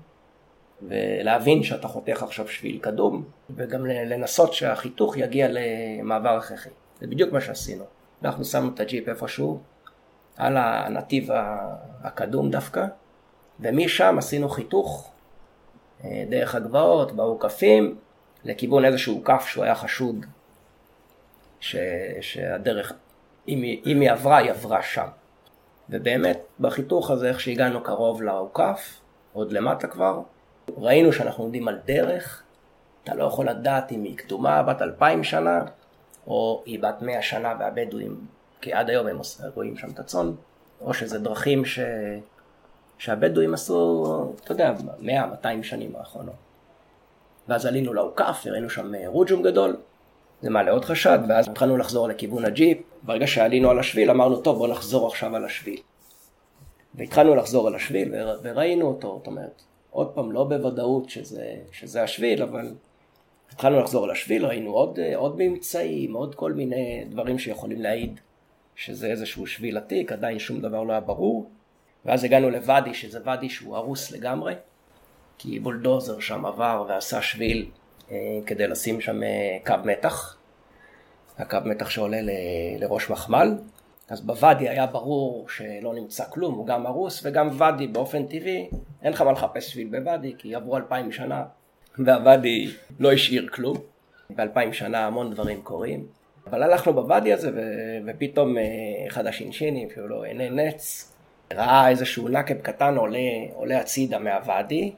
ולהבין 0.81 1.63
שאתה 1.63 1.87
חותך 1.87 2.23
עכשיו 2.23 2.47
שביל 2.47 2.79
קדום 2.81 3.23
וגם 3.55 3.85
לנסות 3.85 4.53
שהחיתוך 4.53 5.17
יגיע 5.17 5.47
למעבר 5.49 6.29
הכרחי. 6.29 6.69
זה 7.03 7.07
בדיוק 7.07 7.33
מה 7.33 7.41
שעשינו. 7.41 7.85
אנחנו 8.23 8.45
שמנו 8.45 8.69
את 8.73 8.79
הג'יפ 8.79 9.09
איפשהו 9.09 9.59
על 10.37 10.57
הנתיב 10.57 11.29
הקדום 12.03 12.51
דווקא 12.51 12.85
ומשם 13.59 14.15
עשינו 14.17 14.49
חיתוך 14.49 15.11
אה, 16.03 16.23
דרך 16.29 16.55
הגבעות, 16.55 17.11
באוכפים, 17.11 17.97
לכיוון 18.43 18.85
איזשהו 18.85 19.23
כף 19.23 19.45
שהוא 19.47 19.63
היה 19.63 19.75
חשוד 19.75 20.25
ש... 21.59 21.75
שהדרך 22.21 22.93
אם 23.47 23.61
היא, 23.61 23.81
אם 23.85 23.99
היא 23.99 24.11
עברה, 24.11 24.37
היא 24.37 24.51
עברה 24.51 24.81
שם. 24.83 25.07
ובאמת, 25.89 26.39
בחיתוך 26.59 27.11
הזה, 27.11 27.29
איך 27.29 27.39
שהגענו 27.39 27.83
קרוב 27.83 28.21
לאוכף, 28.21 28.99
עוד 29.33 29.51
למטה 29.51 29.87
כבר, 29.87 30.21
ראינו 30.77 31.13
שאנחנו 31.13 31.43
עומדים 31.43 31.67
על 31.67 31.79
דרך, 31.85 32.43
אתה 33.03 33.15
לא 33.15 33.23
יכול 33.23 33.49
לדעת 33.49 33.91
אם 33.91 34.03
היא 34.03 34.17
קדומה 34.17 34.63
בת 34.63 34.81
אלפיים 34.81 35.23
שנה, 35.23 35.65
או 36.27 36.63
היא 36.65 36.79
בת 36.79 37.01
מאה 37.01 37.21
שנה 37.21 37.53
והבדואים, 37.59 38.27
כי 38.61 38.73
עד 38.73 38.89
היום 38.89 39.07
הם 39.07 39.19
רואים 39.55 39.77
שם 39.77 39.89
את 39.89 39.99
הצאן, 39.99 40.31
או 40.81 40.93
שזה 40.93 41.19
דרכים 41.19 41.65
ש... 41.65 41.79
שהבדואים 42.97 43.53
עשו, 43.53 44.05
אתה 44.43 44.51
יודע, 44.51 44.73
מאה, 44.99 45.25
מאתיים 45.27 45.63
שנים 45.63 45.95
האחרונות. 45.95 46.35
ואז 47.47 47.65
עלינו 47.65 47.93
לאוכף, 47.93 48.43
וראינו 48.45 48.69
שם 48.69 48.91
רוג'ום 49.05 49.41
גדול, 49.41 49.77
זה 50.41 50.49
מעלה 50.49 50.71
עוד 50.71 50.85
חשד, 50.85 51.19
ואז 51.27 51.47
התחלנו 51.47 51.77
לחזור 51.77 52.07
לכיוון 52.07 52.45
הג'יפ. 52.45 52.77
ברגע 53.03 53.27
שעלינו 53.27 53.69
על 53.69 53.79
השביל 53.79 54.11
אמרנו, 54.11 54.41
טוב, 54.41 54.57
בוא 54.57 54.67
נחזור 54.67 55.07
עכשיו 55.07 55.35
על 55.35 55.45
השביל. 55.45 55.79
והתחלנו 56.95 57.35
לחזור 57.35 57.67
על 57.67 57.75
השביל 57.75 58.13
וראינו 58.43 58.87
אותו, 58.87 59.15
זאת 59.17 59.27
אומרת, 59.27 59.61
עוד 59.91 60.07
פעם, 60.07 60.31
לא 60.31 60.43
בוודאות 60.43 61.09
שזה, 61.09 61.55
שזה 61.71 62.03
השביל, 62.03 62.43
אבל 62.43 62.73
התחלנו 63.53 63.79
לחזור 63.79 64.03
על 64.03 64.11
השביל, 64.11 64.45
ראינו 64.45 64.71
עוד, 64.71 64.99
עוד 65.15 65.35
ממצאים, 65.37 66.13
עוד 66.13 66.35
כל 66.35 66.53
מיני 66.53 67.05
דברים 67.09 67.39
שיכולים 67.39 67.81
להעיד 67.81 68.19
שזה 68.75 69.07
איזשהו 69.07 69.47
שביל 69.47 69.77
עתיק, 69.77 70.11
עדיין 70.11 70.39
שום 70.39 70.61
דבר 70.61 70.83
לא 70.83 70.91
היה 70.91 71.01
ברור. 71.01 71.49
ואז 72.05 72.23
הגענו 72.23 72.49
לוואדי, 72.49 72.93
שזה 72.93 73.19
ואדי 73.23 73.49
שהוא 73.49 73.75
הרוס 73.75 74.11
לגמרי, 74.11 74.53
כי 75.37 75.59
בולדוזר 75.59 76.19
שם 76.19 76.45
עבר 76.45 76.85
ועשה 76.87 77.21
שביל 77.21 77.69
אה, 78.11 78.39
כדי 78.45 78.67
לשים 78.67 79.01
שם 79.01 79.23
אה, 79.23 79.57
קו 79.65 79.73
מתח, 79.85 80.37
הקו 81.37 81.57
מתח 81.65 81.89
שעולה 81.89 82.21
ל, 82.21 82.29
לראש 82.79 83.09
מחמל. 83.09 83.57
אז 84.09 84.21
בוואדי 84.21 84.69
היה 84.69 84.85
ברור 84.85 85.49
שלא 85.49 85.93
נמצא 85.93 86.23
כלום, 86.29 86.55
הוא 86.55 86.67
גם 86.67 86.85
הרוס 86.85 87.21
וגם 87.25 87.49
ואדי 87.57 87.87
באופן 87.87 88.25
טבעי, 88.25 88.69
אין 89.01 89.13
לך 89.13 89.21
מה 89.21 89.31
לחפש 89.31 89.73
שביל 89.73 89.99
בוואדי 89.99 90.33
כי 90.37 90.55
עברו 90.55 90.77
אלפיים 90.77 91.11
שנה 91.11 91.43
והוואדי 91.97 92.69
לא 92.99 93.11
השאיר 93.11 93.47
כלום. 93.47 93.77
באלפיים 94.29 94.73
שנה 94.73 95.07
המון 95.07 95.33
דברים 95.33 95.61
קורים. 95.61 96.05
אבל 96.47 96.63
הלכנו 96.63 96.93
בוואדי 96.93 97.33
הזה 97.33 97.51
ו... 97.55 97.59
ופתאום 98.05 98.57
אה, 98.57 98.63
אחד 99.07 99.25
השינשינים, 99.27 99.89
שהוא 99.93 100.07
לו 100.07 100.23
עיני 100.23 100.49
נץ, 100.49 101.13
ראה 101.53 101.89
איזשהו 101.89 102.29
נקב 102.29 102.53
קטן 102.53 102.97
עולה, 102.97 103.19
עולה 103.53 103.79
הצידה 103.79 104.19
מהוואדי, 104.19 104.93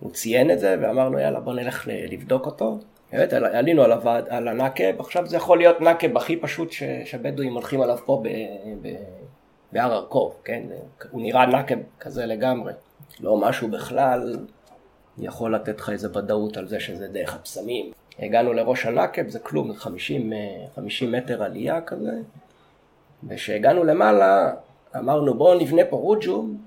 הוא 0.00 0.12
ציין 0.12 0.50
את 0.50 0.58
זה 0.60 0.76
ואמרנו 0.82 1.18
יאללה 1.18 1.40
בוא 1.40 1.54
נלך 1.54 1.88
לבדוק 1.88 2.46
אותו. 2.46 2.78
באמת 3.12 3.32
עלינו 3.32 3.82
על, 3.82 3.92
הוועד, 3.92 4.28
על 4.28 4.48
הנקב, 4.48 5.00
עכשיו 5.00 5.26
זה 5.26 5.36
יכול 5.36 5.58
להיות 5.58 5.80
נקב 5.80 6.16
הכי 6.16 6.36
פשוט 6.36 6.72
ש, 6.72 6.82
שבדואים 7.04 7.54
הולכים 7.54 7.80
עליו 7.80 7.98
פה 8.06 8.22
ב, 8.24 8.28
ב, 8.82 8.94
בהר 9.72 9.92
ארכוב, 9.92 10.40
כן? 10.44 10.62
הוא 11.10 11.22
נראה 11.22 11.46
נקב 11.46 11.74
כזה 12.00 12.26
לגמרי. 12.26 12.72
לא 13.20 13.36
משהו 13.36 13.68
בכלל 13.68 14.36
יכול 15.18 15.54
לתת 15.54 15.78
לך 15.78 15.90
איזה 15.90 16.18
ודאות 16.18 16.56
על 16.56 16.68
זה 16.68 16.80
שזה 16.80 17.08
דרך 17.08 17.34
הבשמים. 17.34 17.92
הגענו 18.18 18.52
לראש 18.52 18.86
הנקב, 18.86 19.28
זה 19.28 19.38
כלום, 19.38 19.72
זה 19.72 19.78
50, 19.78 20.32
50 20.74 21.12
מטר 21.12 21.42
עלייה 21.42 21.80
כזה. 21.80 22.12
וכשהגענו 23.28 23.84
למעלה, 23.84 24.54
אמרנו 24.96 25.34
בואו 25.34 25.58
נבנה 25.58 25.82
פה 25.90 25.96
רוג'ום 25.96 26.58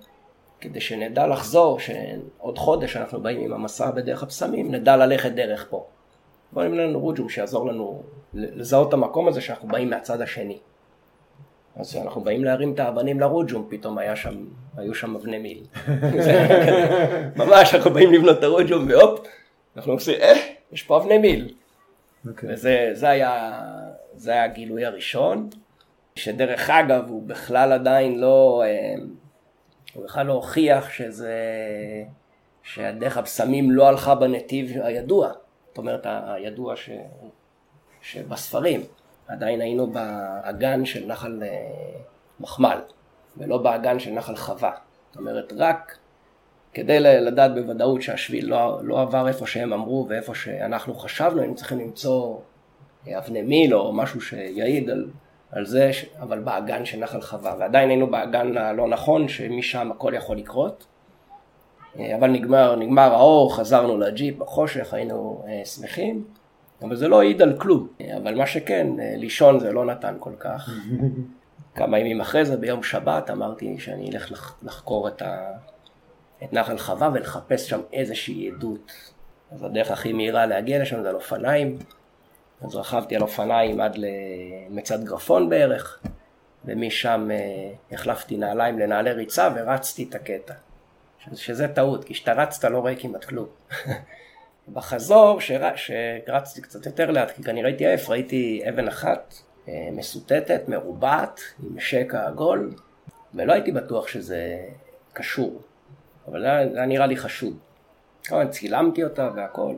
כדי 0.62 0.82
שנדע 0.82 1.28
לחזור, 1.28 1.80
שעוד 1.80 2.58
חודש 2.58 2.96
אנחנו 2.96 3.22
באים 3.22 3.42
עם 3.42 3.54
המסע 3.54 3.92
בדרך 3.92 4.24
הבשמים, 4.24 4.72
נדע 4.72 4.98
ללכת 4.98 5.32
דרך 5.32 5.68
פה. 5.70 5.86
בואו 6.52 6.68
נמנה 6.68 6.86
לנו 6.86 7.00
רוג'ום 7.00 7.30
שיעזור 7.30 7.68
לנו 7.68 8.04
לזהות 8.34 8.88
את 8.88 8.94
המקום 8.94 9.28
הזה 9.28 9.42
שאנחנו 9.42 9.68
באים 9.68 9.90
מהצד 9.90 10.22
השני. 10.22 10.58
אז 11.76 11.90
כשאנחנו 11.90 12.22
באים 12.22 12.44
להרים 12.44 12.74
את 12.74 12.80
האבנים 12.80 13.20
לרוג'ום, 13.20 13.68
פתאום 13.70 13.98
היה 13.98 14.16
שם, 14.16 14.46
היו 14.78 14.96
שם 14.96 15.16
אבני 15.16 15.38
מיל. 15.38 15.64
ממש, 17.46 17.74
אנחנו 17.74 17.92
באים 17.92 18.14
לבנות 18.14 18.40
את 18.40 18.44
הרוג'ום 18.44 18.88
והופ, 18.90 19.28
אנחנו 19.78 19.94
עושים, 19.94 20.22
אה, 20.22 20.34
יש 20.72 20.84
פה 20.84 20.98
אבני 20.98 21.18
מיל. 21.18 21.54
Okay. 22.26 22.30
אוקיי. 22.30 22.54
וזה 22.54 22.90
זה 22.94 23.10
היה, 23.10 23.62
זה 24.14 24.32
היה 24.32 24.44
הגילוי 24.44 24.86
הראשון, 24.86 25.50
שדרך 26.16 26.70
אגב 26.70 27.10
הוא 27.10 27.24
בכלל 27.28 27.72
עדיין 27.74 28.20
לא... 28.20 28.64
אה, 28.66 29.04
הוא 29.94 30.04
בכלל 30.04 30.26
לא 30.26 30.34
הוכיח 30.34 30.90
שזה, 30.90 31.34
שהדרך 32.64 33.18
הבשמים 33.18 33.72
לא 33.72 33.88
הלכה 33.88 34.16
בנתיב 34.16 34.72
הידוע, 34.84 35.32
זאת 35.68 35.78
אומרת 35.78 36.06
הידוע 36.06 36.76
ש, 36.76 36.90
שבספרים, 38.02 38.82
עדיין 39.30 39.62
היינו 39.62 39.88
באגן 39.88 40.86
של 40.86 41.06
נחל 41.08 41.44
אה, 41.44 42.00
מחמל, 42.40 42.80
ולא 43.38 43.58
באגן 43.58 44.00
של 44.00 44.12
נחל 44.12 44.36
חווה, 44.36 44.72
זאת 45.10 45.18
אומרת 45.18 45.54
רק 45.58 45.98
כדי 46.74 47.00
לדעת 47.00 47.54
בוודאות 47.54 48.02
שהשביל 48.02 48.50
לא, 48.50 48.80
לא 48.84 49.02
עבר 49.02 49.28
איפה 49.28 49.48
שהם 49.48 49.74
אמרו 49.74 50.06
ואיפה 50.10 50.36
שאנחנו 50.36 50.96
חשבנו, 50.96 51.42
היינו 51.42 51.56
צריכים 51.56 51.80
למצוא 51.80 52.38
אבני 53.18 53.42
מיל 53.42 53.76
או 53.76 53.94
משהו 53.94 54.22
שיעיד 54.22 54.90
על 54.90 55.10
על 55.52 55.66
זה, 55.66 55.92
אבל 56.20 56.40
באגן 56.40 56.86
של 56.86 57.00
נחל 57.00 57.22
חווה, 57.22 57.56
ועדיין 57.60 57.90
היינו 57.90 58.08
באגן 58.08 58.58
הלא 58.58 58.88
נכון, 58.88 59.28
שמשם 59.28 59.92
הכל 59.92 60.14
יכול 60.16 60.38
לקרות. 60.38 60.86
אה, 62.00 62.16
אבל 62.16 62.32
נגמר, 62.32 62.76
נגמר 62.76 63.14
האור, 63.14 63.56
חזרנו 63.56 63.98
לג'יפ 63.98 64.38
בחושך, 64.38 64.94
היינו 64.94 65.44
אה, 65.48 65.66
שמחים, 65.66 66.24
אבל 66.82 66.96
זה 66.96 67.08
לא 67.08 67.22
העיד 67.22 67.42
על 67.42 67.58
כלום. 67.58 67.88
אה, 68.02 68.18
אבל 68.18 68.36
מה 68.36 68.48
שכן, 68.48 68.88
לישון 69.18 69.60
זה 69.60 69.72
לא 69.72 69.86
נתן 69.86 70.16
כל 70.20 70.34
כך. 70.40 70.70
כמה 71.76 72.00
ימים 72.00 72.22
אחרי 72.22 72.46
זה, 72.46 72.58
ביום 72.58 72.84
שבת, 72.84 73.30
אמרתי 73.30 73.80
שאני 73.80 74.10
אלך 74.12 74.56
לחקור 74.64 75.08
את, 75.08 75.22
ה... 75.22 75.52
את 76.44 76.54
נחל 76.54 76.78
חווה 76.78 77.10
ולחפש 77.14 77.70
שם 77.70 77.80
איזושהי 77.94 78.52
עדות 78.52 78.92
אז 79.52 79.64
הדרך 79.64 79.92
הכי 79.92 80.14
מהירה 80.14 80.46
להגיע 80.46 80.82
לשם 80.82 81.02
זה 81.04 81.10
על 81.10 81.16
אופניים. 81.16 81.78
אז 82.62 82.76
רכבתי 82.76 83.16
על 83.16 83.22
אופניים 83.22 83.82
עד 83.82 83.98
למצד 83.98 85.04
גרפון 85.04 85.50
בערך, 85.50 86.00
ומשם 86.66 87.30
אה, 87.32 87.72
החלפתי 87.92 88.38
נעליים 88.38 88.80
לנעלי 88.80 89.12
ריצה 89.12 89.50
ורצתי 89.56 90.06
את 90.10 90.16
הקטע. 90.16 90.54
שזה 91.34 91.68
טעות, 91.68 92.04
כי 92.04 92.14
כשאתה 92.14 92.34
רץ 92.34 92.58
אתה 92.58 92.70
לא 92.70 92.80
רואה 92.80 92.96
כמעט 92.96 93.26
כלום. 93.26 93.48
בחזור, 94.74 95.40
שרצתי 95.76 96.62
קצת 96.62 96.86
יותר 96.86 97.12
לאט, 97.12 97.32
כי 97.32 97.44
כנראה 97.44 97.70
הייתי 97.70 97.88
עייף, 97.88 98.10
ראיתי 98.10 98.62
אבן 98.70 98.88
אחת 98.88 99.34
אה, 99.68 99.90
מסוטטת, 99.92 100.62
מרובעת, 100.68 101.40
עם 101.64 101.80
שקע 101.80 102.28
עגול, 102.28 102.74
ולא 103.34 103.54
הייתי 103.54 103.72
בטוח 103.72 104.08
שזה 104.08 104.58
קשור, 105.14 105.62
אבל 106.28 106.42
זה 106.42 106.48
היה 106.48 106.86
נראה 106.86 107.08
לי 107.08 107.18
חשוב. 107.18 107.58
כמובן 108.24 108.48
צילמתי 108.48 109.04
אותה 109.04 109.30
והכל. 109.36 109.74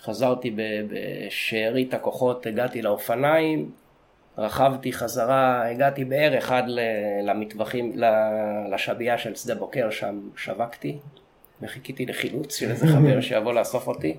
חזרתי 0.00 0.56
בשארית 0.88 1.94
הכוחות, 1.94 2.46
הגעתי 2.46 2.82
לאופניים, 2.82 3.70
רכבתי 4.38 4.92
חזרה, 4.92 5.68
הגעתי 5.68 6.04
בערך 6.04 6.52
עד 6.52 6.64
למטווחים, 7.22 7.92
לשבייה 8.70 9.18
של 9.18 9.34
שדה 9.34 9.54
בוקר, 9.54 9.90
שם 9.90 10.20
שווקתי, 10.36 10.98
וחיכיתי 11.62 12.06
לחילוץ 12.06 12.56
של 12.56 12.70
איזה 12.70 12.86
חבר 12.86 13.20
שיבוא 13.20 13.52
לאסוף 13.52 13.88
אותי. 13.88 14.16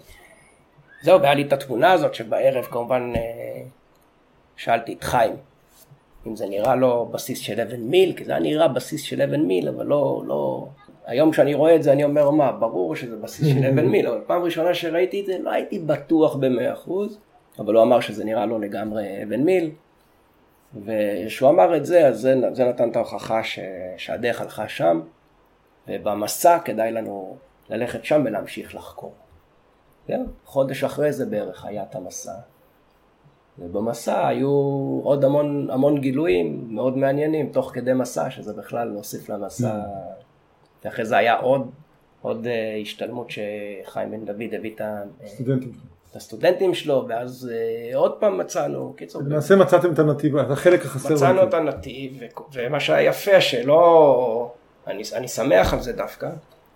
זהו, 1.01 1.21
והיה 1.21 1.33
לי 1.33 1.41
את 1.41 1.53
התמונה 1.53 1.91
הזאת 1.91 2.13
שבערב 2.13 2.63
כמובן 2.63 3.13
אה, 3.15 3.61
שאלתי 4.57 4.93
את 4.93 5.03
חיים 5.03 5.35
אם 6.27 6.35
זה 6.35 6.45
נראה 6.47 6.75
לו 6.75 7.09
בסיס 7.11 7.39
של 7.39 7.61
אבן 7.61 7.81
מיל, 7.81 8.13
כי 8.17 8.25
זה 8.25 8.31
היה 8.31 8.41
נראה 8.41 8.67
בסיס 8.67 9.01
של 9.01 9.21
אבן 9.21 9.41
מיל, 9.41 9.67
אבל 9.67 9.85
לא, 9.85 10.23
לא... 10.25 10.67
היום 11.05 11.31
כשאני 11.31 11.53
רואה 11.53 11.75
את 11.75 11.83
זה 11.83 11.91
אני 11.91 12.03
אומר 12.03 12.29
מה, 12.29 12.51
ברור 12.51 12.95
שזה 12.95 13.15
בסיס 13.15 13.47
של 13.47 13.65
אבן 13.65 13.85
מיל, 13.85 14.07
אבל 14.07 14.21
פעם 14.27 14.41
ראשונה 14.41 14.73
שראיתי 14.73 15.21
את 15.21 15.25
זה 15.25 15.37
לא 15.41 15.51
הייתי 15.51 15.79
בטוח 15.79 16.35
במאה 16.35 16.73
אחוז, 16.73 17.19
אבל 17.59 17.75
הוא 17.75 17.83
אמר 17.83 17.99
שזה 17.99 18.25
נראה 18.25 18.45
לו 18.45 18.59
לגמרי 18.59 19.23
אבן 19.23 19.43
מיל. 19.43 19.71
וכשהוא 20.85 21.49
אמר 21.49 21.77
את 21.77 21.85
זה, 21.85 22.07
אז 22.07 22.19
זה, 22.19 22.35
זה 22.53 22.65
נתן 22.65 22.89
את 22.89 22.95
ההוכחה 22.95 23.43
ש, 23.43 23.59
שהדרך 23.97 24.41
הלכה 24.41 24.67
שם, 24.67 25.01
ובמסע 25.89 26.59
כדאי 26.59 26.91
לנו 26.91 27.37
ללכת 27.69 28.05
שם 28.05 28.21
ולהמשיך 28.25 28.75
לחקור. 28.75 29.13
כן? 30.07 30.25
חודש 30.45 30.83
אחרי 30.83 31.13
זה 31.13 31.25
בערך 31.25 31.65
היה 31.65 31.83
את 31.83 31.95
המסע. 31.95 32.33
ובמסע 33.59 34.27
היו 34.27 34.49
עוד 35.03 35.23
המון, 35.23 35.67
המון 35.71 36.01
גילויים 36.01 36.67
מאוד 36.69 36.97
מעניינים 36.97 37.49
תוך 37.49 37.71
כדי 37.73 37.93
מסע, 37.93 38.29
שזה 38.29 38.53
בכלל 38.53 38.87
להוסיף 38.87 39.29
למסע. 39.29 39.69
Mm. 39.69 40.85
ואחרי 40.85 41.05
זה 41.05 41.17
היה 41.17 41.35
עוד, 41.35 41.71
עוד 42.21 42.47
אה, 42.47 42.77
השתלמות 42.81 43.27
שחיים 43.29 44.11
בן 44.11 44.25
דוד 44.25 44.53
הביא 44.53 44.75
את 44.75 44.81
הסטודנטים. 45.23 45.71
את 46.11 46.15
הסטודנטים 46.15 46.73
שלו, 46.73 47.05
ואז 47.09 47.51
uh, 47.51 47.95
עוד 47.95 48.19
פעם 48.19 48.37
מצאנו, 48.37 48.93
קיצור. 48.97 49.21
למעשה 49.21 49.55
מצאתם 49.55 49.93
את 49.93 49.99
הנתיב, 49.99 50.37
את 50.37 50.51
החלק 50.51 50.85
החסר. 50.85 51.13
מצאנו 51.13 51.43
את 51.43 51.53
הנתיב, 51.53 52.19
ומה 52.53 52.79
שהיה 52.79 53.09
יפה 53.09 53.41
שלא, 53.41 54.51
אני, 54.87 55.03
אני 55.13 55.27
שמח 55.27 55.73
על 55.73 55.81
זה 55.81 55.93
דווקא, 55.93 56.29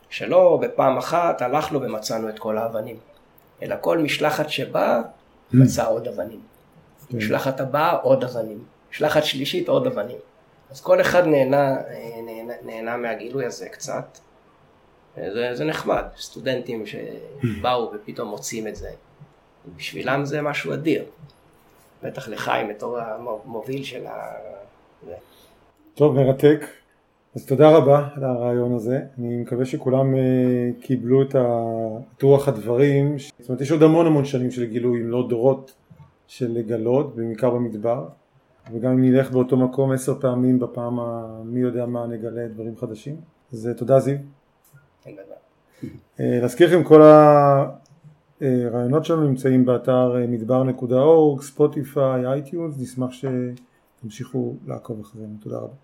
שלא 0.10 0.60
בפעם 0.62 0.97
אחת 0.97 1.41
הלכנו 1.41 1.82
ומצאנו 1.82 2.30
את 2.30 2.39
כל 2.39 2.58
האבנים, 2.58 2.97
אלא 3.62 3.76
כל 3.82 3.97
משלחת 3.97 4.49
שבאה 4.49 5.01
mm. 5.01 5.58
מצאה 5.58 5.86
עוד 5.86 6.08
אבנים. 6.08 6.41
כן. 7.10 7.18
משלחת 7.18 7.60
הבאה 7.60 7.91
עוד 7.91 8.24
אבנים, 8.24 8.64
משלחת 8.91 9.24
שלישית 9.24 9.70
עוד 9.70 9.88
אבנים. 9.88 10.18
אז 10.72 10.82
כל 10.82 11.01
אחד 11.01 11.26
נהנה, 11.26 11.76
אה, 11.76 12.22
נהנה, 12.26 12.54
נהנה 12.66 12.97
מהגילוי 12.97 13.45
הזה 13.45 13.70
קצת. 13.70 14.18
זה, 15.16 15.49
זה 15.54 15.66
נחמד, 15.66 16.04
סטודנטים 16.18 16.84
שבאו 16.86 17.91
ופתאום 17.93 18.30
מוצאים 18.30 18.68
את 18.68 18.76
זה. 18.76 18.89
בשבילם 19.76 20.26
זה 20.26 20.41
משהו 20.41 20.74
אדיר. 20.74 21.06
בטח 22.04 22.28
לחיים 22.28 22.68
בתור 22.68 22.99
המוביל 22.99 23.84
של 23.84 24.06
ה... 24.08 24.34
טוב, 25.95 26.16
מרתק. 26.16 26.66
אז 27.36 27.45
תודה 27.45 27.77
רבה 27.77 28.07
על 28.15 28.23
הריאיון 28.24 28.74
הזה. 28.73 29.01
אני 29.19 29.38
מקווה 29.38 29.65
שכולם 29.65 30.13
אה, 30.14 30.18
קיבלו 30.81 31.21
את, 31.21 31.36
רוח 32.23 32.47
הדברים. 32.47 33.15
זאת 33.39 33.49
אומרת, 33.49 33.61
יש 33.61 33.71
עוד 33.71 33.84
המון 33.84 34.07
המון 34.07 34.25
שנים 34.25 34.51
של 34.51 34.65
גילוי, 34.65 35.01
אם 35.01 35.09
לא 35.09 35.27
דורות 35.29 35.73
של 36.27 36.51
לגלות, 36.51 37.15
בעיקר 37.15 37.49
במדבר. 37.49 38.07
וגם 38.73 38.91
אם 38.91 39.01
נלך 39.01 39.31
באותו 39.31 39.57
מקום 39.57 39.91
עשר 39.91 40.19
פעמים 40.19 40.59
בפעם 40.59 40.99
המי 40.99 41.59
יודע 41.59 41.86
מה 41.86 42.07
נגלה 42.07 42.47
דברים 42.47 42.77
חדשים. 42.77 43.15
אז 43.53 43.69
אה, 43.74 43.78
תודה 43.77 43.99
זיו. 43.99 44.17
אה, 45.05 45.88
להזכיר 46.17 46.67
לכם 46.67 46.84
כל 46.84 47.01
הראיונות 48.41 49.05
שלנו 49.05 49.27
נמצאים 49.27 49.65
באתר 49.65 50.15
מדבר.org, 50.27 51.41
Spotify, 51.41 52.26
iTunes, 52.26 52.76
נשמח 52.79 53.09
שתמשיכו 53.11 54.55
לעקוב 54.67 54.99
אחרינו. 54.99 55.36
תודה 55.41 55.57
רבה. 55.57 55.84